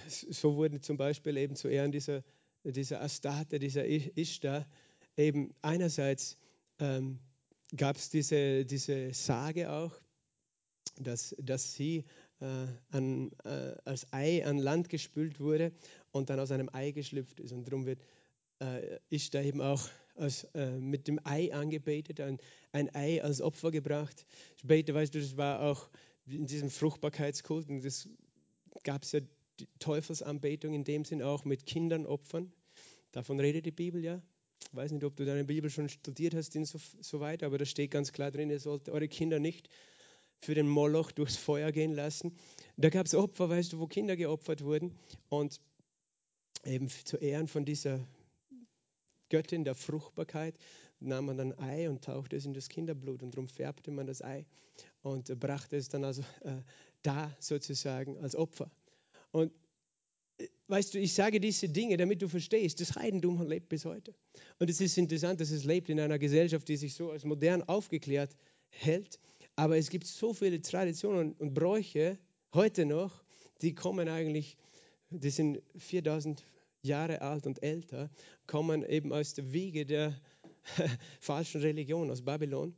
so 0.09 0.57
wurde 0.57 0.81
zum 0.81 0.97
Beispiel 0.97 1.37
eben 1.37 1.57
zu 1.57 1.69
Ehren 1.69 1.93
dieser, 1.93 2.23
dieser 2.65 3.03
Astarte, 3.03 3.59
dieser 3.59 3.85
Ishtar, 3.87 4.67
eben 5.17 5.55
einerseits 5.63 6.37
ähm, 6.79 7.19
gab 7.77 7.97
es 7.97 8.11
diese, 8.11 8.65
diese 8.65 9.13
Sage 9.13 9.71
auch, 9.73 10.01
dass, 10.99 11.35
dass 11.39 11.75
sie 11.75 12.05
äh, 12.41 12.67
an, 12.91 13.31
äh, 13.45 13.75
als 13.85 14.13
Ei 14.13 14.45
an 14.45 14.59
Land 14.59 14.89
gespült 14.89 15.41
wurde 15.41 15.73
und 16.13 16.31
dann 16.31 16.41
aus 16.41 16.51
einem 16.51 16.69
Ei 16.73 16.91
geschlüpft 16.91 17.41
ist. 17.41 17.53
Und 17.53 17.67
darum 17.67 17.87
wird 17.87 18.01
äh, 18.61 18.99
Ishtar 19.11 19.43
eben 19.43 19.61
auch 19.61 19.89
als, 20.15 20.45
äh, 20.55 20.79
mit 20.79 21.09
dem 21.09 21.21
Ei 21.25 21.53
angebetet, 21.55 22.21
ein, 22.21 22.39
ein 22.73 22.95
Ei 22.95 23.23
als 23.23 23.41
Opfer 23.41 23.71
gebracht. 23.71 24.27
Später, 24.57 24.95
weißt 24.95 25.15
du, 25.15 25.21
das 25.21 25.37
war 25.37 25.61
auch 25.63 25.89
in 26.27 26.47
diesem 26.47 26.71
Fruchtbarkeitskult, 26.71 27.69
und 27.69 27.85
das 27.85 28.09
gab 28.83 29.05
es 29.05 29.13
ja 29.13 29.21
die 29.61 29.69
Teufelsanbetung 29.79 30.75
in 30.75 30.85
dem 30.85 31.05
Sinn 31.05 31.23
auch 31.23 31.45
mit 31.45 31.67
Kindern 31.67 32.07
opfern. 32.07 32.53
Davon 33.13 33.41
redet 33.41 33.67
die 33.67 33.71
Bibel 33.71 34.05
ja. 34.05 34.21
Ich 34.71 34.77
weiß 34.77 34.93
nicht, 34.93 35.05
ob 35.05 35.17
du 35.17 35.25
deine 35.25 35.45
Bibel 35.45 35.71
schon 35.71 35.89
studiert 35.89 36.35
hast, 36.35 36.53
so, 36.53 36.79
so 37.01 37.21
weit, 37.21 37.43
aber 37.43 37.59
da 37.59 37.65
steht 37.65 37.91
ganz 37.91 38.13
klar 38.13 38.31
drin, 38.31 38.51
ihr 38.51 38.61
sollt 38.61 38.89
eure 38.89 39.09
Kinder 39.09 39.39
nicht 39.39 39.69
für 40.41 40.55
den 40.55 40.69
Moloch 40.69 41.13
durchs 41.13 41.37
Feuer 41.37 41.73
gehen 41.73 41.93
lassen. 41.93 42.37
Da 42.77 42.91
gab 42.91 43.07
es 43.07 43.15
Opfer, 43.15 43.49
weißt 43.49 43.73
du, 43.73 43.79
wo 43.79 43.87
Kinder 43.87 44.17
geopfert 44.17 44.63
wurden 44.63 44.95
und 45.29 45.61
eben 46.65 46.89
zu 46.89 47.17
Ehren 47.17 47.49
von 47.49 47.65
dieser 47.65 48.01
Göttin 49.29 49.65
der 49.65 49.75
Fruchtbarkeit 49.75 50.59
nahm 51.01 51.27
man 51.27 51.41
ein 51.41 51.59
Ei 51.59 51.89
und 51.89 52.05
tauchte 52.05 52.37
es 52.37 52.45
in 52.45 52.55
das 52.55 52.69
Kinderblut 52.69 53.23
und 53.23 53.35
darum 53.35 53.49
färbte 53.49 53.91
man 53.91 54.07
das 54.07 54.23
Ei 54.23 54.47
und 55.03 55.39
brachte 55.39 55.77
es 55.77 55.89
dann 55.89 56.05
also 56.05 56.23
äh, 56.41 56.63
da 57.03 57.35
sozusagen 57.41 58.19
als 58.19 58.35
Opfer. 58.35 58.71
Und 59.31 59.53
äh, 60.39 60.49
weißt 60.69 60.95
du, 60.95 60.99
ich 60.99 61.15
sage 61.15 61.41
diese 61.41 61.69
Dinge, 61.69 61.97
damit 61.97 62.23
du 62.23 62.29
verstehst, 62.29 62.81
das 62.81 62.97
Heidentum 62.97 63.41
lebt 63.47 63.69
bis 63.69 63.85
heute. 63.85 64.15
Und 64.59 64.71
es 64.71 64.81
ist 64.81 64.99
interessant, 64.99 65.41
dass 65.41 65.51
es 65.51 65.65
lebt 65.65 65.89
in 65.89 66.01
einer 66.01 66.19
Gesellschaft, 66.19 66.69
die 66.69 66.77
sich 66.77 66.95
so 66.95 67.11
als 67.11 67.25
modern 67.25 67.63
aufgeklärt 67.63 68.37
hält. 68.71 69.21
Aber 69.59 69.77
es 69.77 69.91
gibt 69.91 70.07
so 70.07 70.33
viele 70.33 70.63
Traditionen 70.63 71.33
und 71.33 71.53
Bräuche 71.53 72.17
heute 72.55 72.87
noch, 72.87 73.25
die 73.61 73.75
kommen 73.75 74.09
eigentlich, 74.09 74.57
die 75.11 75.31
sind 75.31 75.61
4000 75.77 76.45
Jahre 76.83 77.23
alt 77.23 77.45
und 77.45 77.61
älter, 77.61 78.09
kommen 78.47 78.85
eben 78.85 79.13
aus 79.13 79.35
der 79.35 79.53
Wiege 79.53 79.85
der 79.85 80.17
falschen 81.21 81.61
Religion, 81.61 82.09
aus 82.09 82.23
Babylon 82.23 82.77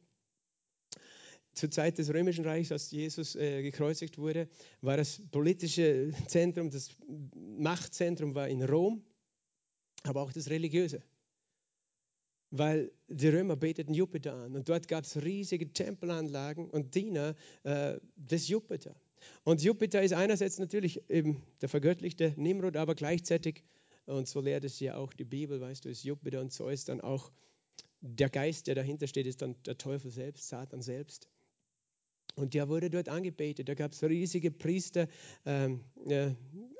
zur 1.52 1.70
Zeit 1.70 1.98
des 1.98 2.14
Römischen 2.14 2.46
Reichs, 2.46 2.72
als 2.72 2.90
Jesus 2.90 3.36
äh, 3.36 3.60
gekreuzigt 3.60 4.16
wurde, 4.16 4.48
war 4.80 4.96
das 4.96 5.20
politische 5.30 6.14
Zentrum, 6.28 6.70
das 6.70 6.96
Machtzentrum 7.34 8.34
war 8.34 8.48
in 8.48 8.62
Rom, 8.62 9.04
aber 10.04 10.22
auch 10.22 10.32
das 10.32 10.48
religiöse. 10.48 11.02
Weil 12.50 12.90
die 13.08 13.28
Römer 13.28 13.56
beteten 13.56 13.94
Jupiter 13.94 14.34
an 14.34 14.56
und 14.56 14.68
dort 14.68 14.88
gab 14.88 15.04
es 15.04 15.22
riesige 15.22 15.72
Tempelanlagen 15.72 16.68
und 16.68 16.94
Diener 16.94 17.36
äh, 17.62 17.98
des 18.16 18.48
Jupiter. 18.48 18.94
Und 19.44 19.62
Jupiter 19.62 20.02
ist 20.02 20.12
einerseits 20.12 20.58
natürlich 20.58 21.08
eben 21.08 21.42
der 21.60 21.68
vergöttlichte 21.68 22.34
Nimrod, 22.36 22.76
aber 22.76 22.94
gleichzeitig, 22.94 23.62
und 24.06 24.26
so 24.26 24.40
lehrt 24.40 24.64
es 24.64 24.80
ja 24.80 24.96
auch 24.96 25.12
die 25.12 25.24
Bibel, 25.24 25.60
weißt 25.60 25.84
du, 25.84 25.88
ist 25.90 26.02
Jupiter 26.02 26.40
und 26.40 26.52
Zeus 26.52 26.84
dann 26.84 27.00
auch 27.00 27.30
der 28.00 28.30
Geist, 28.30 28.66
der 28.66 28.74
dahinter 28.74 29.06
steht, 29.06 29.26
ist 29.26 29.42
dann 29.42 29.56
der 29.64 29.76
Teufel 29.76 30.10
selbst, 30.10 30.48
Satan 30.48 30.82
selbst. 30.82 31.28
Und 32.36 32.54
der 32.54 32.68
wurde 32.68 32.90
dort 32.90 33.08
angebetet. 33.08 33.68
Da 33.68 33.74
gab 33.74 33.92
es 33.92 34.02
riesige 34.02 34.50
Priester, 34.50 35.08
ähm, 35.44 35.84
äh, 36.08 36.30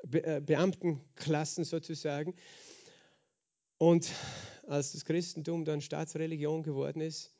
Be 0.03 0.23
äh, 0.23 0.41
Beamtenklassen 0.41 1.63
sozusagen. 1.63 2.33
Und 3.77 4.11
als 4.71 4.93
das 4.93 5.03
Christentum 5.03 5.65
dann 5.65 5.81
Staatsreligion 5.81 6.63
geworden 6.63 7.01
ist, 7.01 7.33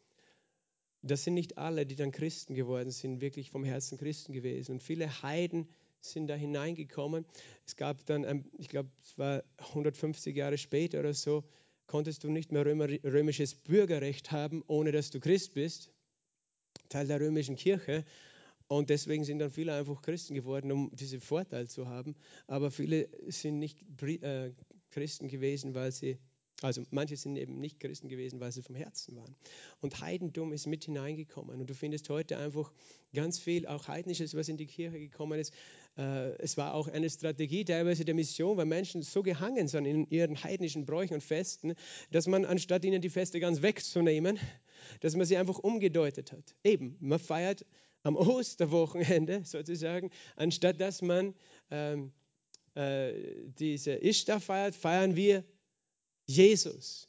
das 1.01 1.23
sind 1.23 1.33
nicht 1.33 1.57
alle, 1.57 1.85
die 1.85 1.95
dann 1.95 2.11
Christen 2.11 2.53
geworden 2.53 2.91
sind, 2.91 3.21
wirklich 3.21 3.51
vom 3.51 3.63
Herzen 3.63 3.97
Christen 3.97 4.33
gewesen. 4.33 4.73
Und 4.73 4.83
viele 4.83 5.23
Heiden 5.23 5.69
sind 6.01 6.27
da 6.27 6.35
hineingekommen. 6.35 7.25
Es 7.65 7.77
gab 7.77 8.05
dann, 8.05 8.45
ich 8.57 8.67
glaube, 8.67 8.89
es 9.01 9.17
war 9.17 9.43
150 9.57 10.35
Jahre 10.35 10.57
später 10.57 10.99
oder 10.99 11.13
so, 11.13 11.45
konntest 11.87 12.23
du 12.25 12.29
nicht 12.29 12.51
mehr 12.51 12.65
römisches 12.65 13.55
Bürgerrecht 13.55 14.31
haben, 14.31 14.61
ohne 14.67 14.91
dass 14.91 15.09
du 15.09 15.21
Christ 15.21 15.53
bist. 15.53 15.89
Teil 16.89 17.07
der 17.07 17.21
römischen 17.21 17.55
Kirche. 17.55 18.03
Und 18.67 18.89
deswegen 18.89 19.23
sind 19.23 19.39
dann 19.39 19.51
viele 19.51 19.73
einfach 19.73 20.01
Christen 20.01 20.33
geworden, 20.33 20.71
um 20.71 20.93
diesen 20.93 21.21
Vorteil 21.21 21.69
zu 21.69 21.87
haben. 21.87 22.15
Aber 22.47 22.71
viele 22.71 23.09
sind 23.27 23.57
nicht 23.59 23.81
äh, 24.01 24.51
Christen 24.89 25.29
gewesen, 25.29 25.73
weil 25.73 25.91
sie, 25.93 26.17
also 26.61 26.83
manche 26.91 27.17
sind 27.17 27.35
eben 27.37 27.59
nicht 27.59 27.79
Christen 27.79 28.07
gewesen, 28.07 28.39
weil 28.39 28.51
sie 28.51 28.61
vom 28.61 28.75
Herzen 28.75 29.15
waren. 29.15 29.35
Und 29.81 30.01
Heidentum 30.01 30.53
ist 30.53 30.67
mit 30.67 30.85
hineingekommen. 30.85 31.59
Und 31.59 31.69
du 31.69 31.73
findest 31.73 32.09
heute 32.09 32.37
einfach 32.37 32.71
ganz 33.13 33.39
viel, 33.39 33.67
auch 33.67 33.87
Heidnisches, 33.87 34.35
was 34.35 34.47
in 34.47 34.57
die 34.57 34.67
Kirche 34.67 34.99
gekommen 34.99 35.39
ist. 35.39 35.53
Äh, 35.97 36.31
es 36.37 36.57
war 36.57 36.73
auch 36.73 36.87
eine 36.87 37.09
Strategie 37.09 37.65
teilweise 37.65 38.05
der 38.05 38.15
Mission, 38.15 38.57
weil 38.57 38.65
Menschen 38.65 39.01
so 39.01 39.23
gehangen 39.23 39.67
sind 39.67 39.85
in 39.85 40.09
ihren 40.09 40.43
heidnischen 40.43 40.85
Bräuchen 40.85 41.15
und 41.15 41.23
Festen, 41.23 41.73
dass 42.11 42.27
man 42.27 42.45
anstatt 42.45 42.85
ihnen 42.85 43.01
die 43.01 43.09
Feste 43.09 43.39
ganz 43.39 43.61
wegzunehmen, 43.61 44.39
dass 45.01 45.15
man 45.15 45.25
sie 45.25 45.37
einfach 45.37 45.59
umgedeutet 45.59 46.31
hat. 46.31 46.55
Eben, 46.63 46.95
man 46.99 47.19
feiert 47.19 47.65
am 48.03 48.15
Osterwochenende 48.15 49.41
sozusagen, 49.45 50.11
anstatt 50.35 50.79
dass 50.79 51.01
man 51.01 51.33
ähm, 51.69 52.11
äh, 52.75 53.13
diese 53.59 53.93
Ishtar 53.93 54.39
feiert, 54.39 54.75
feiern 54.75 55.15
wir 55.15 55.43
Jesus. 56.35 57.07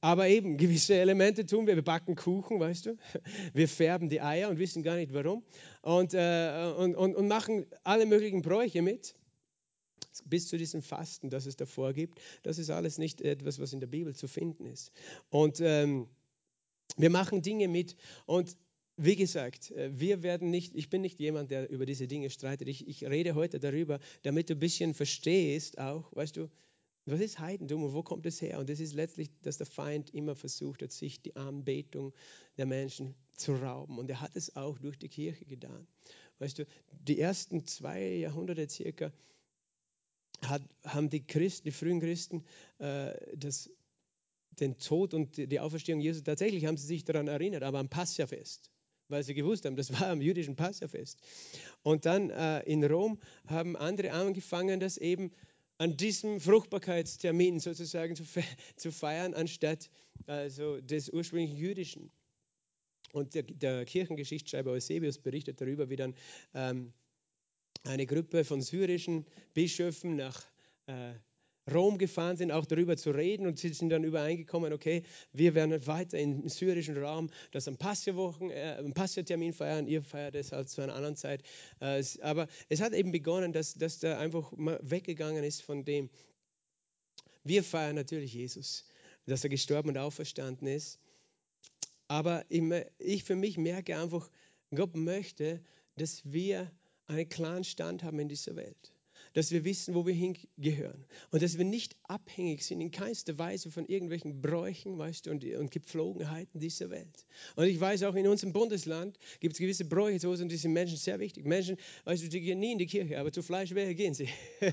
Aber 0.00 0.28
eben 0.28 0.56
gewisse 0.56 0.94
Elemente 0.94 1.46
tun 1.46 1.66
wir. 1.66 1.76
Wir 1.76 1.84
backen 1.84 2.16
Kuchen, 2.16 2.58
weißt 2.60 2.86
du. 2.86 2.96
Wir 3.54 3.68
färben 3.68 4.08
die 4.08 4.20
Eier 4.20 4.48
und 4.48 4.58
wissen 4.58 4.82
gar 4.82 4.96
nicht 4.96 5.12
warum. 5.12 5.44
Und, 5.82 6.14
äh, 6.14 6.72
und, 6.76 6.94
und, 6.94 7.14
und 7.14 7.28
machen 7.28 7.66
alle 7.84 8.06
möglichen 8.06 8.42
Bräuche 8.42 8.82
mit. 8.82 9.14
Bis 10.24 10.48
zu 10.48 10.56
diesem 10.56 10.82
Fasten, 10.82 11.30
das 11.30 11.46
es 11.46 11.56
davor 11.56 11.92
gibt. 11.92 12.20
Das 12.42 12.58
ist 12.58 12.70
alles 12.70 12.98
nicht 12.98 13.20
etwas, 13.20 13.60
was 13.60 13.72
in 13.72 13.80
der 13.80 13.86
Bibel 13.86 14.14
zu 14.14 14.28
finden 14.28 14.66
ist. 14.66 14.92
Und 15.30 15.60
ähm, 15.60 16.08
wir 16.96 17.10
machen 17.10 17.42
Dinge 17.42 17.68
mit. 17.68 17.96
Und 18.26 18.56
wie 18.96 19.16
gesagt, 19.16 19.70
äh, 19.70 19.90
wir 19.98 20.22
werden 20.22 20.50
nicht, 20.50 20.74
ich 20.74 20.90
bin 20.90 21.02
nicht 21.02 21.20
jemand, 21.20 21.50
der 21.50 21.70
über 21.70 21.86
diese 21.86 22.06
Dinge 22.06 22.30
streitet. 22.30 22.68
Ich, 22.68 22.86
ich 22.86 23.04
rede 23.04 23.34
heute 23.34 23.58
darüber, 23.58 24.00
damit 24.22 24.50
du 24.50 24.54
ein 24.54 24.58
bisschen 24.58 24.94
verstehst 24.94 25.78
auch, 25.78 26.14
weißt 26.14 26.36
du, 26.36 26.50
was 27.06 27.20
ist 27.20 27.38
Heidentum 27.38 27.82
und 27.82 27.94
wo 27.94 28.02
kommt 28.02 28.26
es 28.26 28.40
her? 28.40 28.58
Und 28.58 28.68
das 28.68 28.80
ist 28.80 28.94
letztlich, 28.94 29.30
dass 29.42 29.58
der 29.58 29.66
Feind 29.66 30.14
immer 30.14 30.34
versucht 30.34 30.82
hat, 30.82 30.92
sich 30.92 31.22
die 31.22 31.34
Anbetung 31.36 32.12
der 32.56 32.66
Menschen 32.66 33.14
zu 33.32 33.54
rauben. 33.54 33.98
Und 33.98 34.10
er 34.10 34.20
hat 34.20 34.36
es 34.36 34.54
auch 34.56 34.78
durch 34.78 34.98
die 34.98 35.08
Kirche 35.08 35.44
getan. 35.44 35.86
Weißt 36.38 36.58
du, 36.58 36.66
die 36.92 37.18
ersten 37.18 37.66
zwei 37.66 38.16
Jahrhunderte 38.16 38.68
circa 38.68 39.12
hat, 40.42 40.62
haben 40.84 41.10
die 41.10 41.26
Christen, 41.26 41.64
die 41.64 41.72
frühen 41.72 42.00
Christen, 42.00 42.44
äh, 42.78 43.14
das, 43.36 43.70
den 44.52 44.78
Tod 44.78 45.14
und 45.14 45.36
die 45.36 45.60
Auferstehung 45.60 46.00
Jesu, 46.00 46.22
tatsächlich 46.22 46.66
haben 46.66 46.76
sie 46.76 46.86
sich 46.86 47.04
daran 47.04 47.28
erinnert, 47.28 47.62
aber 47.62 47.78
am 47.78 47.88
Passafest 47.88 48.70
weil 49.10 49.24
sie 49.24 49.34
gewusst 49.34 49.64
haben, 49.64 49.76
das 49.76 49.92
war 49.92 50.08
am 50.08 50.20
jüdischen 50.20 50.56
Passafest. 50.56 51.18
Und 51.82 52.06
dann 52.06 52.30
äh, 52.30 52.60
in 52.60 52.84
Rom 52.84 53.18
haben 53.46 53.76
andere 53.76 54.12
angefangen, 54.12 54.80
das 54.80 54.96
eben 54.96 55.32
an 55.80 55.96
diesem 55.96 56.40
Fruchtbarkeitstermin 56.40 57.58
sozusagen 57.58 58.14
zu, 58.14 58.22
fe 58.22 58.44
zu 58.76 58.92
feiern, 58.92 59.32
anstatt 59.32 59.88
also 60.26 60.78
des 60.82 61.08
ursprünglichen 61.08 61.56
jüdischen. 61.56 62.10
Und 63.12 63.34
der, 63.34 63.44
der 63.44 63.86
Kirchengeschichtsschreiber 63.86 64.72
Eusebius 64.72 65.18
berichtet 65.18 65.58
darüber, 65.58 65.88
wie 65.88 65.96
dann 65.96 66.14
ähm, 66.52 66.92
eine 67.84 68.04
Gruppe 68.04 68.44
von 68.44 68.60
syrischen 68.60 69.24
Bischöfen 69.54 70.16
nach 70.16 70.44
äh, 70.86 71.14
Rom 71.72 71.98
gefahren 71.98 72.36
sind, 72.36 72.52
auch 72.52 72.66
darüber 72.66 72.96
zu 72.96 73.10
reden 73.10 73.46
und 73.46 73.58
sie 73.58 73.68
sind 73.70 73.90
dann 73.90 74.04
übereingekommen, 74.04 74.72
okay, 74.72 75.02
wir 75.32 75.54
werden 75.54 75.86
weiter 75.86 76.18
im 76.18 76.48
syrischen 76.48 76.96
Raum 76.96 77.30
das 77.52 77.68
am 77.68 77.76
Passierwochen, 77.76 78.50
äh, 78.50 79.52
feiern, 79.52 79.86
ihr 79.86 80.02
feiert 80.02 80.34
es 80.34 80.52
halt 80.52 80.68
zu 80.68 80.82
einer 80.82 80.94
anderen 80.94 81.16
Zeit. 81.16 81.42
Äh, 81.80 82.02
aber 82.22 82.48
es 82.68 82.80
hat 82.80 82.92
eben 82.92 83.12
begonnen, 83.12 83.52
dass, 83.52 83.74
dass 83.74 83.98
da 83.98 84.18
einfach 84.18 84.52
weggegangen 84.56 85.44
ist 85.44 85.62
von 85.62 85.84
dem. 85.84 86.10
Wir 87.44 87.62
feiern 87.64 87.96
natürlich 87.96 88.34
Jesus, 88.34 88.84
dass 89.26 89.44
er 89.44 89.50
gestorben 89.50 89.90
und 89.90 89.98
auferstanden 89.98 90.68
ist. 90.68 90.98
Aber 92.08 92.44
ich 92.48 93.24
für 93.24 93.36
mich 93.36 93.56
merke 93.56 93.96
einfach, 93.96 94.28
Gott 94.74 94.96
möchte, 94.96 95.62
dass 95.96 96.22
wir 96.24 96.70
einen 97.06 97.28
klaren 97.28 97.64
Stand 97.64 98.02
haben 98.02 98.18
in 98.18 98.28
dieser 98.28 98.56
Welt 98.56 98.92
dass 99.32 99.52
wir 99.52 99.64
wissen, 99.64 99.94
wo 99.94 100.06
wir 100.06 100.14
hingehören 100.14 101.04
und 101.30 101.42
dass 101.42 101.58
wir 101.58 101.64
nicht 101.64 101.96
abhängig 102.04 102.62
sind 102.62 102.80
in 102.80 102.90
keinster 102.90 103.38
Weise 103.38 103.70
von 103.70 103.86
irgendwelchen 103.86 104.40
Bräuchen 104.40 104.98
weißt 104.98 105.26
du, 105.26 105.30
und, 105.30 105.44
und 105.44 105.70
Gepflogenheiten 105.70 106.60
dieser 106.60 106.90
Welt. 106.90 107.26
Und 107.56 107.66
ich 107.66 107.80
weiß 107.80 108.02
auch 108.04 108.14
in 108.14 108.26
unserem 108.26 108.52
Bundesland 108.52 109.18
gibt 109.40 109.54
es 109.54 109.58
gewisse 109.58 109.84
Bräuche 109.84 110.28
und 110.28 110.48
die 110.48 110.56
sind 110.56 110.72
Menschen 110.72 110.96
sehr 110.96 111.18
wichtig. 111.20 111.44
Menschen, 111.44 111.76
weißt 112.04 112.22
du, 112.22 112.28
die 112.28 112.40
gehen 112.40 112.58
nie 112.58 112.72
in 112.72 112.78
die 112.78 112.86
Kirche, 112.86 113.18
aber 113.18 113.32
zu 113.32 113.42
Fleisch, 113.42 113.72
gehen 113.74 114.14
sie? 114.14 114.28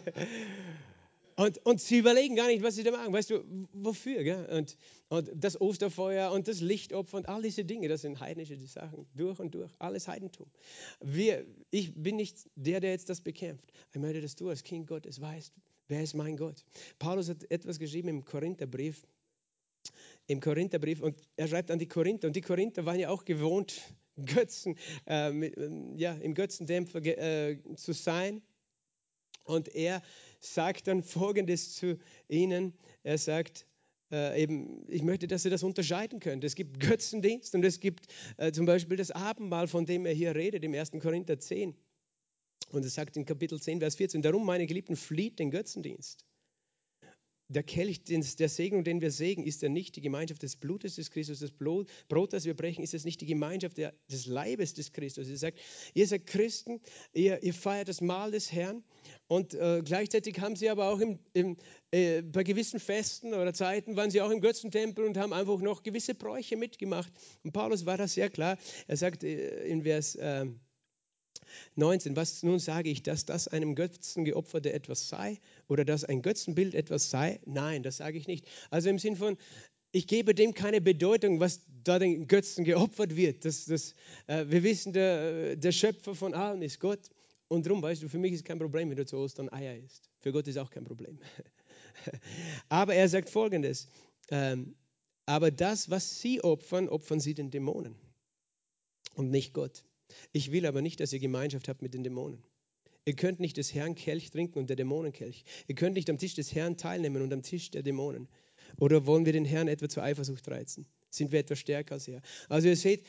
Und, 1.39 1.63
und 1.67 1.79
sie 1.79 1.99
überlegen 1.99 2.35
gar 2.35 2.47
nicht, 2.47 2.63
was 2.63 2.75
sie 2.75 2.83
da 2.83 2.89
machen. 2.89 3.13
Weißt 3.13 3.29
du, 3.29 3.43
wofür? 3.71 4.23
Gell? 4.23 4.47
Und, 4.47 4.75
und 5.09 5.29
das 5.35 5.61
Osterfeuer 5.61 6.31
und 6.31 6.47
das 6.47 6.61
Lichtopfer 6.61 7.15
und 7.15 7.29
all 7.29 7.43
diese 7.43 7.63
Dinge, 7.63 7.87
das 7.87 8.01
sind 8.01 8.19
heidnische 8.19 8.57
Sachen. 8.57 9.05
Durch 9.13 9.39
und 9.39 9.53
durch. 9.53 9.71
Alles 9.77 10.07
Heidentum. 10.07 10.47
Wir, 10.99 11.45
ich 11.69 11.93
bin 11.93 12.15
nicht 12.15 12.49
der, 12.55 12.79
der 12.79 12.89
jetzt 12.89 13.09
das 13.09 13.21
bekämpft. 13.21 13.71
Ich 13.93 14.01
möchte, 14.01 14.19
dass 14.19 14.35
du 14.35 14.49
als 14.49 14.63
Kind 14.63 14.87
Gottes 14.87 15.21
weißt, 15.21 15.53
wer 15.87 16.01
ist 16.01 16.15
mein 16.15 16.37
Gott. 16.37 16.65
Paulus 16.97 17.29
hat 17.29 17.49
etwas 17.51 17.77
geschrieben 17.77 18.07
im 18.07 18.25
Korintherbrief. 18.25 19.05
Im 20.25 20.39
Korintherbrief 20.39 21.01
und 21.01 21.21
er 21.35 21.47
schreibt 21.47 21.69
an 21.69 21.77
die 21.77 21.87
Korinther. 21.87 22.27
Und 22.27 22.35
die 22.35 22.41
Korinther 22.41 22.83
waren 22.85 22.99
ja 22.99 23.09
auch 23.09 23.25
gewohnt, 23.25 23.79
Götzen, 24.25 24.75
äh, 25.05 25.31
mit, 25.31 25.55
ja, 25.97 26.13
im 26.13 26.33
Götzendämpfer 26.33 27.05
äh, 27.05 27.59
zu 27.75 27.93
sein. 27.93 28.41
Und 29.47 29.73
er 29.73 30.01
sagt 30.39 30.87
dann 30.87 31.01
Folgendes 31.01 31.73
zu 31.73 31.97
ihnen. 32.27 32.73
Er 33.03 33.17
sagt, 33.17 33.65
äh, 34.11 34.41
eben, 34.41 34.85
ich 34.89 35.03
möchte, 35.03 35.27
dass 35.27 35.45
ihr 35.45 35.51
das 35.51 35.63
unterscheiden 35.63 36.19
könnt. 36.19 36.43
Es 36.43 36.55
gibt 36.55 36.79
Götzendienst 36.79 37.55
und 37.55 37.63
es 37.65 37.79
gibt 37.79 38.07
äh, 38.37 38.51
zum 38.51 38.65
Beispiel 38.65 38.97
das 38.97 39.11
Abendmahl, 39.11 39.67
von 39.67 39.85
dem 39.85 40.05
er 40.05 40.13
hier 40.13 40.35
redet, 40.35 40.63
im 40.63 40.73
1. 40.73 40.91
Korinther 41.01 41.39
10. 41.39 41.75
Und 42.71 42.83
er 42.83 42.89
sagt 42.89 43.15
in 43.17 43.25
Kapitel 43.25 43.59
10, 43.59 43.79
Vers 43.79 43.95
14, 43.95 44.21
darum, 44.21 44.45
meine 44.45 44.67
Geliebten, 44.67 44.95
flieht 44.95 45.39
den 45.39 45.51
Götzendienst 45.51 46.25
der 47.49 47.63
Kelch, 47.63 48.03
der 48.03 48.49
Segen, 48.49 48.83
den 48.83 49.01
wir 49.01 49.11
sägen, 49.11 49.45
ist 49.45 49.61
ja 49.61 49.69
nicht 49.69 49.95
die 49.95 50.01
Gemeinschaft 50.01 50.43
des 50.43 50.57
Blutes 50.57 50.95
des 50.95 51.11
Christus. 51.11 51.39
Das 51.39 51.51
Brot, 51.51 52.33
das 52.33 52.45
wir 52.45 52.55
brechen, 52.55 52.83
ist 52.83 52.93
es 52.93 53.05
nicht 53.05 53.21
die 53.21 53.25
Gemeinschaft 53.25 53.77
des 53.77 54.25
Leibes 54.25 54.73
des 54.73 54.91
Christus. 54.91 55.29
Er 55.29 55.37
sagt, 55.37 55.59
ihr 55.93 56.07
seid 56.07 56.27
Christen, 56.27 56.81
ihr, 57.13 57.41
ihr 57.43 57.53
feiert 57.53 57.87
das 57.87 58.01
Mahl 58.01 58.31
des 58.31 58.51
Herrn 58.51 58.83
und 59.27 59.53
äh, 59.53 59.81
gleichzeitig 59.83 60.39
haben 60.39 60.55
sie 60.55 60.69
aber 60.69 60.89
auch 60.89 60.99
im, 60.99 61.19
im, 61.33 61.57
äh, 61.91 62.21
bei 62.21 62.43
gewissen 62.43 62.79
Festen 62.79 63.33
oder 63.33 63.53
Zeiten 63.53 63.95
waren 63.95 64.11
sie 64.11 64.21
auch 64.21 64.31
im 64.31 64.41
Götzentempel 64.41 65.05
und 65.05 65.17
haben 65.17 65.33
einfach 65.33 65.59
noch 65.59 65.83
gewisse 65.83 66.15
Bräuche 66.15 66.57
mitgemacht. 66.57 67.11
Und 67.43 67.53
Paulus 67.53 67.85
war 67.85 67.97
da 67.97 68.07
sehr 68.07 68.29
klar. 68.29 68.57
Er 68.87 68.97
sagt 68.97 69.23
äh, 69.23 69.65
in 69.65 69.83
Vers... 69.83 70.15
Äh, 70.15 70.47
19. 71.75 72.15
Was 72.15 72.43
nun 72.43 72.59
sage 72.59 72.89
ich, 72.89 73.03
dass 73.03 73.25
das 73.25 73.47
einem 73.47 73.75
Götzen 73.75 74.25
geopferte 74.25 74.73
etwas 74.73 75.09
sei 75.09 75.39
oder 75.67 75.85
dass 75.85 76.03
ein 76.03 76.21
Götzenbild 76.21 76.75
etwas 76.75 77.09
sei? 77.09 77.39
Nein, 77.45 77.83
das 77.83 77.97
sage 77.97 78.17
ich 78.17 78.27
nicht. 78.27 78.47
Also 78.69 78.89
im 78.89 78.99
Sinn 78.99 79.15
von, 79.15 79.37
ich 79.91 80.07
gebe 80.07 80.35
dem 80.35 80.53
keine 80.53 80.81
Bedeutung, 80.81 81.39
was 81.39 81.61
da 81.83 81.99
den 81.99 82.27
Götzen 82.27 82.65
geopfert 82.65 83.15
wird. 83.15 83.45
Das, 83.45 83.65
das, 83.65 83.93
äh, 84.27 84.45
wir 84.47 84.63
wissen, 84.63 84.93
der, 84.93 85.55
der 85.55 85.71
Schöpfer 85.71 86.15
von 86.15 86.33
allem 86.33 86.61
ist 86.61 86.79
Gott. 86.79 87.09
Und 87.47 87.65
darum, 87.65 87.81
weißt 87.81 88.03
du, 88.03 88.09
für 88.09 88.17
mich 88.17 88.33
ist 88.33 88.45
kein 88.45 88.59
Problem, 88.59 88.89
wenn 88.89 88.97
du 88.97 89.05
zu 89.05 89.17
Ostern 89.17 89.49
Eier 89.49 89.77
isst. 89.77 90.09
Für 90.19 90.31
Gott 90.31 90.47
ist 90.47 90.57
auch 90.57 90.69
kein 90.69 90.83
Problem. 90.83 91.19
aber 92.69 92.93
er 92.93 93.07
sagt 93.07 93.29
folgendes: 93.29 93.87
ähm, 94.29 94.75
Aber 95.25 95.49
das, 95.49 95.89
was 95.89 96.19
sie 96.19 96.43
opfern, 96.43 96.89
opfern 96.89 97.19
sie 97.19 97.33
den 97.33 97.49
Dämonen 97.49 97.95
und 99.15 99.31
nicht 99.31 99.53
Gott. 99.53 99.83
Ich 100.31 100.51
will 100.51 100.65
aber 100.65 100.81
nicht, 100.81 100.99
dass 100.99 101.13
ihr 101.13 101.19
Gemeinschaft 101.19 101.67
habt 101.67 101.81
mit 101.81 101.93
den 101.93 102.03
Dämonen. 102.03 102.43
Ihr 103.05 103.15
könnt 103.15 103.39
nicht 103.39 103.57
des 103.57 103.73
Herrn 103.73 103.95
Kelch 103.95 104.31
trinken 104.31 104.59
und 104.59 104.69
der 104.69 104.75
Dämonen 104.75 105.13
Kelch. 105.13 105.45
Ihr 105.67 105.75
könnt 105.75 105.95
nicht 105.95 106.09
am 106.09 106.17
Tisch 106.17 106.33
des 106.33 106.53
Herrn 106.53 106.77
teilnehmen 106.77 107.21
und 107.21 107.31
am 107.31 107.41
Tisch 107.41 107.71
der 107.71 107.83
Dämonen. 107.83 108.27
Oder 108.79 109.05
wollen 109.05 109.25
wir 109.25 109.33
den 109.33 109.45
Herrn 109.45 109.67
etwa 109.67 109.87
zur 109.87 110.03
Eifersucht 110.03 110.47
reizen? 110.49 110.85
Sind 111.09 111.31
wir 111.31 111.39
etwas 111.39 111.59
stärker 111.59 111.95
als 111.95 112.07
er? 112.07 112.21
Also 112.49 112.67
ihr 112.67 112.75
seht, 112.75 113.05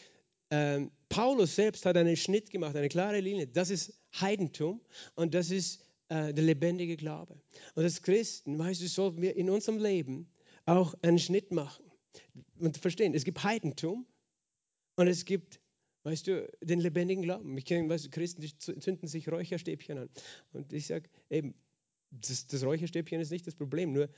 ähm, 0.50 0.90
Paulus 1.08 1.56
selbst 1.56 1.84
hat 1.84 1.96
einen 1.96 2.16
Schnitt 2.16 2.50
gemacht, 2.50 2.76
eine 2.76 2.88
klare 2.88 3.20
Linie. 3.20 3.48
Das 3.48 3.70
ist 3.70 4.00
Heidentum 4.20 4.80
und 5.14 5.34
das 5.34 5.50
ist 5.50 5.82
äh, 6.08 6.32
der 6.32 6.44
lebendige 6.44 6.96
Glaube. 6.96 7.40
Und 7.74 7.82
als 7.82 8.02
Christen, 8.02 8.58
weißt 8.58 8.80
du, 8.80 8.88
sollten 8.88 9.20
wir 9.20 9.37
in 9.37 9.50
unserem 9.50 9.78
Leben 9.78 10.30
auch 10.64 10.94
einen 11.02 11.18
Schnitt 11.18 11.50
machen. 11.50 11.84
Und 12.58 12.78
verstehen, 12.78 13.14
es 13.14 13.24
gibt 13.24 13.42
Heidentum 13.42 14.06
und 14.96 15.06
es 15.06 15.24
gibt 15.24 15.61
Weißt 16.04 16.26
du, 16.26 16.48
den 16.62 16.80
lebendigen 16.80 17.22
Glauben. 17.22 17.56
Ich 17.58 17.64
kenne 17.64 17.88
weißt 17.88 18.06
du, 18.06 18.11
Christen, 18.11 18.40
die 18.40 18.56
zünden 18.56 19.08
sich 19.08 19.30
Räucherstäbchen 19.30 19.98
an. 19.98 20.11
Und 20.52 20.72
ich 20.72 20.87
sage 20.87 21.08
eben, 21.28 21.54
das, 22.11 22.46
das, 22.46 22.64
Räucherstäbchen 22.64 23.20
ist 23.20 23.30
nicht 23.30 23.46
das 23.46 23.54
Problem, 23.54 23.92
nur 23.92 24.08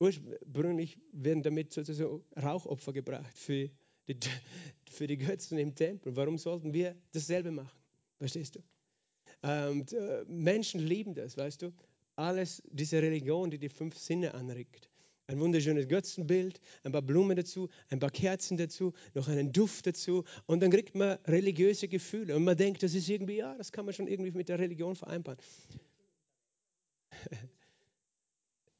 ursprünglich 0.00 0.98
werden 1.12 1.42
damit 1.42 1.72
sozusagen 1.72 2.24
Rauchopfer 2.36 2.92
gebracht 2.92 3.36
für 3.38 3.70
die, 4.08 4.16
für 4.90 5.06
die 5.06 5.18
Götzen 5.18 5.58
im 5.58 5.74
Tempel. 5.74 6.16
Warum 6.16 6.38
sollten 6.38 6.72
wir 6.72 6.96
dasselbe 7.12 7.50
machen? 7.50 7.78
Verstehst 8.16 8.56
du? 8.56 8.60
Und, 9.42 9.92
äh, 9.92 10.24
Menschen 10.26 10.80
lieben 10.80 11.14
das, 11.14 11.36
weißt 11.36 11.62
du? 11.62 11.72
Alles, 12.16 12.62
diese 12.70 13.00
Religion, 13.00 13.50
die 13.50 13.58
die 13.58 13.68
fünf 13.68 13.96
Sinne 13.96 14.34
anregt 14.34 14.87
ein 15.28 15.38
wunderschönes 15.40 15.88
Götzenbild, 15.88 16.58
ein 16.82 16.92
paar 16.92 17.02
Blumen 17.02 17.36
dazu, 17.36 17.68
ein 17.90 18.00
paar 18.00 18.10
Kerzen 18.10 18.56
dazu, 18.56 18.94
noch 19.14 19.28
einen 19.28 19.52
Duft 19.52 19.86
dazu 19.86 20.24
und 20.46 20.60
dann 20.60 20.70
kriegt 20.70 20.94
man 20.94 21.18
religiöse 21.26 21.86
Gefühle 21.86 22.34
und 22.34 22.44
man 22.44 22.56
denkt, 22.56 22.82
das 22.82 22.94
ist 22.94 23.08
irgendwie, 23.08 23.36
ja, 23.36 23.54
das 23.56 23.70
kann 23.70 23.84
man 23.84 23.94
schon 23.94 24.08
irgendwie 24.08 24.30
mit 24.32 24.48
der 24.48 24.58
Religion 24.58 24.96
vereinbaren. 24.96 25.38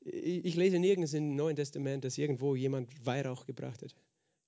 Ich 0.01 0.55
lese 0.57 0.79
nirgends 0.79 1.13
im 1.13 1.37
Neuen 1.37 1.55
Testament, 1.55 2.03
dass 2.03 2.17
irgendwo 2.17 2.57
jemand 2.57 2.89
Weihrauch 3.05 3.45
gebracht 3.45 3.83
hat. 3.83 3.95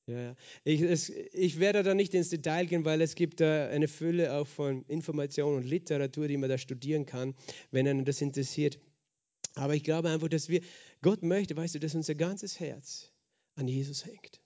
Ja, 0.06 0.34
ich, 0.64 0.80
es, 0.80 1.10
ich 1.10 1.60
werde 1.60 1.82
da 1.82 1.94
nicht 1.94 2.14
ins 2.14 2.30
Detail 2.30 2.64
gehen, 2.64 2.86
weil 2.86 3.02
es 3.02 3.14
gibt 3.14 3.40
da 3.40 3.68
eine 3.68 3.88
Fülle 3.88 4.32
auch 4.34 4.46
von 4.46 4.84
Informationen 4.88 5.58
und 5.58 5.64
Literatur, 5.64 6.28
die 6.28 6.38
man 6.38 6.48
da 6.48 6.56
studieren 6.56 7.04
kann, 7.04 7.34
wenn 7.70 7.86
einen 7.86 8.06
das 8.06 8.22
interessiert. 8.22 8.80
Aber 9.54 9.74
ich 9.74 9.82
glaube 9.82 10.08
einfach, 10.10 10.28
dass 10.28 10.48
wir, 10.48 10.60
Gott 11.02 11.22
möchte, 11.22 11.56
weißt 11.56 11.74
du, 11.74 11.80
dass 11.80 11.94
unser 11.94 12.14
ganzes 12.14 12.60
Herz 12.60 13.12
an 13.56 13.68
Jesus 13.68 14.04
hängt. 14.04 14.40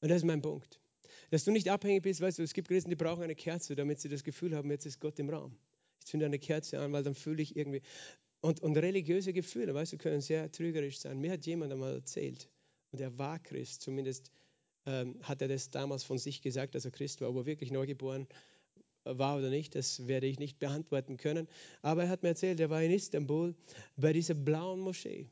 Und 0.00 0.08
das 0.08 0.18
ist 0.18 0.24
mein 0.24 0.42
Punkt. 0.42 0.80
Dass 1.30 1.44
du 1.44 1.50
nicht 1.50 1.68
abhängig 1.68 2.02
bist, 2.02 2.20
weißt 2.20 2.38
du, 2.38 2.42
es 2.42 2.54
gibt 2.54 2.68
Christen, 2.68 2.90
die 2.90 2.96
brauchen 2.96 3.22
eine 3.22 3.34
Kerze, 3.34 3.74
damit 3.74 4.00
sie 4.00 4.08
das 4.08 4.24
Gefühl 4.24 4.56
haben, 4.56 4.70
jetzt 4.70 4.86
ist 4.86 5.00
Gott 5.00 5.18
im 5.18 5.28
Raum. 5.28 5.56
Ich 6.00 6.06
zünde 6.06 6.26
eine 6.26 6.38
Kerze 6.38 6.78
an, 6.80 6.92
weil 6.92 7.02
dann 7.02 7.14
fühle 7.14 7.42
ich 7.42 7.56
irgendwie. 7.56 7.82
Und, 8.40 8.60
und 8.60 8.76
religiöse 8.76 9.32
Gefühle, 9.32 9.74
weißt 9.74 9.92
du, 9.92 9.98
können 9.98 10.20
sehr 10.20 10.50
trügerisch 10.50 11.00
sein. 11.00 11.18
Mir 11.18 11.32
hat 11.32 11.44
jemand 11.44 11.72
einmal 11.72 11.94
erzählt, 11.94 12.48
und 12.90 13.00
er 13.00 13.18
war 13.18 13.38
Christ, 13.38 13.82
zumindest 13.82 14.30
ähm, 14.86 15.18
hat 15.22 15.42
er 15.42 15.48
das 15.48 15.70
damals 15.70 16.04
von 16.04 16.18
sich 16.18 16.40
gesagt, 16.40 16.74
dass 16.74 16.84
er 16.84 16.90
Christ 16.90 17.20
war, 17.20 17.28
aber 17.28 17.44
wirklich 17.44 17.70
neugeboren 17.70 18.26
war 19.16 19.38
oder 19.38 19.50
nicht, 19.50 19.74
das 19.74 20.06
werde 20.06 20.26
ich 20.26 20.38
nicht 20.38 20.58
beantworten 20.58 21.16
können. 21.16 21.48
Aber 21.82 22.04
er 22.04 22.08
hat 22.08 22.22
mir 22.22 22.30
erzählt, 22.30 22.60
er 22.60 22.70
war 22.70 22.82
in 22.82 22.90
Istanbul 22.90 23.54
bei 23.96 24.12
dieser 24.12 24.34
blauen 24.34 24.80
Moschee. 24.80 25.30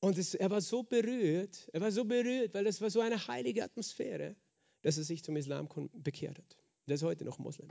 Und 0.00 0.16
es, 0.16 0.34
er 0.34 0.50
war 0.50 0.60
so 0.60 0.82
berührt, 0.82 1.68
er 1.72 1.80
war 1.82 1.92
so 1.92 2.04
berührt, 2.04 2.54
weil 2.54 2.64
das 2.64 2.80
war 2.80 2.90
so 2.90 3.00
eine 3.00 3.26
heilige 3.28 3.64
Atmosphäre, 3.64 4.34
dass 4.82 4.96
er 4.96 5.04
sich 5.04 5.22
zum 5.22 5.36
Islam 5.36 5.68
bekehrt 5.92 6.38
hat. 6.38 6.56
Der 6.86 6.94
ist 6.94 7.02
heute 7.02 7.24
noch 7.24 7.38
Moslem. 7.38 7.68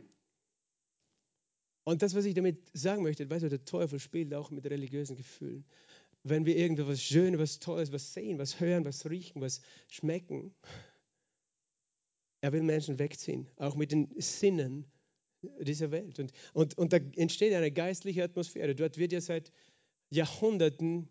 Und 1.86 2.04
das, 2.04 2.14
was 2.14 2.26
ich 2.26 2.36
damit 2.36 2.70
sagen 2.74 3.02
möchte, 3.02 3.28
weißt 3.28 3.46
du, 3.46 3.50
der 3.50 3.66
Teufel 3.66 4.00
spielt 4.00 4.32
auch 4.36 4.52
mit 4.52 4.66
religiösen 4.66 5.16
Gefühlen 5.16 5.66
wenn 6.24 6.46
wir 6.46 6.56
irgendwas 6.56 7.02
Schönes, 7.02 7.40
was 7.40 7.60
Tolles, 7.60 7.92
was 7.92 8.14
sehen, 8.14 8.40
was 8.40 8.60
hören, 8.60 8.86
was 8.86 9.10
riechen, 9.10 9.42
was 9.42 9.62
schmecken. 9.88 10.54
Er 12.42 12.54
will 12.54 12.64
Menschen 12.64 13.00
wegziehen, 13.00 13.50
auch 13.58 13.76
mit 13.76 13.92
den 13.92 14.10
Sinnen 14.18 14.86
dieser 15.42 15.92
Welt. 15.92 16.20
Und, 16.20 16.32
und, 16.54 16.78
und 16.78 16.94
da 16.94 16.98
entsteht 17.16 17.54
eine 17.54 17.72
geistliche 17.72 18.24
Atmosphäre. 18.24 18.76
Dort 18.76 18.98
wird 18.98 19.12
ja 19.12 19.22
seit 19.22 19.52
Jahrhunderten 20.10 21.10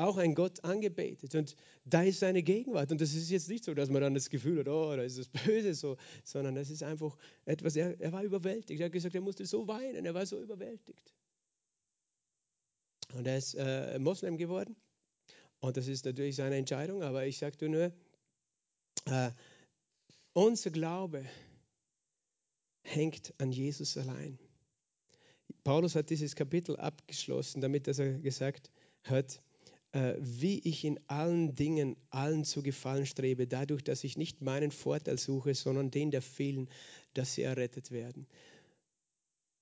auch 0.00 0.16
ein 0.16 0.34
Gott 0.34 0.64
angebetet. 0.64 1.34
Und 1.34 1.56
da 1.84 2.02
ist 2.02 2.20
seine 2.20 2.42
Gegenwart. 2.42 2.90
Und 2.90 3.00
das 3.00 3.14
ist 3.14 3.30
jetzt 3.30 3.48
nicht 3.48 3.64
so, 3.64 3.74
dass 3.74 3.90
man 3.90 4.00
dann 4.00 4.14
das 4.14 4.30
Gefühl 4.30 4.60
hat, 4.60 4.68
oh, 4.68 4.96
da 4.96 5.02
ist 5.02 5.18
das 5.18 5.28
Böse 5.28 5.74
so, 5.74 5.96
sondern 6.24 6.54
das 6.54 6.70
ist 6.70 6.82
einfach 6.82 7.16
etwas, 7.44 7.76
er, 7.76 8.00
er 8.00 8.12
war 8.12 8.22
überwältigt. 8.22 8.80
Er 8.80 8.86
hat 8.86 8.92
gesagt, 8.92 9.14
er 9.14 9.20
musste 9.20 9.44
so 9.44 9.68
weinen, 9.68 10.06
er 10.06 10.14
war 10.14 10.24
so 10.24 10.40
überwältigt. 10.40 11.12
Und 13.12 13.26
er 13.26 13.36
ist 13.36 13.54
äh, 13.54 13.98
Moslem 13.98 14.38
geworden. 14.38 14.76
Und 15.60 15.76
das 15.76 15.88
ist 15.88 16.06
natürlich 16.06 16.36
seine 16.36 16.56
Entscheidung, 16.56 17.02
aber 17.02 17.26
ich 17.26 17.36
sage 17.36 17.68
nur, 17.68 17.92
äh, 19.06 19.30
unser 20.32 20.70
Glaube 20.70 21.26
hängt 22.82 23.34
an 23.38 23.52
Jesus 23.52 23.96
allein. 23.96 24.38
Paulus 25.64 25.94
hat 25.94 26.10
dieses 26.10 26.34
Kapitel 26.34 26.76
abgeschlossen, 26.76 27.60
damit 27.60 27.86
dass 27.86 27.98
er 27.98 28.18
gesagt 28.18 28.70
hat, 29.04 29.42
äh, 29.92 30.14
wie 30.18 30.60
ich 30.60 30.84
in 30.84 31.00
allen 31.08 31.54
Dingen 31.54 31.96
allen 32.10 32.44
zu 32.44 32.62
gefallen 32.62 33.06
strebe, 33.06 33.46
dadurch, 33.46 33.82
dass 33.82 34.04
ich 34.04 34.16
nicht 34.16 34.40
meinen 34.40 34.70
Vorteil 34.70 35.18
suche, 35.18 35.54
sondern 35.54 35.90
den 35.90 36.10
der 36.10 36.22
vielen, 36.22 36.68
dass 37.14 37.34
sie 37.34 37.42
errettet 37.42 37.90
werden. 37.90 38.26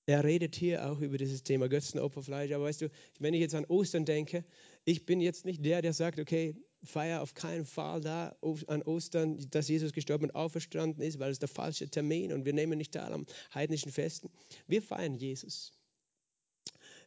Er 0.05 0.23
redet 0.23 0.55
hier 0.55 0.89
auch 0.89 1.01
über 1.01 1.17
dieses 1.17 1.43
Thema 1.43 1.69
Götzenopferfleisch. 1.69 2.51
Aber 2.51 2.63
weißt 2.63 2.81
du, 2.81 2.89
wenn 3.19 3.35
ich 3.35 3.41
jetzt 3.41 3.53
an 3.53 3.65
Ostern 3.65 4.05
denke, 4.05 4.43
ich 4.83 5.05
bin 5.05 5.21
jetzt 5.21 5.45
nicht 5.45 5.63
der, 5.63 5.83
der 5.83 5.93
sagt, 5.93 6.19
okay, 6.19 6.55
feier 6.83 7.21
auf 7.21 7.33
keinen 7.33 7.65
Fall 7.65 8.01
da 8.01 8.35
an 8.67 8.81
Ostern, 8.83 9.37
dass 9.49 9.67
Jesus 9.67 9.93
gestorben 9.93 10.25
und 10.25 10.35
auferstanden 10.35 11.03
ist, 11.03 11.19
weil 11.19 11.31
es 11.31 11.39
der 11.39 11.49
falsche 11.49 11.89
Termin 11.89 12.31
und 12.31 12.45
wir 12.45 12.53
nehmen 12.53 12.77
nicht 12.77 12.93
teil 12.93 13.11
am 13.11 13.25
heidnischen 13.53 13.91
Festen. 13.91 14.29
Wir 14.67 14.81
feiern 14.81 15.15
Jesus. 15.15 15.73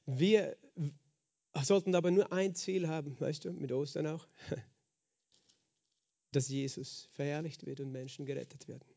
Wir 0.05 0.57
sollten 1.63 1.95
aber 1.95 2.11
nur 2.11 2.33
ein 2.33 2.55
Ziel 2.55 2.89
haben, 2.89 3.19
weißt 3.19 3.45
du, 3.45 3.53
mit 3.53 3.73
Ostern 3.73 4.07
auch, 4.07 4.27
dass 6.33 6.49
Jesus 6.49 7.09
verherrlicht 7.13 7.65
wird 7.67 7.81
und 7.81 7.93
Menschen 7.93 8.27
gerettet 8.27 8.69
werden. 8.69 8.89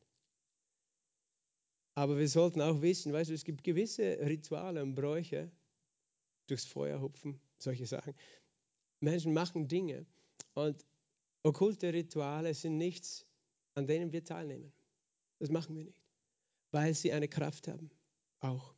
Aber 1.94 2.18
wir 2.18 2.28
sollten 2.28 2.62
auch 2.62 2.82
wissen, 2.82 3.14
weißt 3.14 3.30
du, 3.30 3.34
es 3.34 3.46
gibt 3.46 3.64
gewisse 3.64 4.20
Rituale 4.20 4.84
und 4.84 4.96
Bräuche, 4.96 5.50
durchs 6.48 6.66
Feuer 6.66 7.02
hupfen, 7.02 7.40
solche 7.58 7.88
Sachen. 7.88 8.14
Menschen 9.00 9.34
machen 9.34 9.68
Dinge 9.68 10.06
und 10.56 10.86
okkulte 11.44 11.94
Rituale 11.94 12.54
sind 12.54 12.78
nichts, 12.78 13.26
an 13.76 13.88
denen 13.88 14.12
wir 14.12 14.24
teilnehmen. 14.24 14.74
Das 15.40 15.50
machen 15.50 15.76
wir 15.76 15.84
nicht, 15.84 16.02
weil 16.72 16.94
sie 16.94 17.14
eine 17.14 17.28
Kraft 17.28 17.68
haben, 17.68 17.92
auch. 18.40 18.74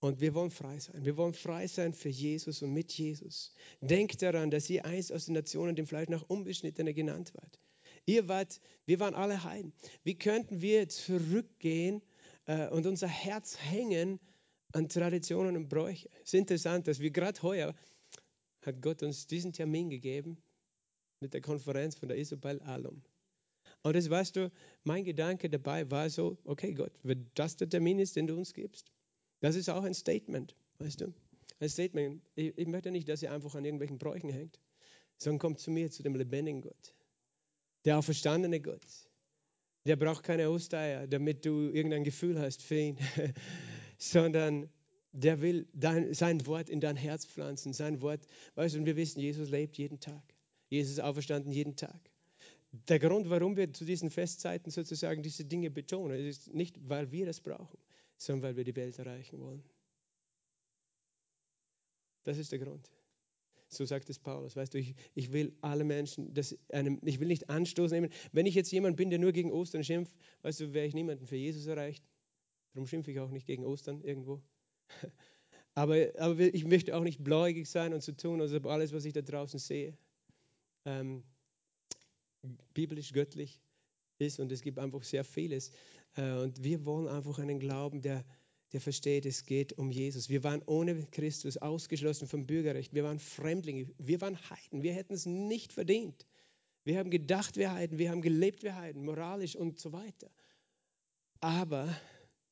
Und 0.00 0.20
wir 0.20 0.34
wollen 0.34 0.50
frei 0.50 0.78
sein. 0.78 1.04
Wir 1.04 1.16
wollen 1.16 1.32
frei 1.32 1.66
sein 1.66 1.94
für 1.94 2.10
Jesus 2.10 2.60
und 2.62 2.72
mit 2.72 2.92
Jesus. 2.92 3.54
Denkt 3.80 4.20
daran, 4.20 4.50
dass 4.50 4.68
ihr 4.68 4.84
einst 4.84 5.10
aus 5.10 5.24
den 5.24 5.34
Nationen 5.34 5.74
dem 5.74 5.86
Fleisch 5.86 6.10
nach 6.10 6.22
Unbeschnittener 6.28 6.92
genannt 6.92 7.32
wart. 7.34 7.58
Ihr 8.04 8.28
wart, 8.28 8.60
wir 8.84 9.00
waren 9.00 9.14
alle 9.14 9.42
Heiden. 9.44 9.72
Wie 10.02 10.18
könnten 10.18 10.60
wir 10.60 10.90
zurückgehen 10.90 12.02
äh, 12.44 12.68
und 12.68 12.86
unser 12.86 13.08
Herz 13.08 13.58
hängen 13.58 14.20
an 14.74 14.88
Traditionen 14.88 15.56
und 15.56 15.68
Bräuche. 15.68 16.08
Es 16.22 16.34
ist 16.34 16.34
interessant, 16.34 16.88
dass 16.88 16.98
wir 16.98 17.10
gerade 17.10 17.40
heuer 17.42 17.74
hat 18.62 18.82
Gott 18.82 19.02
uns 19.02 19.26
diesen 19.26 19.52
Termin 19.52 19.88
gegeben 19.88 20.42
mit 21.20 21.34
der 21.34 21.40
Konferenz 21.40 21.94
von 21.94 22.08
der 22.08 22.18
Isabel 22.18 22.60
Alum. 22.62 23.02
Und 23.82 23.96
das 23.96 24.08
weißt 24.08 24.36
du, 24.36 24.50
mein 24.82 25.04
Gedanke 25.04 25.50
dabei 25.50 25.90
war 25.90 26.08
so, 26.08 26.38
okay 26.44 26.72
Gott, 26.72 26.92
wenn 27.02 27.30
das 27.34 27.56
der 27.56 27.68
Termin 27.68 27.98
ist, 27.98 28.16
den 28.16 28.26
du 28.26 28.36
uns 28.36 28.54
gibst, 28.54 28.90
das 29.40 29.56
ist 29.56 29.68
auch 29.68 29.84
ein 29.84 29.94
Statement, 29.94 30.56
weißt 30.78 31.02
du. 31.02 31.12
Ein 31.60 31.68
Statement. 31.68 32.22
Ich, 32.34 32.56
ich 32.56 32.66
möchte 32.66 32.90
nicht, 32.90 33.08
dass 33.08 33.22
ihr 33.22 33.30
einfach 33.30 33.54
an 33.54 33.64
irgendwelchen 33.64 33.98
Bräuchen 33.98 34.30
hängt, 34.30 34.58
sondern 35.18 35.38
kommt 35.38 35.60
zu 35.60 35.70
mir, 35.70 35.90
zu 35.90 36.02
dem 36.02 36.14
lebendigen 36.14 36.62
Gott, 36.62 36.94
der 37.84 37.98
auferstandene 37.98 38.60
Gott, 38.60 38.80
der 39.86 39.96
braucht 39.96 40.24
keine 40.24 40.50
Osteier, 40.50 41.06
damit 41.06 41.44
du 41.44 41.68
irgendein 41.68 42.04
Gefühl 42.04 42.40
hast 42.40 42.62
für 42.62 42.78
ihn, 42.78 42.98
sondern 43.98 44.70
der 45.12 45.40
will 45.40 45.68
dein, 45.72 46.12
sein 46.14 46.44
Wort 46.46 46.68
in 46.68 46.80
dein 46.80 46.96
Herz 46.96 47.24
pflanzen, 47.24 47.72
sein 47.72 48.00
Wort, 48.00 48.26
weißt 48.56 48.74
du, 48.74 48.80
und 48.80 48.86
wir 48.86 48.96
wissen, 48.96 49.20
Jesus 49.20 49.50
lebt 49.50 49.76
jeden 49.78 50.00
Tag. 50.00 50.33
Jesus 50.68 50.92
ist 50.92 51.00
auferstanden 51.00 51.52
jeden 51.52 51.76
Tag. 51.76 52.10
Der 52.88 52.98
Grund, 52.98 53.30
warum 53.30 53.56
wir 53.56 53.72
zu 53.72 53.84
diesen 53.84 54.10
Festzeiten 54.10 54.70
sozusagen 54.70 55.22
diese 55.22 55.44
Dinge 55.44 55.70
betonen, 55.70 56.18
ist 56.26 56.52
nicht, 56.52 56.76
weil 56.88 57.12
wir 57.12 57.26
das 57.26 57.40
brauchen, 57.40 57.78
sondern 58.16 58.42
weil 58.42 58.56
wir 58.56 58.64
die 58.64 58.74
Welt 58.74 58.98
erreichen 58.98 59.40
wollen. 59.40 59.62
Das 62.24 62.38
ist 62.38 62.50
der 62.50 62.58
Grund. 62.58 62.90
So 63.68 63.84
sagt 63.84 64.08
es 64.10 64.18
Paulus. 64.18 64.56
Weißt 64.56 64.74
du, 64.74 64.78
ich, 64.78 64.94
ich 65.14 65.32
will 65.32 65.56
alle 65.60 65.84
Menschen, 65.84 66.32
das 66.32 66.56
einem, 66.70 67.00
ich 67.04 67.20
will 67.20 67.28
nicht 67.28 67.50
Anstoß 67.50 67.92
nehmen. 67.92 68.10
Wenn 68.32 68.46
ich 68.46 68.54
jetzt 68.54 68.70
jemand 68.72 68.96
bin, 68.96 69.10
der 69.10 69.18
nur 69.18 69.32
gegen 69.32 69.52
Ostern 69.52 69.84
schimpft, 69.84 70.12
weißt 70.42 70.60
du, 70.60 70.72
wäre 70.72 70.86
ich 70.86 70.94
niemanden 70.94 71.26
für 71.26 71.36
Jesus 71.36 71.66
erreicht. 71.66 72.04
Darum 72.72 72.86
schimpfe 72.86 73.10
ich 73.10 73.20
auch 73.20 73.30
nicht 73.30 73.46
gegen 73.46 73.64
Ostern 73.64 74.02
irgendwo. 74.02 74.42
Aber, 75.76 75.96
aber 76.18 76.38
ich 76.38 76.64
möchte 76.64 76.96
auch 76.96 77.02
nicht 77.02 77.24
bläugig 77.24 77.68
sein 77.68 77.92
und 77.94 78.00
so 78.00 78.12
tun, 78.12 78.40
als 78.40 78.52
ob 78.52 78.66
alles, 78.66 78.92
was 78.92 79.04
ich 79.06 79.12
da 79.12 79.22
draußen 79.22 79.58
sehe, 79.58 79.98
ähm, 80.84 81.22
biblisch, 82.74 83.12
göttlich 83.12 83.60
ist. 84.18 84.40
Und 84.40 84.52
es 84.52 84.62
gibt 84.62 84.78
einfach 84.78 85.02
sehr 85.02 85.24
vieles. 85.24 85.72
Äh, 86.16 86.32
und 86.32 86.62
wir 86.62 86.84
wollen 86.84 87.08
einfach 87.08 87.38
einen 87.38 87.58
Glauben, 87.58 88.02
der, 88.02 88.24
der 88.72 88.80
versteht, 88.80 89.26
es 89.26 89.44
geht 89.46 89.72
um 89.74 89.90
Jesus. 89.90 90.28
Wir 90.28 90.44
waren 90.44 90.62
ohne 90.66 91.06
Christus 91.06 91.56
ausgeschlossen 91.56 92.28
vom 92.28 92.46
Bürgerrecht. 92.46 92.94
Wir 92.94 93.04
waren 93.04 93.18
Fremdlinge. 93.18 93.90
Wir 93.98 94.20
waren 94.20 94.38
Heiden. 94.50 94.82
Wir 94.82 94.94
hätten 94.94 95.14
es 95.14 95.26
nicht 95.26 95.72
verdient. 95.72 96.26
Wir 96.84 96.98
haben 96.98 97.10
gedacht, 97.10 97.56
wir 97.56 97.72
Heiden. 97.72 97.98
Wir 97.98 98.10
haben 98.10 98.22
gelebt, 98.22 98.62
wir 98.62 98.76
Heiden, 98.76 99.04
moralisch 99.04 99.56
und 99.56 99.78
so 99.78 99.92
weiter. 99.92 100.30
Aber, 101.40 101.94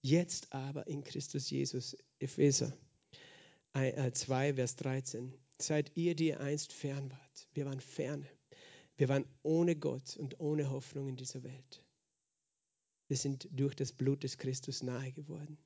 jetzt 0.01 0.53
aber 0.53 0.87
in 0.87 1.05
Christus 1.05 1.51
Jesus, 1.51 1.97
Epheser 2.19 2.77
2, 3.75 4.49
äh, 4.49 4.55
Vers 4.55 4.77
13. 4.77 5.35
Seid 5.63 5.97
ihr, 5.97 6.15
die 6.15 6.35
einst 6.35 6.73
fern 6.73 7.11
wart. 7.11 7.49
Wir 7.55 7.67
waren 7.67 7.81
ferne. 7.81 8.29
Wir 8.97 9.09
waren 9.09 9.25
ohne 9.43 9.77
Gott 9.77 10.17
und 10.17 10.41
ohne 10.41 10.71
Hoffnung 10.71 11.09
in 11.09 11.17
dieser 11.17 11.43
Welt. 11.43 11.85
Wir 13.09 13.17
sind 13.17 13.49
durch 13.53 13.75
das 13.75 13.93
Blut 13.93 14.23
des 14.23 14.39
Christus 14.39 14.83
nahe 14.83 15.13
geworden. 15.13 15.59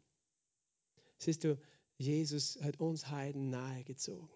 Siehst 1.19 1.45
du, 1.45 1.59
Jesus 1.97 2.61
hat 2.61 2.79
uns 2.79 3.09
Heiden 3.11 3.51
nahegezogen. 3.51 4.29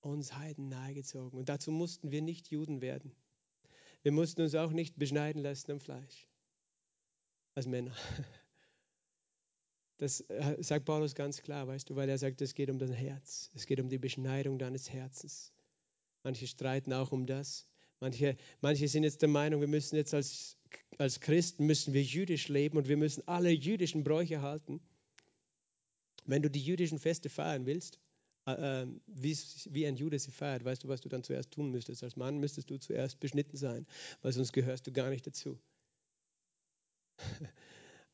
Uns 0.00 0.34
Heiden 0.34 0.68
nahegezogen. 0.68 1.38
Und 1.38 1.48
dazu 1.48 1.70
mussten 1.70 2.10
wir 2.10 2.22
nicht 2.22 2.48
Juden 2.48 2.80
werden. 2.80 3.14
Wir 4.02 4.12
mussten 4.12 4.42
uns 4.42 4.54
auch 4.54 4.72
nicht 4.72 4.98
beschneiden 4.98 5.42
lassen 5.42 5.70
am 5.72 5.80
Fleisch. 5.80 6.26
Als 7.54 7.66
Männer. 7.66 7.94
Das 10.00 10.22
äh, 10.30 10.56
sagt 10.60 10.86
Paulus 10.86 11.14
ganz 11.14 11.42
klar, 11.42 11.68
weißt 11.68 11.90
du, 11.90 11.94
weil 11.94 12.08
er 12.08 12.16
sagt, 12.16 12.40
es 12.40 12.54
geht 12.54 12.70
um 12.70 12.78
dein 12.78 12.90
Herz. 12.90 13.50
Es 13.54 13.66
geht 13.66 13.80
um 13.80 13.90
die 13.90 13.98
Beschneidung 13.98 14.58
deines 14.58 14.90
Herzens. 14.90 15.52
Manche 16.22 16.46
streiten 16.46 16.94
auch 16.94 17.12
um 17.12 17.26
das. 17.26 17.66
Manche, 18.00 18.38
manche 18.62 18.88
sind 18.88 19.04
jetzt 19.04 19.20
der 19.20 19.28
Meinung, 19.28 19.60
wir 19.60 19.68
müssen 19.68 19.96
jetzt 19.96 20.14
als, 20.14 20.56
als 20.96 21.20
Christen 21.20 21.66
müssen 21.66 21.92
wir 21.92 22.02
jüdisch 22.02 22.48
leben 22.48 22.78
und 22.78 22.88
wir 22.88 22.96
müssen 22.96 23.28
alle 23.28 23.50
jüdischen 23.50 24.02
Bräuche 24.02 24.40
halten. 24.40 24.80
Wenn 26.24 26.40
du 26.40 26.48
die 26.48 26.62
jüdischen 26.62 26.98
Feste 26.98 27.28
feiern 27.28 27.66
willst, 27.66 27.98
äh, 28.46 28.84
äh 28.84 28.86
wie 29.06 29.86
ein 29.86 29.96
Jude 29.96 30.18
sie 30.18 30.30
feiert, 30.30 30.64
weißt 30.64 30.82
du, 30.82 30.88
was 30.88 31.02
du 31.02 31.10
dann 31.10 31.24
zuerst 31.24 31.50
tun 31.50 31.70
müsstest? 31.70 32.02
Als 32.02 32.16
Mann 32.16 32.38
müsstest 32.38 32.70
du 32.70 32.78
zuerst 32.78 33.20
beschnitten 33.20 33.58
sein, 33.58 33.86
weil 34.22 34.32
sonst 34.32 34.54
gehörst 34.54 34.86
du 34.86 34.92
gar 34.92 35.10
nicht 35.10 35.26
dazu. 35.26 35.60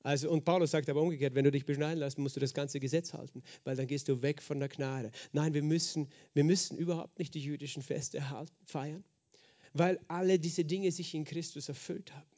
Also, 0.07 0.30
und 0.30 0.44
Paulus 0.44 0.70
sagt 0.70 0.88
aber 0.88 1.02
umgekehrt, 1.02 1.34
wenn 1.34 1.42
du 1.42 1.50
dich 1.50 1.66
beschneiden 1.66 1.98
lässt, 1.98 2.16
musst 2.16 2.36
du 2.36 2.40
das 2.40 2.54
ganze 2.54 2.78
Gesetz 2.78 3.12
halten, 3.12 3.42
weil 3.64 3.74
dann 3.74 3.88
gehst 3.88 4.07
du 4.07 4.22
weg 4.22 4.40
von 4.40 4.61
der 4.61 4.68
Gnade. 4.68 5.11
Nein, 5.32 5.52
wir 5.52 5.64
müssen, 5.64 6.07
wir 6.32 6.44
müssen 6.44 6.78
überhaupt 6.78 7.18
nicht 7.18 7.34
die 7.34 7.40
jüdischen 7.40 7.82
Feste 7.82 8.30
halten, 8.30 8.54
feiern, 8.66 9.02
weil 9.72 9.98
alle 10.07 10.38
diese 10.38 10.64
Dinge 10.64 10.92
sich 10.92 11.12
in 11.14 11.24
Christus 11.24 11.68
erfüllt 11.68 12.14
haben 12.14 12.30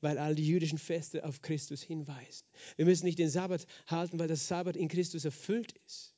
weil 0.00 0.18
all 0.18 0.34
die 0.34 0.46
jüdischen 0.46 0.78
Feste 0.78 1.24
auf 1.24 1.40
Christus 1.40 1.82
hinweisen. 1.82 2.44
Wir 2.76 2.84
müssen 2.84 3.06
nicht 3.06 3.18
den 3.18 3.30
Sabbat 3.30 3.66
halten, 3.86 4.18
weil 4.18 4.28
das 4.28 4.48
Sabbat 4.48 4.76
in 4.76 4.88
Christus 4.88 5.24
erfüllt 5.24 5.72
ist. 5.86 6.13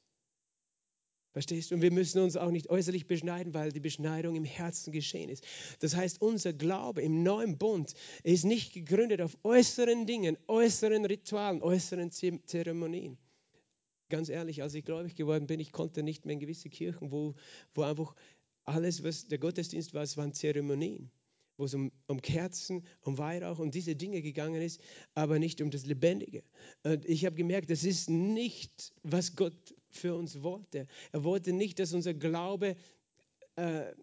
Verstehst 1.36 1.70
du? 1.70 1.74
Und 1.74 1.82
wir 1.82 1.92
müssen 1.92 2.22
uns 2.22 2.38
auch 2.38 2.50
nicht 2.50 2.70
äußerlich 2.70 3.06
beschneiden, 3.06 3.52
weil 3.52 3.70
die 3.70 3.78
Beschneidung 3.78 4.36
im 4.36 4.46
Herzen 4.46 4.90
geschehen 4.90 5.28
ist. 5.28 5.46
Das 5.80 5.94
heißt, 5.94 6.22
unser 6.22 6.54
Glaube 6.54 7.02
im 7.02 7.22
neuen 7.22 7.58
Bund 7.58 7.92
ist 8.22 8.46
nicht 8.46 8.72
gegründet 8.72 9.20
auf 9.20 9.36
äußeren 9.44 10.06
Dingen, 10.06 10.38
äußeren 10.46 11.04
Ritualen, 11.04 11.60
äußeren 11.60 12.10
Zeremonien. 12.10 13.18
Ganz 14.08 14.30
ehrlich, 14.30 14.62
als 14.62 14.72
ich 14.72 14.86
gläubig 14.86 15.14
geworden 15.14 15.46
bin, 15.46 15.60
ich 15.60 15.72
konnte 15.72 16.02
nicht 16.02 16.24
mehr 16.24 16.32
in 16.32 16.40
gewisse 16.40 16.70
Kirchen, 16.70 17.12
wo, 17.12 17.34
wo 17.74 17.82
einfach 17.82 18.14
alles, 18.64 19.04
was 19.04 19.28
der 19.28 19.36
Gottesdienst 19.36 19.92
war, 19.92 20.04
es 20.04 20.16
waren 20.16 20.32
Zeremonien 20.32 21.10
wo 21.58 21.64
es 21.64 21.74
um, 21.74 21.90
um 22.06 22.20
Kerzen, 22.20 22.84
um 23.00 23.18
Weihrauch, 23.18 23.58
um 23.58 23.70
diese 23.70 23.96
Dinge 23.96 24.22
gegangen 24.22 24.60
ist, 24.60 24.80
aber 25.14 25.38
nicht 25.38 25.60
um 25.60 25.70
das 25.70 25.86
Lebendige. 25.86 26.42
Und 26.82 27.04
ich 27.06 27.24
habe 27.24 27.36
gemerkt, 27.36 27.70
das 27.70 27.84
ist 27.84 28.10
nicht, 28.10 28.92
was 29.02 29.36
Gott 29.36 29.74
für 29.96 30.14
uns 30.14 30.42
wollte. 30.42 30.86
Er 31.12 31.24
wollte 31.24 31.52
nicht, 31.52 31.78
dass 31.78 31.92
unser 31.92 32.14
Glaube 32.14 32.76
äh, 33.56 33.90
äh, 33.90 33.94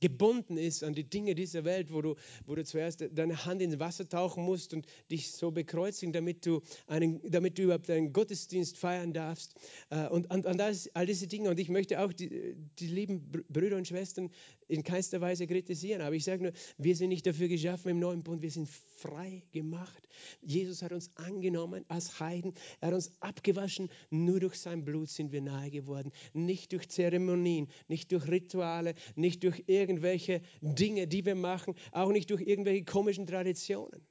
gebunden 0.00 0.56
ist 0.56 0.84
an 0.84 0.94
die 0.94 1.04
Dinge 1.04 1.34
dieser 1.34 1.64
Welt, 1.64 1.92
wo 1.92 2.02
du, 2.02 2.14
wo 2.46 2.54
du 2.54 2.64
zuerst 2.64 3.04
deine 3.12 3.44
Hand 3.44 3.62
ins 3.62 3.78
Wasser 3.78 4.08
tauchen 4.08 4.44
musst 4.44 4.74
und 4.74 4.86
dich 5.10 5.32
so 5.32 5.50
bekreuzigen, 5.50 6.12
damit 6.12 6.46
du, 6.46 6.62
einen, 6.86 7.20
damit 7.30 7.58
du 7.58 7.62
überhaupt 7.64 7.90
einen 7.90 8.12
Gottesdienst 8.12 8.76
feiern 8.76 9.12
darfst. 9.12 9.54
Äh, 9.90 10.08
und 10.08 10.30
an 10.30 10.58
das, 10.58 10.88
all 10.94 11.06
diese 11.06 11.26
Dinge. 11.26 11.50
Und 11.50 11.58
ich 11.58 11.68
möchte 11.68 12.00
auch 12.00 12.12
die, 12.12 12.54
die 12.78 12.86
lieben 12.86 13.30
Brüder 13.48 13.76
und 13.76 13.88
Schwestern 13.88 14.30
in 14.68 14.82
keinster 14.82 15.20
Weise 15.20 15.46
kritisieren. 15.46 16.00
Aber 16.00 16.14
ich 16.14 16.24
sage 16.24 16.42
nur, 16.42 16.52
wir 16.78 16.96
sind 16.96 17.08
nicht 17.08 17.26
dafür 17.26 17.48
geschaffen 17.48 17.90
im 17.90 17.98
neuen 17.98 18.22
Bund, 18.22 18.42
wir 18.42 18.50
sind 18.50 18.68
frei 18.68 19.42
gemacht. 19.52 20.08
Jesus 20.40 20.82
hat 20.82 20.92
uns 20.92 21.10
angenommen 21.16 21.84
als 21.88 22.20
Heiden, 22.20 22.54
er 22.80 22.88
hat 22.88 22.94
uns 22.94 23.10
abgewaschen. 23.20 23.88
Nur 24.10 24.40
durch 24.40 24.56
sein 24.56 24.84
Blut 24.84 25.08
sind 25.08 25.32
wir 25.32 25.40
nahe 25.40 25.70
geworden. 25.70 26.12
Nicht 26.32 26.72
durch 26.72 26.88
Zeremonien, 26.88 27.68
nicht 27.88 28.12
durch 28.12 28.28
Rituale, 28.28 28.94
nicht 29.14 29.42
durch 29.44 29.64
irgendwelche 29.66 30.42
Dinge, 30.60 31.06
die 31.06 31.24
wir 31.24 31.34
machen, 31.34 31.74
auch 31.92 32.12
nicht 32.12 32.30
durch 32.30 32.42
irgendwelche 32.42 32.84
komischen 32.84 33.26
Traditionen, 33.26 34.06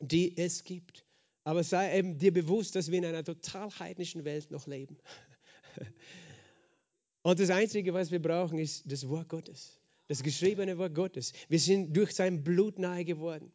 die 0.00 0.36
es 0.36 0.64
gibt. 0.64 1.04
Aber 1.44 1.64
sei 1.64 1.98
eben 1.98 2.18
dir 2.18 2.32
bewusst, 2.32 2.76
dass 2.76 2.90
wir 2.90 2.98
in 2.98 3.06
einer 3.06 3.24
total 3.24 3.70
heidnischen 3.78 4.24
Welt 4.24 4.50
noch 4.50 4.66
leben. 4.66 4.98
Und 7.22 7.38
das 7.38 7.50
Einzige, 7.50 7.92
was 7.92 8.10
wir 8.10 8.20
brauchen, 8.20 8.58
ist 8.58 8.90
das 8.90 9.08
Wort 9.08 9.28
Gottes, 9.28 9.78
das 10.08 10.22
geschriebene 10.22 10.78
Wort 10.78 10.94
Gottes. 10.94 11.32
Wir 11.48 11.58
sind 11.58 11.94
durch 11.94 12.12
sein 12.12 12.42
Blut 12.42 12.78
nahe 12.78 13.04
geworden. 13.04 13.52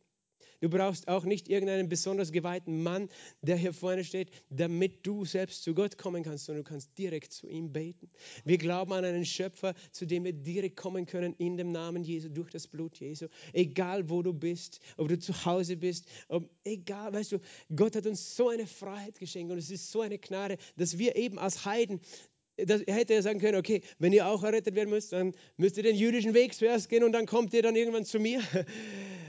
Du 0.61 0.69
brauchst 0.69 1.07
auch 1.07 1.25
nicht 1.25 1.49
irgendeinen 1.49 1.89
besonders 1.89 2.31
geweihten 2.31 2.81
Mann, 2.81 3.09
der 3.41 3.57
hier 3.57 3.73
vorne 3.73 4.03
steht, 4.03 4.31
damit 4.49 5.05
du 5.05 5.25
selbst 5.25 5.63
zu 5.63 5.73
Gott 5.73 5.97
kommen 5.97 6.23
kannst, 6.23 6.45
sondern 6.45 6.63
du 6.63 6.69
kannst 6.69 6.97
direkt 6.97 7.33
zu 7.33 7.47
ihm 7.47 7.73
beten. 7.73 8.09
Wir 8.45 8.57
glauben 8.57 8.93
an 8.93 9.03
einen 9.03 9.25
Schöpfer, 9.25 9.73
zu 9.91 10.05
dem 10.05 10.23
wir 10.23 10.33
direkt 10.33 10.77
kommen 10.77 11.05
können 11.05 11.35
in 11.37 11.57
dem 11.57 11.71
Namen 11.71 12.03
Jesu, 12.03 12.29
durch 12.29 12.49
das 12.51 12.67
Blut 12.67 12.97
Jesu. 12.97 13.27
Egal 13.51 14.09
wo 14.09 14.21
du 14.21 14.33
bist, 14.33 14.79
ob 14.97 15.09
du 15.09 15.19
zu 15.19 15.45
Hause 15.45 15.75
bist, 15.75 16.07
ob, 16.29 16.49
egal, 16.63 17.13
weißt 17.13 17.33
du, 17.33 17.39
Gott 17.75 17.95
hat 17.95 18.05
uns 18.05 18.35
so 18.35 18.49
eine 18.49 18.65
Freiheit 18.65 19.19
geschenkt 19.19 19.51
und 19.51 19.57
es 19.57 19.69
ist 19.69 19.91
so 19.91 20.01
eine 20.01 20.19
Gnade, 20.19 20.57
dass 20.77 20.97
wir 20.97 21.15
eben 21.15 21.37
als 21.37 21.65
Heiden 21.65 21.99
das, 22.57 22.81
er 22.81 22.95
hätte 22.95 23.13
ja 23.13 23.21
sagen 23.21 23.39
können, 23.39 23.57
okay, 23.57 23.81
wenn 23.99 24.13
ihr 24.13 24.27
auch 24.27 24.43
errettet 24.43 24.75
werden 24.75 24.89
müsst, 24.89 25.13
dann 25.13 25.33
müsst 25.57 25.77
ihr 25.77 25.83
den 25.83 25.95
jüdischen 25.95 26.33
Weg 26.33 26.53
zuerst 26.53 26.89
gehen 26.89 27.03
und 27.03 27.11
dann 27.11 27.25
kommt 27.25 27.53
ihr 27.53 27.61
dann 27.61 27.75
irgendwann 27.75 28.05
zu 28.05 28.19
mir. 28.19 28.41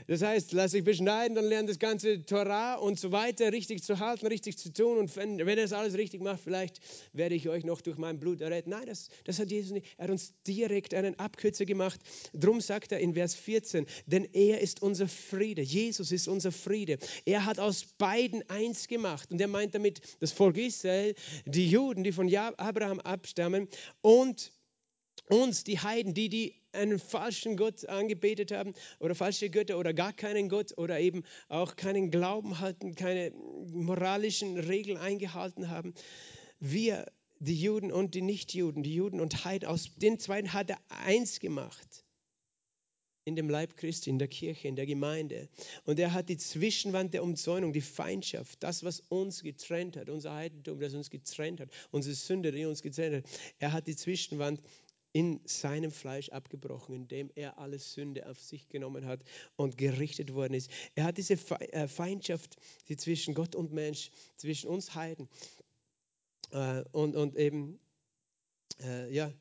Das 0.06 0.22
heißt, 0.22 0.52
lass 0.52 0.72
dich 0.72 0.84
beschneiden, 0.84 1.34
dann 1.34 1.46
lernt 1.46 1.68
das 1.68 1.78
ganze 1.78 2.24
Torah 2.24 2.74
und 2.74 2.98
so 3.00 3.10
weiter 3.10 3.52
richtig 3.52 3.82
zu 3.82 3.98
halten, 3.98 4.26
richtig 4.26 4.56
zu 4.56 4.72
tun. 4.72 4.98
Und 4.98 5.14
wenn, 5.16 5.38
wenn 5.38 5.48
er 5.48 5.64
das 5.64 5.72
alles 5.72 5.94
richtig 5.94 6.22
macht, 6.22 6.40
vielleicht 6.40 6.80
werde 7.12 7.34
ich 7.34 7.48
euch 7.48 7.64
noch 7.64 7.80
durch 7.80 7.98
mein 7.98 8.20
Blut 8.20 8.40
erretten. 8.40 8.70
Nein, 8.70 8.86
das, 8.86 9.08
das 9.24 9.38
hat 9.38 9.50
Jesus 9.50 9.72
nicht. 9.72 9.86
Er 9.96 10.04
hat 10.04 10.10
uns 10.10 10.34
direkt 10.46 10.94
einen 10.94 11.18
Abkürzer 11.18 11.64
gemacht. 11.64 12.00
Drum 12.32 12.60
sagt 12.60 12.92
er 12.92 13.00
in 13.00 13.14
Vers 13.14 13.34
14, 13.34 13.86
denn 14.06 14.24
er 14.32 14.60
ist 14.60 14.82
unser 14.82 15.08
Friede. 15.08 15.62
Jesus 15.62 16.12
ist 16.12 16.28
unser 16.28 16.52
Friede. 16.52 16.98
Er 17.24 17.44
hat 17.44 17.58
aus 17.58 17.84
beiden 17.98 18.48
eins 18.48 18.86
gemacht. 18.88 19.30
Und 19.32 19.40
er 19.40 19.48
meint 19.48 19.74
damit 19.74 20.00
das 20.20 20.32
Volk 20.32 20.56
Israel, 20.56 21.14
die 21.46 21.68
Juden, 21.68 22.04
die 22.04 22.12
von 22.12 22.32
Abraham 22.34 23.00
abstammen 23.00 23.68
und 24.02 24.52
uns, 25.28 25.64
die 25.64 25.78
Heiden, 25.78 26.14
die, 26.14 26.28
die 26.28 26.54
einen 26.76 26.98
falschen 26.98 27.56
Gott 27.56 27.88
angebetet 27.88 28.52
haben 28.52 28.74
oder 29.00 29.14
falsche 29.14 29.50
Götter 29.50 29.78
oder 29.78 29.92
gar 29.92 30.12
keinen 30.12 30.48
Gott 30.48 30.76
oder 30.78 31.00
eben 31.00 31.24
auch 31.48 31.76
keinen 31.76 32.10
Glauben 32.10 32.60
hatten, 32.60 32.94
keine 32.94 33.32
moralischen 33.72 34.58
Regeln 34.58 34.98
eingehalten 34.98 35.70
haben. 35.70 35.94
Wir, 36.60 37.06
die 37.38 37.60
Juden 37.60 37.92
und 37.92 38.14
die 38.14 38.22
Nichtjuden, 38.22 38.82
die 38.82 38.94
Juden 38.94 39.20
und 39.20 39.44
Heiden, 39.44 39.68
aus 39.68 39.90
den 39.96 40.18
zweiten 40.18 40.52
hat 40.52 40.70
er 40.70 40.78
eins 40.88 41.40
gemacht 41.40 42.06
in 43.26 43.34
dem 43.34 43.50
Leib 43.50 43.76
Christi, 43.76 44.08
in 44.08 44.20
der 44.20 44.28
Kirche, 44.28 44.68
in 44.68 44.76
der 44.76 44.86
Gemeinde. 44.86 45.48
Und 45.84 45.98
er 45.98 46.12
hat 46.12 46.28
die 46.28 46.36
Zwischenwand 46.36 47.12
der 47.12 47.24
Umzäunung, 47.24 47.72
die 47.72 47.80
Feindschaft, 47.80 48.62
das, 48.62 48.84
was 48.84 49.00
uns 49.00 49.42
getrennt 49.42 49.96
hat, 49.96 50.08
unser 50.08 50.32
Heidentum, 50.32 50.78
das 50.78 50.94
uns 50.94 51.10
getrennt 51.10 51.60
hat, 51.60 51.68
unsere 51.90 52.14
Sünde, 52.14 52.52
die 52.52 52.64
uns 52.64 52.82
getrennt 52.82 53.16
hat. 53.16 53.24
Er 53.58 53.72
hat 53.72 53.88
die 53.88 53.96
Zwischenwand 53.96 54.60
in 55.16 55.40
seinem 55.46 55.90
Fleisch 55.90 56.28
abgebrochen, 56.28 56.94
indem 56.94 57.30
er 57.36 57.58
alle 57.58 57.78
Sünde 57.78 58.28
auf 58.28 58.38
sich 58.38 58.68
genommen 58.68 59.06
hat 59.06 59.24
und 59.56 59.78
gerichtet 59.78 60.34
worden 60.34 60.52
ist. 60.52 60.70
Er 60.94 61.04
hat 61.04 61.16
diese 61.16 61.38
äh, 61.72 61.88
Feindschaft, 61.88 62.58
die 62.88 62.98
zwischen 62.98 63.32
Gott 63.32 63.54
und 63.54 63.72
Mensch, 63.72 64.10
zwischen 64.36 64.68
uns 64.68 64.94
Heiden 64.94 65.26
äh, 66.50 66.84
und, 66.92 67.16
und 67.16 67.34
eben, 67.34 67.80
äh, 68.82 69.10
ja, 69.10 69.32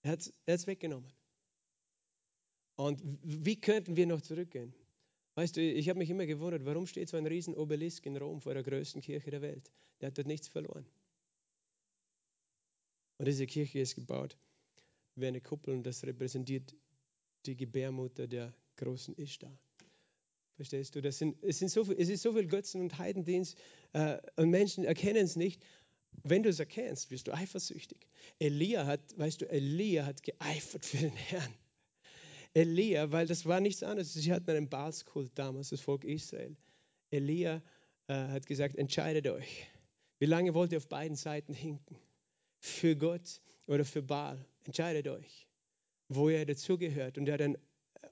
er 0.00 0.12
hat 0.12 0.32
es 0.46 0.66
weggenommen. 0.66 1.12
Und 2.76 3.02
wie 3.22 3.60
könnten 3.60 3.94
wir 3.94 4.06
noch 4.06 4.22
zurückgehen? 4.22 4.72
Weißt 5.34 5.54
du, 5.54 5.60
ich 5.60 5.86
habe 5.90 5.98
mich 5.98 6.08
immer 6.08 6.24
gewundert, 6.24 6.64
warum 6.64 6.86
steht 6.86 7.10
so 7.10 7.18
ein 7.18 7.26
riesen 7.26 7.54
Obelisk 7.54 8.06
in 8.06 8.16
Rom 8.16 8.40
vor 8.40 8.54
der 8.54 8.62
größten 8.62 9.02
Kirche 9.02 9.30
der 9.30 9.42
Welt? 9.42 9.70
Der 10.00 10.06
hat 10.06 10.16
dort 10.16 10.28
nichts 10.28 10.48
verloren. 10.48 10.86
Und 13.22 13.28
diese 13.28 13.46
Kirche 13.46 13.78
ist 13.78 13.94
gebaut 13.94 14.36
wie 15.14 15.28
eine 15.28 15.40
Kuppel 15.40 15.72
und 15.74 15.84
das 15.84 16.02
repräsentiert 16.04 16.74
die 17.46 17.54
Gebärmutter 17.54 18.26
der 18.26 18.52
großen 18.74 19.16
Ishtar. 19.16 19.56
Verstehst 20.56 20.96
du? 20.96 21.00
Das 21.00 21.18
sind, 21.18 21.40
es, 21.40 21.60
sind 21.60 21.68
so 21.68 21.84
viel, 21.84 21.94
es 22.00 22.08
ist 22.08 22.22
so 22.22 22.32
viel 22.32 22.48
Götzen- 22.48 22.80
und 22.80 22.98
Heidendienst 22.98 23.56
äh, 23.92 24.18
und 24.34 24.50
Menschen 24.50 24.82
erkennen 24.82 25.24
es 25.24 25.36
nicht. 25.36 25.62
Wenn 26.24 26.42
du 26.42 26.48
es 26.48 26.58
erkennst, 26.58 27.12
wirst 27.12 27.28
du 27.28 27.32
eifersüchtig. 27.32 28.08
Elia 28.40 28.86
hat, 28.86 29.16
weißt 29.16 29.42
du, 29.42 29.48
Elia 29.48 30.04
hat 30.04 30.24
geeifert 30.24 30.84
für 30.84 30.96
den 30.96 31.14
Herrn. 31.14 31.54
Elia, 32.54 33.12
weil 33.12 33.28
das 33.28 33.46
war 33.46 33.60
nichts 33.60 33.84
anderes. 33.84 34.14
Sie 34.14 34.32
hatten 34.32 34.50
einen 34.50 34.68
Baalskult 34.68 35.30
damals, 35.36 35.68
das 35.68 35.80
Volk 35.80 36.02
Israel. 36.02 36.56
Elia 37.12 37.62
äh, 38.08 38.14
hat 38.14 38.46
gesagt, 38.46 38.74
entscheidet 38.74 39.28
euch. 39.28 39.68
Wie 40.18 40.26
lange 40.26 40.54
wollt 40.54 40.72
ihr 40.72 40.78
auf 40.78 40.88
beiden 40.88 41.14
Seiten 41.16 41.54
hinken? 41.54 41.96
Für 42.62 42.94
Gott 42.94 43.40
oder 43.66 43.84
für 43.84 44.02
Baal. 44.02 44.46
Entscheidet 44.64 45.08
euch, 45.08 45.48
wo 46.08 46.28
ihr 46.28 46.46
dazugehört. 46.46 47.18
Und 47.18 47.26
er 47.26 47.34
hat 47.34 47.42
ein 47.42 47.58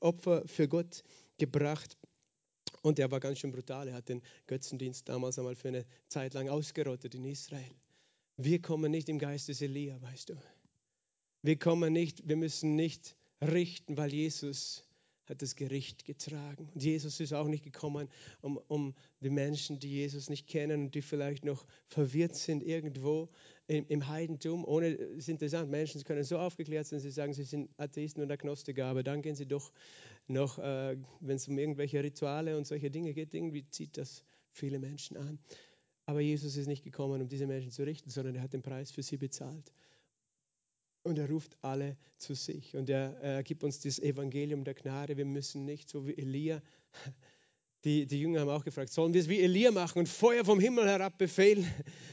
Opfer 0.00 0.46
für 0.46 0.68
Gott 0.68 1.04
gebracht. 1.38 1.96
Und 2.82 2.98
er 2.98 3.10
war 3.10 3.20
ganz 3.20 3.38
schön 3.38 3.52
brutal. 3.52 3.88
Er 3.88 3.94
hat 3.94 4.08
den 4.08 4.22
Götzendienst 4.46 5.08
damals 5.08 5.38
einmal 5.38 5.54
für 5.54 5.68
eine 5.68 5.86
Zeit 6.08 6.34
lang 6.34 6.48
ausgerottet 6.48 7.14
in 7.14 7.24
Israel. 7.24 7.74
Wir 8.36 8.60
kommen 8.60 8.90
nicht 8.90 9.08
im 9.08 9.18
Geist 9.18 9.48
des 9.48 9.62
Elia, 9.62 10.00
weißt 10.02 10.30
du. 10.30 10.34
Wir 11.42 11.58
kommen 11.58 11.92
nicht, 11.92 12.28
wir 12.28 12.36
müssen 12.36 12.74
nicht 12.74 13.16
richten, 13.40 13.96
weil 13.96 14.12
Jesus 14.12 14.84
hat 15.30 15.42
das 15.42 15.54
Gericht 15.56 16.04
getragen. 16.04 16.68
Und 16.74 16.82
Jesus 16.82 17.20
ist 17.20 17.32
auch 17.32 17.46
nicht 17.46 17.62
gekommen, 17.62 18.08
um, 18.42 18.60
um 18.68 18.94
die 19.20 19.30
Menschen, 19.30 19.78
die 19.78 19.88
Jesus 19.88 20.28
nicht 20.28 20.48
kennen 20.48 20.86
und 20.86 20.94
die 20.94 21.02
vielleicht 21.02 21.44
noch 21.44 21.64
verwirrt 21.86 22.34
sind 22.34 22.62
irgendwo 22.62 23.28
im, 23.68 23.86
im 23.88 24.08
Heidentum. 24.08 24.64
Ohne, 24.64 24.88
es 24.88 25.18
ist 25.18 25.28
interessant, 25.28 25.70
Menschen 25.70 26.02
können 26.02 26.24
so 26.24 26.38
aufgeklärt 26.38 26.86
sein, 26.88 26.98
sie 26.98 27.10
sagen, 27.10 27.32
sie 27.32 27.44
sind 27.44 27.70
Atheisten 27.78 28.22
und 28.22 28.30
Agnostiker, 28.30 28.86
aber 28.86 29.02
dann 29.02 29.22
gehen 29.22 29.36
sie 29.36 29.46
doch 29.46 29.72
noch, 30.26 30.58
äh, 30.58 30.96
wenn 31.20 31.36
es 31.36 31.46
um 31.48 31.58
irgendwelche 31.58 32.02
Rituale 32.02 32.58
und 32.58 32.66
solche 32.66 32.90
Dinge 32.90 33.14
geht, 33.14 33.32
irgendwie 33.32 33.68
zieht 33.70 33.96
das 33.96 34.24
viele 34.50 34.80
Menschen 34.80 35.16
an. 35.16 35.38
Aber 36.06 36.20
Jesus 36.20 36.56
ist 36.56 36.66
nicht 36.66 36.82
gekommen, 36.82 37.22
um 37.22 37.28
diese 37.28 37.46
Menschen 37.46 37.70
zu 37.70 37.84
richten, 37.84 38.10
sondern 38.10 38.34
er 38.34 38.42
hat 38.42 38.52
den 38.52 38.62
Preis 38.62 38.90
für 38.90 39.02
sie 39.02 39.16
bezahlt. 39.16 39.72
Und 41.02 41.18
er 41.18 41.28
ruft 41.28 41.56
alle 41.62 41.96
zu 42.18 42.34
sich. 42.34 42.76
Und 42.76 42.90
er, 42.90 43.16
er 43.20 43.42
gibt 43.42 43.64
uns 43.64 43.80
das 43.80 43.98
Evangelium 43.98 44.64
der 44.64 44.74
Gnade. 44.74 45.16
Wir 45.16 45.24
müssen 45.24 45.64
nicht 45.64 45.88
so 45.88 46.06
wie 46.06 46.16
Elia. 46.16 46.62
Die, 47.84 48.06
die 48.06 48.20
Jünger 48.20 48.40
haben 48.40 48.50
auch 48.50 48.64
gefragt, 48.64 48.92
sollen 48.92 49.14
wir 49.14 49.22
es 49.22 49.28
wie 49.28 49.40
Elia 49.40 49.70
machen 49.70 50.00
und 50.00 50.08
Feuer 50.08 50.44
vom 50.44 50.60
Himmel 50.60 50.86
herab 50.86 51.16
befehlen? 51.16 51.66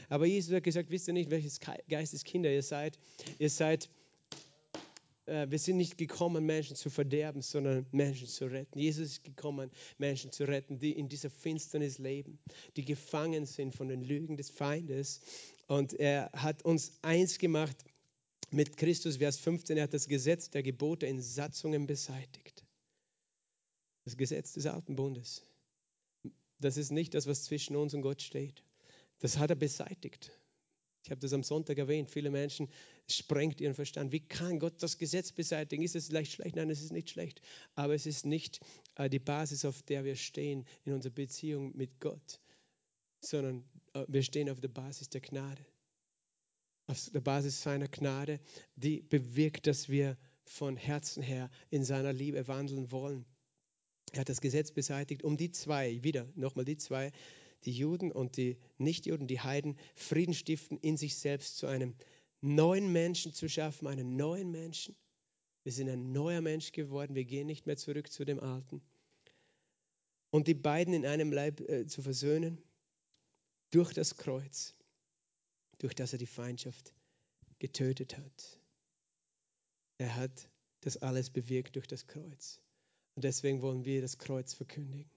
Aber 0.08 0.24
Jesus 0.24 0.54
hat 0.54 0.64
gesagt, 0.64 0.90
wisst 0.90 1.08
ihr 1.08 1.12
nicht, 1.12 1.28
welches 1.28 1.60
Geisteskinder 1.60 2.50
ihr 2.50 2.62
seid? 2.62 2.98
Ihr 3.38 3.50
seid, 3.50 3.90
äh, 5.26 5.46
wir 5.50 5.58
sind 5.58 5.76
nicht 5.76 5.98
gekommen, 5.98 6.46
Menschen 6.46 6.74
zu 6.74 6.88
verderben, 6.88 7.42
sondern 7.42 7.86
Menschen 7.92 8.26
zu 8.26 8.46
retten. 8.46 8.78
Jesus 8.78 9.08
ist 9.08 9.24
gekommen, 9.24 9.70
Menschen 9.98 10.32
zu 10.32 10.44
retten, 10.44 10.78
die 10.78 10.92
in 10.92 11.08
dieser 11.08 11.28
Finsternis 11.28 11.98
leben, 11.98 12.38
die 12.76 12.84
gefangen 12.86 13.44
sind 13.44 13.74
von 13.74 13.88
den 13.88 14.02
Lügen 14.02 14.38
des 14.38 14.48
Feindes. 14.48 15.20
Und 15.66 15.92
er 15.92 16.30
hat 16.32 16.64
uns 16.64 16.92
eins 17.02 17.38
gemacht, 17.38 17.76
mit 18.50 18.76
Christus, 18.76 19.18
Vers 19.18 19.38
15, 19.38 19.76
er 19.76 19.84
hat 19.84 19.94
das 19.94 20.08
Gesetz 20.08 20.50
der 20.50 20.62
Gebote 20.62 21.06
in 21.06 21.20
Satzungen 21.20 21.86
beseitigt. 21.86 22.64
Das 24.04 24.16
Gesetz 24.16 24.54
des 24.54 24.66
alten 24.66 24.96
Bundes. 24.96 25.44
Das 26.58 26.76
ist 26.76 26.90
nicht 26.90 27.14
das, 27.14 27.26
was 27.26 27.44
zwischen 27.44 27.76
uns 27.76 27.94
und 27.94 28.02
Gott 28.02 28.22
steht. 28.22 28.62
Das 29.20 29.38
hat 29.38 29.50
er 29.50 29.56
beseitigt. 29.56 30.32
Ich 31.04 31.10
habe 31.10 31.20
das 31.20 31.32
am 31.32 31.42
Sonntag 31.42 31.78
erwähnt. 31.78 32.10
Viele 32.10 32.30
Menschen 32.30 32.68
sprengt 33.08 33.60
ihren 33.60 33.74
Verstand. 33.74 34.12
Wie 34.12 34.20
kann 34.20 34.58
Gott 34.58 34.82
das 34.82 34.98
Gesetz 34.98 35.32
beseitigen? 35.32 35.82
Ist 35.82 35.94
es 35.94 36.08
vielleicht 36.08 36.32
schlecht? 36.32 36.56
Nein, 36.56 36.70
es 36.70 36.82
ist 36.82 36.92
nicht 36.92 37.10
schlecht. 37.10 37.40
Aber 37.74 37.94
es 37.94 38.06
ist 38.06 38.26
nicht 38.26 38.60
äh, 38.96 39.08
die 39.08 39.18
Basis, 39.18 39.64
auf 39.64 39.82
der 39.82 40.04
wir 40.04 40.16
stehen 40.16 40.66
in 40.84 40.94
unserer 40.94 41.12
Beziehung 41.12 41.76
mit 41.76 42.00
Gott, 42.00 42.40
sondern 43.20 43.64
äh, 43.94 44.04
wir 44.08 44.22
stehen 44.22 44.50
auf 44.50 44.60
der 44.60 44.68
Basis 44.68 45.08
der 45.08 45.20
Gnade 45.20 45.64
auf 46.88 47.10
der 47.10 47.20
Basis 47.20 47.62
seiner 47.62 47.86
Gnade, 47.86 48.40
die 48.76 49.02
bewirkt, 49.02 49.66
dass 49.66 49.88
wir 49.88 50.16
von 50.44 50.76
Herzen 50.76 51.22
her 51.22 51.50
in 51.70 51.84
seiner 51.84 52.12
Liebe 52.12 52.48
wandeln 52.48 52.90
wollen. 52.90 53.26
Er 54.12 54.20
hat 54.20 54.30
das 54.30 54.40
Gesetz 54.40 54.72
beseitigt, 54.72 55.22
um 55.22 55.36
die 55.36 55.50
zwei, 55.50 56.02
wieder 56.02 56.26
nochmal 56.34 56.64
die 56.64 56.78
zwei, 56.78 57.12
die 57.64 57.72
Juden 57.72 58.10
und 58.10 58.38
die 58.38 58.56
Nichtjuden, 58.78 59.26
die 59.26 59.40
Heiden, 59.40 59.76
Frieden 59.94 60.32
stiften, 60.32 60.78
in 60.78 60.96
sich 60.96 61.16
selbst 61.16 61.58
zu 61.58 61.66
einem 61.66 61.94
neuen 62.40 62.90
Menschen 62.90 63.34
zu 63.34 63.48
schaffen, 63.48 63.86
einen 63.86 64.16
neuen 64.16 64.50
Menschen. 64.50 64.96
Wir 65.64 65.72
sind 65.72 65.90
ein 65.90 66.12
neuer 66.12 66.40
Mensch 66.40 66.72
geworden, 66.72 67.14
wir 67.14 67.24
gehen 67.24 67.46
nicht 67.46 67.66
mehr 67.66 67.76
zurück 67.76 68.10
zu 68.10 68.24
dem 68.24 68.40
Alten. 68.40 68.80
Und 70.30 70.46
die 70.46 70.54
beiden 70.54 70.94
in 70.94 71.04
einem 71.04 71.32
Leib 71.32 71.60
äh, 71.68 71.86
zu 71.86 72.00
versöhnen 72.00 72.62
durch 73.70 73.92
das 73.92 74.16
Kreuz 74.16 74.77
durch 75.78 75.94
das 75.94 76.12
er 76.12 76.18
die 76.18 76.26
Feindschaft 76.26 76.92
getötet 77.58 78.16
hat. 78.16 78.60
Er 79.98 80.14
hat 80.16 80.50
das 80.80 80.96
alles 80.96 81.30
bewirkt 81.30 81.76
durch 81.76 81.86
das 81.86 82.06
Kreuz. 82.06 82.60
Und 83.14 83.24
deswegen 83.24 83.62
wollen 83.62 83.84
wir 83.84 84.00
das 84.00 84.18
Kreuz 84.18 84.54
verkündigen. 84.54 85.10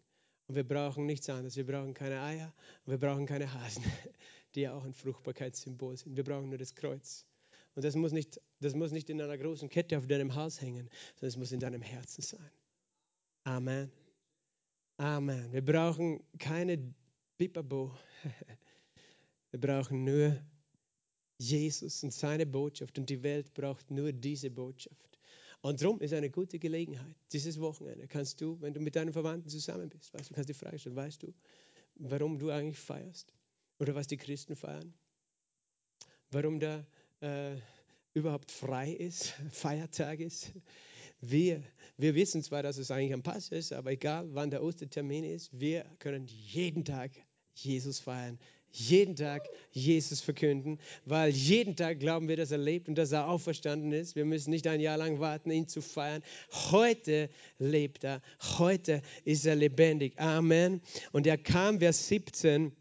Und 0.48 0.56
wir 0.56 0.68
brauchen 0.68 1.06
nichts 1.06 1.30
anderes. 1.30 1.56
Wir 1.56 1.66
brauchen 1.66 1.94
keine 1.94 2.22
Eier 2.22 2.54
und 2.86 2.92
wir 2.92 2.98
brauchen 2.98 3.26
keine 3.26 3.54
Hasen, 3.54 3.84
die 4.56 4.62
ja 4.62 4.74
auch 4.74 4.84
ein 4.84 4.94
Fruchtbarkeitssymbol 4.94 5.96
sind. 5.98 6.18
Wir 6.18 6.24
brauchen 6.24 6.50
nur 6.50 6.58
das 6.58 6.76
Kreuz. 6.76 7.26
Und 7.76 7.86
das 7.86 7.96
muss 7.96 8.12
nicht, 8.12 8.42
das 8.60 8.76
muss 8.76 8.92
nicht 8.92 9.10
in 9.10 9.22
einer 9.22 9.38
großen 9.38 9.70
Kette 9.70 9.98
auf 9.98 10.08
deinem 10.08 10.36
Hals 10.36 10.62
hängen, 10.62 10.90
sondern 11.16 11.30
es 11.30 11.38
muss 11.38 11.52
in 11.52 11.60
deinem 11.60 11.82
Herzen 11.82 12.22
sein. 12.22 12.52
Amen. 13.44 13.92
Amen. 14.98 15.54
Wir 15.54 15.64
brauchen 15.64 16.22
keine 16.38 16.94
Bipabo. 17.38 17.96
Wir 19.52 19.60
brauchen 19.60 20.06
nur 20.06 20.42
Jesus 21.42 22.04
und 22.04 22.14
seine 22.14 22.46
Botschaft 22.46 23.00
und 23.00 23.10
die 23.10 23.24
Welt 23.24 23.54
braucht 23.56 23.90
nur 23.90 24.12
diese 24.12 24.52
Botschaft. 24.52 25.18
Und 25.62 25.82
darum 25.82 26.00
ist 26.00 26.14
eine 26.14 26.30
gute 26.30 26.60
Gelegenheit. 26.60 27.16
Dieses 27.34 27.60
Wochenende 27.60 28.08
kannst 28.08 28.42
du, 28.42 28.62
wenn 28.62 28.74
du 28.74 28.80
mit 28.80 28.96
deinen 28.96 29.12
Verwandten 29.12 29.50
zusammen 29.50 29.90
bist, 29.90 30.14
weißt 30.14 30.30
du, 30.30 30.34
kannst 30.36 30.50
die 30.50 30.54
Frage 30.54 30.78
stellen, 30.78 30.96
weißt 30.96 31.24
du, 31.24 31.34
warum 31.96 32.38
du 32.38 32.52
eigentlich 32.52 32.78
feierst? 32.78 33.34
Oder 33.80 33.96
was 33.96 34.06
die 34.06 34.18
Christen 34.18 34.56
feiern? 34.56 34.94
Warum 36.30 36.60
da 36.60 36.86
äh, 37.22 37.56
überhaupt 38.14 38.52
frei 38.52 38.92
ist, 38.92 39.34
Feiertag 39.52 40.20
ist? 40.20 40.52
Wir, 41.22 41.64
wir 41.98 42.14
wissen 42.14 42.44
zwar, 42.44 42.62
dass 42.62 42.78
es 42.78 42.92
eigentlich 42.92 43.14
ein 43.14 43.24
Pass 43.24 43.50
ist, 43.50 43.74
aber 43.74 43.92
egal 43.92 44.28
wann 44.34 44.52
der 44.52 44.64
Ostertermin 44.64 45.24
ist, 45.24 45.60
wir 45.60 45.86
können 45.98 46.28
jeden 46.28 46.86
Tag 46.86 47.12
Jesus 47.56 48.00
feiern, 48.00 48.40
jeden 48.72 49.16
Tag 49.16 49.50
Jesus 49.72 50.22
verkünden, 50.22 50.80
weil 51.06 51.32
jeden 51.32 51.76
Tag 51.76 52.00
glauben 52.00 52.28
wir, 52.28 52.38
dass 52.38 52.52
er 52.52 52.58
lebt 52.58 52.88
und 52.88 52.96
dass 52.96 53.12
er 53.12 53.28
auferstanden 53.28 53.92
ist. 53.92 54.16
Wir 54.16 54.26
müssen 54.26 54.50
nicht 54.50 54.68
ein 54.68 54.80
Jahr 54.80 54.98
lang 54.98 55.20
warten, 55.20 55.52
ihn 55.52 55.68
zu 55.68 55.82
feiern. 55.82 56.24
Heute 56.72 57.30
lebt 57.60 58.04
er, 58.04 58.22
heute 58.58 59.02
ist 59.24 59.46
er 59.46 59.56
lebendig. 59.56 60.20
Amen. 60.20 60.82
Und 61.12 61.28
er 61.28 61.38
kam, 61.38 61.80
Vers 61.80 62.08
17, 62.08 62.72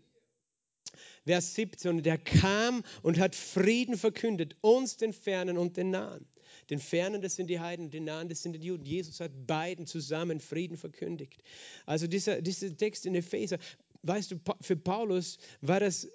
Vers 1.25 1.55
17, 1.55 1.99
und 1.99 2.07
er 2.07 2.19
kam 2.19 2.83
und 3.03 3.19
hat 3.19 3.35
Frieden 3.35 3.97
verkündet, 3.97 4.57
uns 4.61 4.97
den 4.97 5.13
Fernen 5.13 5.59
und 5.59 5.77
den 5.77 5.91
Nahen. 5.91 6.27
Den 6.71 6.79
Fernen, 6.79 7.21
das 7.21 7.35
sind 7.35 7.49
die 7.49 7.59
Heiden, 7.59 7.91
den 7.91 8.05
Nahen, 8.05 8.29
das 8.29 8.43
sind 8.43 8.53
die 8.53 8.67
Juden. 8.67 8.85
Jesus 8.85 9.21
hat 9.21 9.47
beiden 9.47 9.87
zusammen 9.87 10.39
Frieden 10.41 10.77
verkündigt. 10.77 11.43
Also 11.85 12.07
dieser, 12.07 12.43
dieser 12.43 12.77
Text 12.77 13.07
in 13.07 13.15
Epheser, 13.17 13.59
weißt 14.03 14.33
du, 14.33 14.37
für 14.61 14.77
Paulus 14.77 15.39
war 15.61 15.81
das 15.81 16.09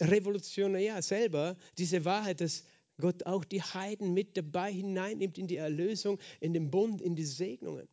revolutionär 0.00 1.02
selber, 1.02 1.56
diese 1.78 2.04
Wahrheit, 2.04 2.40
dass 2.40 2.64
Gott 2.98 3.26
auch 3.26 3.44
die 3.44 3.62
Heiden 3.62 4.14
mit 4.14 4.36
dabei 4.36 4.72
hineinnimmt 4.72 5.38
in 5.38 5.46
die 5.46 5.56
Erlösung, 5.56 6.18
in 6.40 6.54
den 6.54 6.70
Bund, 6.70 7.02
in 7.02 7.14
die 7.14 7.24
Segnungen. 7.24 7.88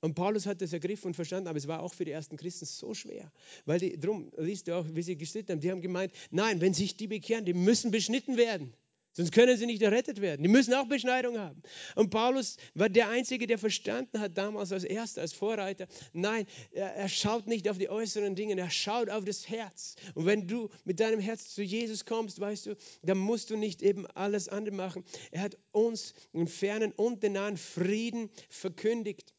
Und 0.00 0.14
Paulus 0.14 0.44
hat 0.46 0.60
das 0.60 0.72
ergriffen 0.72 1.08
und 1.08 1.14
verstanden, 1.14 1.48
aber 1.48 1.56
es 1.56 1.66
war 1.66 1.82
auch 1.82 1.94
für 1.94 2.04
die 2.04 2.10
ersten 2.10 2.36
Christen 2.36 2.66
so 2.66 2.92
schwer. 2.92 3.32
Weil 3.64 3.78
die, 3.78 3.98
drum 3.98 4.30
liest 4.36 4.68
du 4.68 4.76
auch, 4.76 4.86
wie 4.92 5.02
sie 5.02 5.16
gestritten 5.16 5.52
haben, 5.52 5.60
die 5.60 5.70
haben 5.70 5.80
gemeint, 5.80 6.12
nein, 6.30 6.60
wenn 6.60 6.74
sich 6.74 6.96
die 6.96 7.06
bekehren, 7.06 7.46
die 7.46 7.54
müssen 7.54 7.90
beschnitten 7.90 8.36
werden. 8.36 8.74
Sonst 9.16 9.30
können 9.30 9.56
sie 9.56 9.66
nicht 9.66 9.80
errettet 9.80 10.20
werden. 10.20 10.42
Die 10.42 10.48
müssen 10.48 10.74
auch 10.74 10.86
Beschneidung 10.86 11.38
haben. 11.38 11.62
Und 11.94 12.10
Paulus 12.10 12.56
war 12.74 12.88
der 12.88 13.08
Einzige, 13.10 13.46
der 13.46 13.58
verstanden 13.58 14.20
hat, 14.20 14.36
damals 14.36 14.72
als 14.72 14.82
Erster, 14.82 15.20
als 15.20 15.32
Vorreiter, 15.32 15.86
nein, 16.12 16.46
er, 16.72 17.08
schaut 17.08 17.46
nicht 17.46 17.68
auf 17.68 17.78
die 17.78 17.88
äußeren 17.88 18.34
Dinge, 18.34 18.58
er 18.58 18.70
schaut 18.70 19.10
auf 19.10 19.24
das 19.24 19.48
Herz. 19.48 19.94
Und 20.14 20.26
wenn 20.26 20.48
du 20.48 20.68
mit 20.84 20.98
deinem 20.98 21.20
Herz 21.20 21.54
zu 21.54 21.62
Jesus 21.62 22.04
kommst, 22.04 22.40
weißt 22.40 22.66
du, 22.66 22.76
dann 23.02 23.18
musst 23.18 23.50
du 23.50 23.56
nicht 23.56 23.82
eben 23.82 24.06
alles 24.08 24.48
andere 24.48 24.74
machen. 24.74 25.04
Er 25.30 25.42
hat 25.42 25.56
uns 25.70 26.14
im 26.32 26.48
fernen 26.48 26.92
und 26.92 27.22
den 27.22 27.34
nahen 27.34 27.56
Frieden 27.56 28.30
verkündigt. 28.48 29.33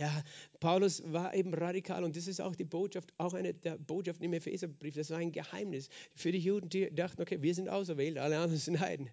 Ja, 0.00 0.24
Paulus 0.60 1.02
war 1.12 1.34
eben 1.34 1.52
radikal 1.52 2.04
und 2.04 2.16
das 2.16 2.26
ist 2.26 2.40
auch 2.40 2.56
die 2.56 2.64
Botschaft, 2.64 3.12
auch 3.18 3.34
eine 3.34 3.52
der 3.52 3.76
Botschaften 3.76 4.24
im 4.24 4.32
Epheserbrief. 4.32 4.94
Das 4.94 5.10
war 5.10 5.18
ein 5.18 5.30
Geheimnis 5.30 5.90
für 6.14 6.32
die 6.32 6.38
Juden, 6.38 6.70
die 6.70 6.90
dachten, 6.90 7.20
okay, 7.20 7.42
wir 7.42 7.54
sind 7.54 7.68
auserwählt, 7.68 8.16
alle 8.16 8.38
anderen 8.38 8.58
sind 8.58 8.80
Heiden. 8.80 9.10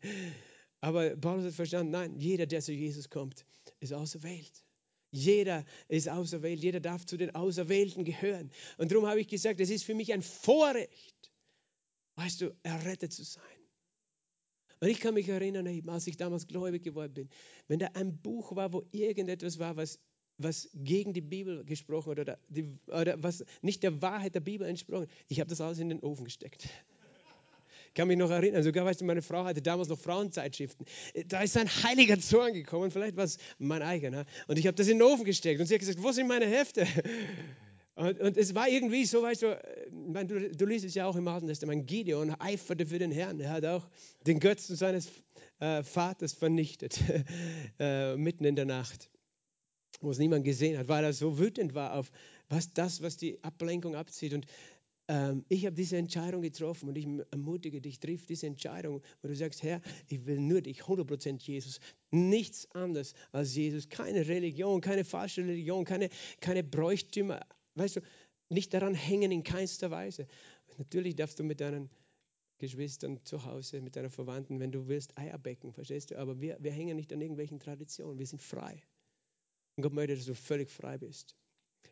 Aber 0.79 1.09
Paulus 1.17 1.43
hat 1.43 1.53
verstanden, 1.55 1.91
nein, 1.91 2.15
jeder, 2.17 2.45
der 2.45 2.61
zu 2.61 2.71
Jesus 2.71 3.09
kommt, 3.09 3.45
ist 3.81 3.91
auserwählt. 3.91 4.63
Jeder 5.11 5.65
ist 5.89 6.07
auserwählt, 6.07 6.61
jeder 6.61 6.79
darf 6.79 7.05
zu 7.05 7.17
den 7.17 7.35
Auserwählten 7.35 8.05
gehören. 8.05 8.49
Und 8.77 8.89
darum 8.89 9.07
habe 9.07 9.19
ich 9.19 9.27
gesagt, 9.27 9.59
es 9.59 9.69
ist 9.69 9.83
für 9.83 9.93
mich 9.93 10.13
ein 10.13 10.21
Vorrecht, 10.21 11.33
weißt 12.15 12.39
du, 12.39 12.55
errettet 12.63 13.11
zu 13.11 13.25
sein. 13.25 13.43
Und 14.79 14.87
ich 14.87 15.01
kann 15.01 15.15
mich 15.15 15.27
erinnern, 15.27 15.67
als 15.89 16.07
ich 16.07 16.15
damals 16.15 16.47
gläubig 16.47 16.83
geworden 16.83 17.13
bin, 17.13 17.29
wenn 17.67 17.79
da 17.79 17.87
ein 17.87 18.21
Buch 18.21 18.55
war, 18.55 18.71
wo 18.71 18.85
irgendetwas 18.91 19.59
war, 19.59 19.75
was 19.75 19.99
was 20.37 20.69
gegen 20.73 21.13
die 21.13 21.21
Bibel 21.21 21.63
gesprochen 21.65 22.09
oder, 22.09 22.37
die, 22.49 22.77
oder 22.87 23.21
was 23.21 23.43
nicht 23.61 23.83
der 23.83 24.01
Wahrheit 24.01 24.35
der 24.35 24.39
Bibel 24.39 24.67
entsprochen. 24.67 25.07
Ich 25.27 25.39
habe 25.39 25.49
das 25.49 25.61
alles 25.61 25.79
in 25.79 25.89
den 25.89 25.99
Ofen 26.01 26.25
gesteckt. 26.25 26.65
Ich 26.65 27.93
kann 27.95 28.07
mich 28.07 28.17
noch 28.17 28.29
erinnern, 28.29 28.63
sogar 28.63 28.85
weißt 28.85 29.01
du, 29.01 29.05
meine 29.05 29.21
Frau 29.21 29.45
hatte 29.45 29.61
damals 29.61 29.89
noch 29.89 29.99
Frauenzeitschriften. 29.99 30.85
Da 31.27 31.41
ist 31.41 31.57
ein 31.57 31.67
heiliger 31.67 32.19
Zorn 32.19 32.53
gekommen, 32.53 32.91
vielleicht 32.91 33.15
war 33.17 33.23
es 33.23 33.37
mein 33.57 33.81
eigener. 33.81 34.25
Und 34.47 34.59
ich 34.59 34.67
habe 34.67 34.75
das 34.75 34.87
in 34.87 34.99
den 34.99 35.07
Ofen 35.07 35.25
gesteckt 35.25 35.59
und 35.59 35.65
sie 35.65 35.73
hat 35.73 35.79
gesagt, 35.79 36.01
wo 36.03 36.11
sind 36.11 36.27
meine 36.27 36.45
Hefte? 36.45 36.85
Und, 37.95 38.19
und 38.19 38.37
es 38.37 38.53
war 38.53 38.69
irgendwie 38.69 39.05
so, 39.05 39.23
weißt 39.23 39.41
du, 39.41 39.59
meine, 39.91 40.27
du, 40.27 40.51
du 40.51 40.65
liest 40.67 40.85
es 40.85 40.93
ja 40.93 41.07
auch 41.07 41.15
im 41.15 41.27
Alten 41.27 41.47
Testament, 41.47 41.87
Gideon 41.87 42.29
eiferte 42.39 42.85
für 42.85 42.99
den 42.99 43.11
Herrn. 43.11 43.39
Er 43.39 43.49
hat 43.49 43.65
auch 43.65 43.87
den 44.27 44.39
Götzen 44.39 44.75
seines 44.75 45.09
äh, 45.59 45.81
Vaters 45.81 46.33
vernichtet, 46.33 46.99
äh, 47.79 48.15
mitten 48.15 48.45
in 48.45 48.55
der 48.55 48.65
Nacht. 48.65 49.09
Wo 49.99 50.11
es 50.11 50.19
niemand 50.19 50.45
gesehen 50.45 50.77
hat, 50.77 50.87
weil 50.87 51.03
er 51.03 51.13
so 51.13 51.39
wütend 51.39 51.73
war 51.73 51.93
auf 51.93 52.11
was 52.49 52.73
das, 52.73 53.01
was 53.01 53.17
die 53.17 53.43
Ablenkung 53.43 53.95
abzieht. 53.95 54.33
Und 54.33 54.45
ähm, 55.09 55.45
ich 55.47 55.65
habe 55.65 55.75
diese 55.75 55.97
Entscheidung 55.97 56.41
getroffen 56.41 56.89
und 56.89 56.97
ich 56.97 57.07
ermutige 57.31 57.81
dich, 57.81 57.99
triff 57.99 58.25
diese 58.25 58.47
Entscheidung, 58.47 59.01
wo 59.21 59.27
du 59.27 59.35
sagst, 59.35 59.63
Herr, 59.63 59.81
ich 60.09 60.25
will 60.25 60.39
nur 60.39 60.61
dich, 60.61 60.81
100% 60.83 61.41
Jesus, 61.43 61.79
nichts 62.11 62.69
anderes 62.71 63.13
als 63.31 63.55
Jesus, 63.55 63.87
keine 63.89 64.27
Religion, 64.27 64.81
keine 64.81 65.05
falsche 65.05 65.41
Religion, 65.41 65.85
keine, 65.85 66.09
keine 66.41 66.63
Bräuchtümer, 66.63 67.39
weißt 67.75 67.97
du, 67.97 68.01
nicht 68.49 68.73
daran 68.73 68.93
hängen 68.93 69.31
in 69.31 69.43
keinster 69.43 69.91
Weise. 69.91 70.27
Natürlich 70.77 71.15
darfst 71.15 71.39
du 71.39 71.43
mit 71.43 71.59
deinen 71.59 71.89
Geschwistern 72.59 73.19
zu 73.23 73.45
Hause, 73.45 73.81
mit 73.81 73.95
deinen 73.95 74.09
Verwandten, 74.09 74.59
wenn 74.59 74.71
du 74.71 74.87
willst, 74.87 75.17
Eierbecken, 75.17 75.73
verstehst 75.73 76.11
du? 76.11 76.17
Aber 76.17 76.41
wir, 76.41 76.57
wir 76.59 76.71
hängen 76.71 76.95
nicht 76.95 77.13
an 77.13 77.21
irgendwelchen 77.21 77.59
Traditionen, 77.59 78.17
wir 78.17 78.25
sind 78.25 78.41
frei. 78.41 78.81
Und 79.77 79.83
Gott 79.83 79.93
möchte, 79.93 80.15
dass 80.15 80.25
du 80.25 80.35
völlig 80.35 80.69
frei 80.69 80.97
bist 80.97 81.35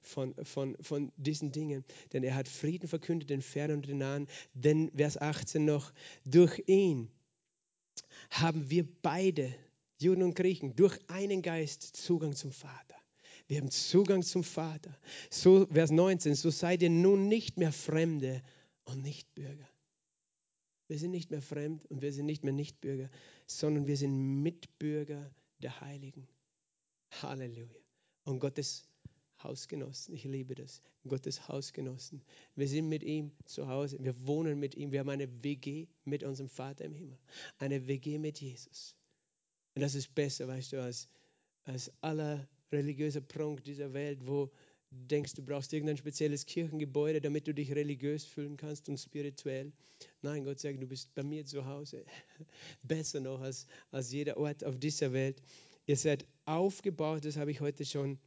von, 0.01 0.33
von, 0.43 0.75
von 0.81 1.11
diesen 1.17 1.51
Dingen. 1.51 1.85
Denn 2.13 2.23
er 2.23 2.35
hat 2.35 2.47
Frieden 2.47 2.87
verkündet, 2.87 3.29
den 3.29 3.41
Fernen 3.41 3.77
und 3.77 3.87
den 3.87 3.99
Nahen. 3.99 4.27
Denn 4.53 4.91
Vers 4.95 5.17
18 5.17 5.63
noch, 5.63 5.93
durch 6.25 6.61
ihn 6.67 7.09
haben 8.31 8.69
wir 8.69 8.87
beide, 9.01 9.53
Juden 9.99 10.23
und 10.23 10.35
Griechen, 10.35 10.75
durch 10.75 10.97
einen 11.07 11.41
Geist 11.41 11.83
Zugang 11.95 12.35
zum 12.35 12.51
Vater. 12.51 12.95
Wir 13.47 13.59
haben 13.59 13.69
Zugang 13.69 14.23
zum 14.23 14.43
Vater. 14.43 14.97
So, 15.29 15.67
Vers 15.67 15.91
19, 15.91 16.33
so 16.33 16.49
seid 16.49 16.81
ihr 16.81 16.89
nun 16.89 17.27
nicht 17.27 17.57
mehr 17.57 17.71
Fremde 17.71 18.41
und 18.85 19.03
Nichtbürger. 19.03 19.69
Wir 20.87 20.99
sind 20.99 21.11
nicht 21.11 21.31
mehr 21.31 21.41
fremd 21.41 21.85
und 21.87 22.01
wir 22.01 22.13
sind 22.13 22.25
nicht 22.25 22.43
mehr 22.43 22.53
Nichtbürger, 22.53 23.09
sondern 23.47 23.87
wir 23.87 23.97
sind 23.97 24.41
Mitbürger 24.43 25.31
der 25.59 25.81
Heiligen. 25.81 26.27
Halleluja. 27.21 27.79
Und 28.23 28.39
Gottes 28.39 28.87
Hausgenossen. 29.43 30.15
Ich 30.15 30.23
liebe 30.23 30.55
das. 30.55 30.81
Gottes 31.07 31.47
Hausgenossen. 31.47 32.21
Wir 32.55 32.67
sind 32.67 32.89
mit 32.89 33.03
ihm 33.03 33.31
zu 33.45 33.67
Hause. 33.67 33.97
Wir 34.01 34.15
wohnen 34.25 34.59
mit 34.59 34.75
ihm. 34.75 34.91
Wir 34.91 35.01
haben 35.01 35.09
eine 35.09 35.43
WG 35.43 35.87
mit 36.03 36.23
unserem 36.23 36.49
Vater 36.49 36.85
im 36.85 36.95
Himmel. 36.95 37.17
Eine 37.59 37.87
WG 37.87 38.17
mit 38.17 38.41
Jesus. 38.41 38.95
Und 39.75 39.81
das 39.81 39.93
ist 39.93 40.15
besser, 40.15 40.47
weißt 40.47 40.73
du, 40.73 40.81
als, 40.81 41.09
als 41.63 41.91
aller 42.01 42.47
religiöser 42.71 43.21
Prunk 43.21 43.63
dieser 43.63 43.93
Welt, 43.93 44.25
wo 44.25 44.47
du 44.89 45.05
denkst, 45.05 45.33
du 45.33 45.43
brauchst 45.43 45.73
irgendein 45.73 45.97
spezielles 45.97 46.45
Kirchengebäude, 46.45 47.21
damit 47.21 47.47
du 47.47 47.53
dich 47.53 47.73
religiös 47.73 48.23
fühlen 48.23 48.57
kannst 48.57 48.87
und 48.89 48.97
spirituell. 48.97 49.73
Nein, 50.21 50.43
Gott 50.43 50.59
sagt, 50.59 50.81
du 50.81 50.87
bist 50.87 51.13
bei 51.13 51.23
mir 51.23 51.45
zu 51.45 51.65
Hause. 51.65 52.05
Besser 52.83 53.19
noch 53.19 53.41
als, 53.41 53.67
als 53.91 54.11
jeder 54.11 54.37
Ort 54.37 54.63
auf 54.63 54.77
dieser 54.79 55.11
Welt. 55.13 55.41
Ihr 55.87 55.97
seid 55.97 56.25
aufgebaut, 56.45 57.25
das 57.25 57.37
habe 57.37 57.51
ich 57.51 57.61
heute 57.61 57.85
schon 57.85 58.19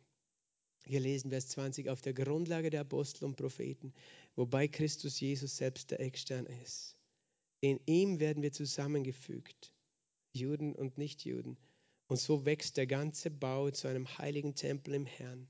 gelesen, 0.84 1.30
Vers 1.30 1.48
20, 1.48 1.88
auf 1.88 2.00
der 2.00 2.14
Grundlage 2.14 2.70
der 2.70 2.82
Apostel 2.82 3.24
und 3.24 3.36
Propheten, 3.36 3.92
wobei 4.36 4.68
Christus 4.68 5.20
Jesus 5.20 5.56
selbst 5.56 5.90
der 5.90 6.00
Eckstein 6.00 6.46
ist. 6.62 6.96
In 7.60 7.80
ihm 7.86 8.20
werden 8.20 8.42
wir 8.42 8.52
zusammengefügt, 8.52 9.72
Juden 10.32 10.74
und 10.74 10.98
Nichtjuden. 10.98 11.58
Und 12.06 12.18
so 12.18 12.46
wächst 12.46 12.76
der 12.76 12.86
ganze 12.86 13.30
Bau 13.30 13.70
zu 13.70 13.88
einem 13.88 14.06
heiligen 14.18 14.54
Tempel 14.54 14.94
im 14.94 15.04
Herrn. 15.04 15.48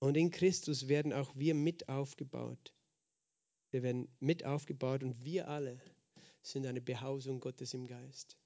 Und 0.00 0.16
in 0.16 0.30
Christus 0.30 0.88
werden 0.88 1.12
auch 1.12 1.36
wir 1.36 1.54
mit 1.54 1.88
aufgebaut. 1.88 2.74
Wir 3.70 3.82
werden 3.82 4.08
mit 4.18 4.44
aufgebaut 4.44 5.02
und 5.02 5.24
wir 5.24 5.48
alle 5.48 5.80
sind 6.42 6.66
eine 6.66 6.80
Behausung 6.80 7.40
Gottes 7.40 7.74
im 7.74 7.86
Geist. 7.86 8.36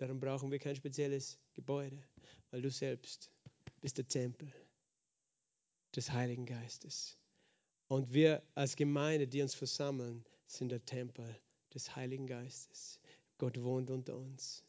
Darum 0.00 0.18
brauchen 0.18 0.50
wir 0.50 0.58
kein 0.58 0.74
spezielles 0.74 1.38
Gebäude, 1.52 2.02
weil 2.50 2.62
du 2.62 2.70
selbst 2.70 3.30
bist 3.82 3.98
der 3.98 4.08
Tempel 4.08 4.50
des 5.94 6.10
Heiligen 6.10 6.46
Geistes. 6.46 7.18
Und 7.86 8.10
wir 8.14 8.42
als 8.54 8.76
Gemeinde, 8.76 9.28
die 9.28 9.42
uns 9.42 9.54
versammeln, 9.54 10.24
sind 10.46 10.72
der 10.72 10.82
Tempel 10.86 11.38
des 11.74 11.94
Heiligen 11.96 12.26
Geistes. 12.26 12.98
Gott 13.36 13.60
wohnt 13.60 13.90
unter 13.90 14.16
uns. 14.16 14.64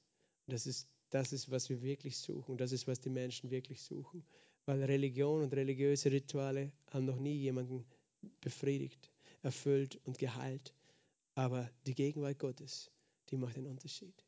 Das 0.47 0.67
ist, 0.67 0.89
das 1.11 1.31
ist, 1.31 1.49
was 1.49 1.69
wir 1.69 1.81
wirklich 1.81 2.17
suchen. 2.17 2.57
Das 2.57 2.73
ist, 2.73 2.85
was 2.87 2.99
die 2.99 3.09
Menschen 3.09 3.51
wirklich 3.51 3.81
suchen. 3.81 4.25
Weil 4.65 4.83
Religion 4.83 5.43
und 5.43 5.53
religiöse 5.53 6.11
Rituale 6.11 6.73
haben 6.87 7.05
noch 7.05 7.19
nie 7.19 7.37
jemanden 7.37 7.85
befriedigt, 8.41 9.09
erfüllt 9.43 9.97
und 10.03 10.17
geheilt. 10.17 10.73
Aber 11.35 11.71
die 11.87 11.95
Gegenwart 11.95 12.37
Gottes, 12.37 12.91
die 13.29 13.37
macht 13.37 13.55
den 13.55 13.67
Unterschied. 13.67 14.25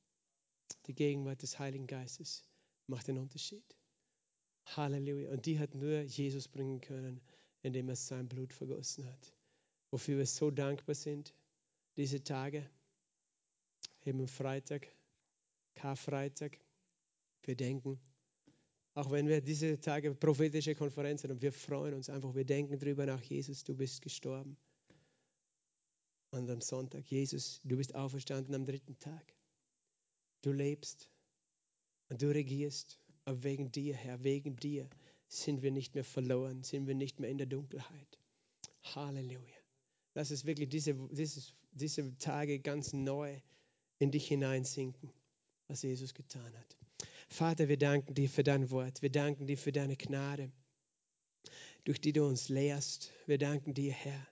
Die 0.85 0.95
Gegenwart 0.95 1.41
des 1.41 1.59
Heiligen 1.59 1.87
Geistes 1.87 2.43
macht 2.87 3.07
den 3.07 3.17
Unterschied. 3.17 3.63
Halleluja. 4.65 5.31
Und 5.31 5.45
die 5.45 5.59
hat 5.59 5.75
nur 5.75 6.01
Jesus 6.01 6.47
bringen 6.47 6.81
können, 6.81 7.21
indem 7.61 7.89
er 7.89 7.95
sein 7.95 8.27
Blut 8.27 8.53
vergossen 8.53 9.05
hat. 9.05 9.33
Wofür 9.91 10.17
wir 10.17 10.25
so 10.25 10.51
dankbar 10.51 10.95
sind, 10.95 11.33
diese 11.97 12.23
Tage, 12.23 12.69
eben 14.05 14.27
Freitag, 14.27 14.87
Karfreitag. 15.75 16.57
Wir 17.43 17.55
denken, 17.55 17.99
auch 18.95 19.11
wenn 19.11 19.27
wir 19.27 19.41
diese 19.41 19.79
Tage 19.79 20.13
prophetische 20.13 20.75
Konferenzen 20.75 21.29
haben, 21.29 21.41
wir 21.41 21.51
freuen 21.51 21.93
uns 21.93 22.09
einfach, 22.09 22.33
wir 22.33 22.45
denken 22.45 22.79
drüber 22.79 23.05
nach, 23.05 23.21
Jesus, 23.23 23.63
du 23.63 23.75
bist 23.75 24.01
gestorben. 24.01 24.57
Und 26.31 26.49
am 26.49 26.61
Sonntag, 26.61 27.05
Jesus, 27.11 27.59
du 27.63 27.77
bist 27.77 27.93
auferstanden 27.93 28.55
am 28.55 28.65
dritten 28.65 28.97
Tag. 28.97 29.33
Du 30.43 30.51
lebst 30.51 31.09
und 32.09 32.21
du 32.21 32.27
regierst 32.27 32.99
aber 33.25 33.43
wegen 33.43 33.71
dir, 33.71 33.95
Herr, 33.95 34.23
wegen 34.23 34.57
dir 34.57 34.89
sind 35.27 35.61
wir 35.61 35.71
nicht 35.71 35.95
mehr 35.95 36.03
verloren, 36.03 36.63
sind 36.63 36.85
wir 36.85 36.95
nicht 36.95 37.19
mehr 37.19 37.29
in 37.29 37.37
der 37.37 37.47
Dunkelheit. 37.47 38.19
Halleluja. 38.83 39.55
Lass 40.13 40.29
es 40.31 40.45
wirklich 40.45 40.69
diese, 40.69 40.93
dieses, 41.11 41.53
diese 41.71 42.15
Tage 42.17 42.59
ganz 42.59 42.91
neu 42.91 43.39
in 43.99 44.11
dich 44.11 44.27
hineinsinken, 44.27 45.11
was 45.67 45.81
Jesus 45.81 46.13
getan 46.13 46.53
hat. 46.57 46.77
Vater, 47.29 47.69
wir 47.69 47.77
danken 47.77 48.13
dir 48.13 48.29
für 48.29 48.43
dein 48.43 48.69
Wort. 48.69 49.01
Wir 49.01 49.11
danken 49.11 49.47
dir 49.47 49.57
für 49.57 49.71
deine 49.71 49.95
Gnade, 49.95 50.51
durch 51.85 52.01
die 52.01 52.11
du 52.11 52.25
uns 52.25 52.49
lehrst. 52.49 53.13
Wir 53.25 53.37
danken 53.37 53.73
dir, 53.73 53.93
Herr, 53.93 54.27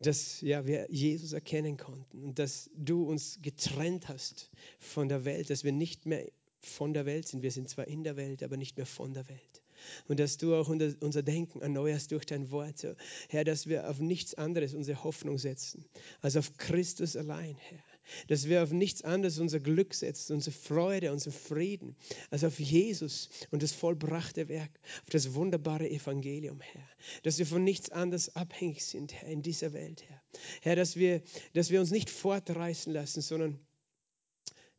dass 0.00 0.40
ja, 0.40 0.66
wir 0.66 0.86
Jesus 0.90 1.32
erkennen 1.32 1.76
konnten 1.76 2.22
und 2.22 2.38
dass 2.38 2.70
du 2.76 3.04
uns 3.04 3.38
getrennt 3.42 4.08
hast 4.08 4.50
von 4.78 5.08
der 5.08 5.24
Welt, 5.24 5.50
dass 5.50 5.64
wir 5.64 5.72
nicht 5.72 6.06
mehr 6.06 6.26
von 6.60 6.92
der 6.92 7.06
Welt 7.06 7.28
sind. 7.28 7.42
Wir 7.42 7.50
sind 7.50 7.68
zwar 7.68 7.86
in 7.86 8.04
der 8.04 8.16
Welt, 8.16 8.42
aber 8.42 8.56
nicht 8.56 8.76
mehr 8.76 8.86
von 8.86 9.14
der 9.14 9.28
Welt. 9.28 9.62
Und 10.08 10.18
dass 10.18 10.36
du 10.36 10.54
auch 10.54 10.68
unser 10.68 11.22
Denken 11.22 11.60
erneuerst 11.60 12.10
durch 12.10 12.26
dein 12.26 12.50
Wort, 12.50 12.86
Herr, 13.28 13.44
dass 13.44 13.66
wir 13.68 13.88
auf 13.88 14.00
nichts 14.00 14.34
anderes 14.34 14.74
unsere 14.74 15.04
Hoffnung 15.04 15.38
setzen, 15.38 15.84
als 16.20 16.36
auf 16.36 16.56
Christus 16.56 17.16
allein, 17.16 17.56
Herr. 17.56 17.95
Dass 18.28 18.48
wir 18.48 18.62
auf 18.62 18.72
nichts 18.72 19.02
anderes 19.02 19.38
unser 19.38 19.60
Glück 19.60 19.94
setzen, 19.94 20.34
unsere 20.34 20.56
Freude, 20.56 21.12
unseren 21.12 21.32
Frieden, 21.32 21.96
als 22.30 22.44
auf 22.44 22.58
Jesus 22.58 23.28
und 23.50 23.62
das 23.62 23.72
vollbrachte 23.72 24.48
Werk, 24.48 24.70
auf 25.02 25.10
das 25.10 25.34
wunderbare 25.34 25.88
Evangelium, 25.88 26.60
Herr. 26.60 26.88
Dass 27.22 27.38
wir 27.38 27.46
von 27.46 27.64
nichts 27.64 27.90
anderes 27.90 28.34
abhängig 28.36 28.84
sind, 28.84 29.12
Herr, 29.12 29.28
in 29.28 29.42
dieser 29.42 29.72
Welt, 29.72 30.04
Herr. 30.08 30.22
Herr, 30.62 30.76
dass 30.76 30.96
wir, 30.96 31.22
dass 31.52 31.70
wir 31.70 31.80
uns 31.80 31.90
nicht 31.90 32.10
fortreißen 32.10 32.92
lassen, 32.92 33.22
sondern 33.22 33.58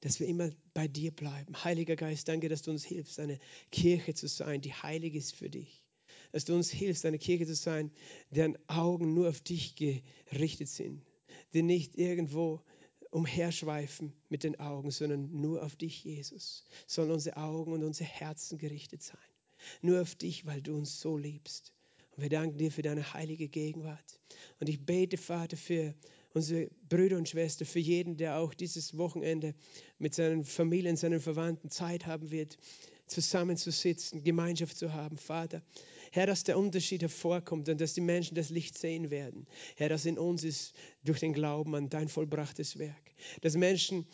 dass 0.01 0.19
wir 0.19 0.27
immer 0.27 0.51
bei 0.73 0.87
dir 0.87 1.11
bleiben. 1.11 1.63
Heiliger 1.63 1.95
Geist, 1.95 2.27
danke, 2.27 2.49
dass 2.49 2.61
du 2.61 2.71
uns 2.71 2.85
hilfst, 2.85 3.19
eine 3.19 3.39
Kirche 3.71 4.13
zu 4.13 4.27
sein, 4.27 4.61
die 4.61 4.73
heilig 4.73 5.15
ist 5.15 5.35
für 5.35 5.49
dich. 5.49 5.83
Dass 6.31 6.45
du 6.45 6.53
uns 6.53 6.69
hilfst, 6.69 7.05
eine 7.05 7.17
Kirche 7.17 7.47
zu 7.47 7.55
sein, 7.55 7.91
deren 8.29 8.57
Augen 8.67 9.13
nur 9.13 9.29
auf 9.29 9.41
dich 9.41 9.75
gerichtet 9.75 10.69
sind, 10.69 11.01
die 11.53 11.63
nicht 11.63 11.97
irgendwo 11.97 12.61
umherschweifen 13.11 14.13
mit 14.29 14.43
den 14.43 14.59
Augen, 14.59 14.91
sondern 14.91 15.31
nur 15.31 15.63
auf 15.63 15.75
dich, 15.75 16.03
Jesus. 16.03 16.65
Sollen 16.85 17.11
unsere 17.11 17.37
Augen 17.37 17.73
und 17.73 17.83
unsere 17.83 18.09
Herzen 18.09 18.57
gerichtet 18.57 19.03
sein. 19.03 19.17
Nur 19.81 20.01
auf 20.01 20.15
dich, 20.15 20.45
weil 20.45 20.61
du 20.61 20.75
uns 20.75 20.99
so 20.99 21.17
liebst. 21.17 21.73
Und 22.15 22.23
wir 22.23 22.29
danken 22.29 22.57
dir 22.57 22.71
für 22.71 22.81
deine 22.81 23.13
heilige 23.13 23.47
Gegenwart. 23.47 24.19
Und 24.59 24.69
ich 24.69 24.85
bete, 24.85 25.17
Vater, 25.17 25.57
für 25.57 25.93
unsere 26.33 26.69
Brüder 26.89 27.17
und 27.17 27.29
Schwestern, 27.29 27.67
für 27.67 27.79
jeden, 27.79 28.17
der 28.17 28.37
auch 28.37 28.53
dieses 28.53 28.97
Wochenende 28.97 29.55
mit 29.97 30.13
seinen 30.13 30.43
Familien, 30.43 30.97
seinen 30.97 31.19
Verwandten 31.19 31.69
Zeit 31.69 32.05
haben 32.05 32.31
wird, 32.31 32.57
zusammenzusitzen, 33.07 34.23
Gemeinschaft 34.23 34.77
zu 34.77 34.93
haben. 34.93 35.17
Vater, 35.17 35.61
Herr, 36.11 36.27
dass 36.27 36.43
der 36.43 36.57
Unterschied 36.57 37.01
hervorkommt 37.01 37.69
und 37.69 37.81
dass 37.81 37.93
die 37.93 38.01
Menschen 38.01 38.35
das 38.35 38.49
Licht 38.49 38.77
sehen 38.77 39.09
werden. 39.09 39.47
Herr, 39.75 39.89
das 39.89 40.05
in 40.05 40.17
uns 40.17 40.43
ist 40.43 40.73
durch 41.03 41.19
den 41.19 41.33
Glauben 41.33 41.75
an 41.75 41.89
dein 41.89 42.07
vollbrachtes 42.09 42.77
Werk. 42.79 42.95
Dass 43.41 43.55
Menschen 43.55 44.05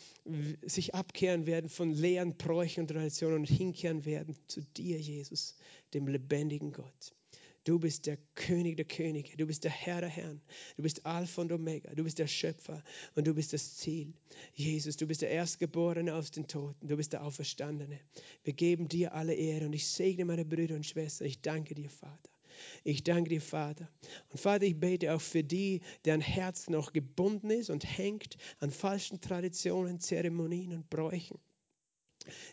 sich 0.62 0.94
abkehren 0.94 1.46
werden 1.46 1.68
von 1.68 1.90
leeren 1.90 2.36
Bräuchen 2.36 2.80
und 2.80 2.88
Traditionen 2.88 3.38
und 3.38 3.48
hinkehren 3.48 4.04
werden 4.04 4.36
zu 4.48 4.62
dir, 4.76 4.98
Jesus, 4.98 5.56
dem 5.92 6.06
lebendigen 6.08 6.72
Gott. 6.72 7.14
Du 7.64 7.78
bist 7.78 8.04
der 8.04 8.18
König 8.34 8.76
der 8.76 8.84
Könige. 8.84 9.36
Du 9.38 9.46
bist 9.46 9.64
der 9.64 9.70
Herr 9.70 10.00
der 10.00 10.10
Herren. 10.10 10.42
Du 10.76 10.82
bist 10.82 11.06
Alpha 11.06 11.40
und 11.40 11.50
Omega. 11.50 11.94
Du 11.94 12.04
bist 12.04 12.18
der 12.18 12.26
Schöpfer 12.26 12.82
und 13.14 13.26
du 13.26 13.32
bist 13.32 13.54
das 13.54 13.76
Ziel. 13.76 14.12
Jesus, 14.54 14.98
du 14.98 15.06
bist 15.06 15.22
der 15.22 15.30
Erstgeborene 15.30 16.14
aus 16.14 16.30
den 16.30 16.46
Toten. 16.46 16.86
Du 16.86 16.96
bist 16.96 17.14
der 17.14 17.24
Auferstandene. 17.24 17.98
Wir 18.42 18.52
geben 18.52 18.88
dir 18.88 19.14
alle 19.14 19.34
Ehre 19.34 19.64
und 19.64 19.72
ich 19.72 19.86
segne 19.86 20.26
meine 20.26 20.44
Brüder 20.44 20.74
und 20.74 20.84
Schwestern. 20.84 21.26
Ich 21.26 21.40
danke 21.40 21.74
dir, 21.74 21.88
Vater. 21.88 22.30
Ich 22.84 23.02
danke 23.02 23.30
dir, 23.30 23.40
Vater. 23.40 23.88
Und 24.30 24.38
Vater, 24.38 24.64
ich 24.64 24.78
bete 24.78 25.14
auch 25.14 25.20
für 25.20 25.42
die, 25.42 25.80
deren 26.04 26.20
Herz 26.20 26.68
noch 26.68 26.92
gebunden 26.92 27.50
ist 27.50 27.70
und 27.70 27.84
hängt 27.84 28.36
an 28.60 28.70
falschen 28.70 29.20
Traditionen, 29.20 30.00
Zeremonien 30.00 30.72
und 30.72 30.90
Bräuchen 30.90 31.38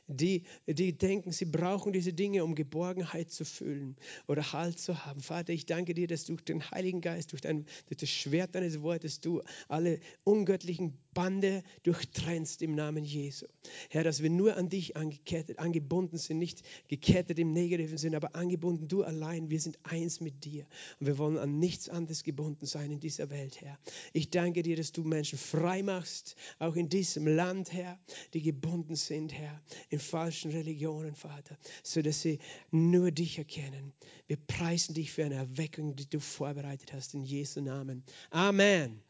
die, 0.08 0.44
die 0.68 0.98
denken, 0.98 1.32
sie 1.32 1.46
brauchen 1.46 1.94
diese 1.94 2.14
Dinge, 2.14 2.44
um 2.44 2.56
Geborgenheit 2.56 3.32
zu 3.32 3.46
fühlen 3.46 3.96
oder 4.28 4.54
Halt 4.54 4.80
zu 4.80 5.06
haben. 5.06 5.22
Vater, 5.22 5.54
ich 5.54 5.66
danke 5.66 5.94
dir, 5.94 6.08
dass 6.08 6.26
durch 6.26 6.44
den 6.44 6.70
Heiligen 6.72 7.02
Geist, 7.02 7.32
durch, 7.32 7.42
dein, 7.42 7.66
durch 7.88 7.98
das 7.98 8.10
Schwert 8.10 8.56
deines 8.56 8.82
Wortes, 8.82 9.22
du 9.22 9.42
alle 9.68 10.00
ungöttlichen 10.24 10.98
Bande 11.14 11.64
durchtrennst 11.84 12.62
im 12.62 12.76
Namen 12.76 13.04
Jesu. 13.04 13.46
Herr, 13.90 14.04
dass 14.04 14.22
wir 14.24 14.30
nur 14.30 14.58
an 14.58 14.70
dich 14.70 14.96
angekettet, 14.96 15.60
angebunden 15.60 16.18
sind, 16.18 16.38
nicht 16.38 16.64
gekettet 16.88 17.40
im 17.40 17.52
negativen 17.52 17.98
Sinn, 17.98 18.16
aber 18.16 18.36
angebunden, 18.36 18.88
du 18.88 19.04
allein. 19.04 19.50
Wir 19.50 19.60
sind 19.60 19.78
eins 19.84 20.22
mit 20.22 20.46
dir 20.46 20.66
und 21.00 21.08
wir 21.08 21.18
wollen 21.18 21.38
an 21.38 21.60
nichts 21.60 21.90
anderes 21.90 22.24
gebunden 22.24 22.66
sein 22.66 22.92
in 22.92 23.00
dieser 23.00 23.30
Welt, 23.30 23.62
Herr. 23.62 23.78
Ich 24.14 24.30
danke 24.30 24.64
dir, 24.64 24.76
dass 24.76 24.92
du 24.92 25.04
Menschen 25.04 25.38
frei 25.38 25.84
machst, 25.84 26.36
auch 26.60 26.76
in 26.76 26.90
diesem 26.90 27.28
Land, 27.28 27.74
Herr, 27.74 28.00
die 28.34 28.42
gebunden 28.42 28.96
sind, 28.96 29.34
Herr, 29.34 29.62
in 29.90 30.00
falschen 30.00 30.52
Religionen, 30.52 31.16
Vater, 31.16 31.58
so 31.84 32.02
dass 32.02 32.22
sie 32.22 32.40
nur 32.72 33.12
dich 33.12 33.38
erkennen. 33.38 33.94
Wir 34.28 34.38
preisen 34.38 34.94
dich 34.94 35.12
für 35.12 35.26
eine 35.26 35.36
Erweckung, 35.36 35.96
die 35.96 36.10
du 36.10 36.20
vorbereitet 36.20 36.94
hast 36.94 37.14
in 37.14 37.24
Jesu 37.24 37.62
Namen. 37.62 38.04
Amen. 38.30 39.02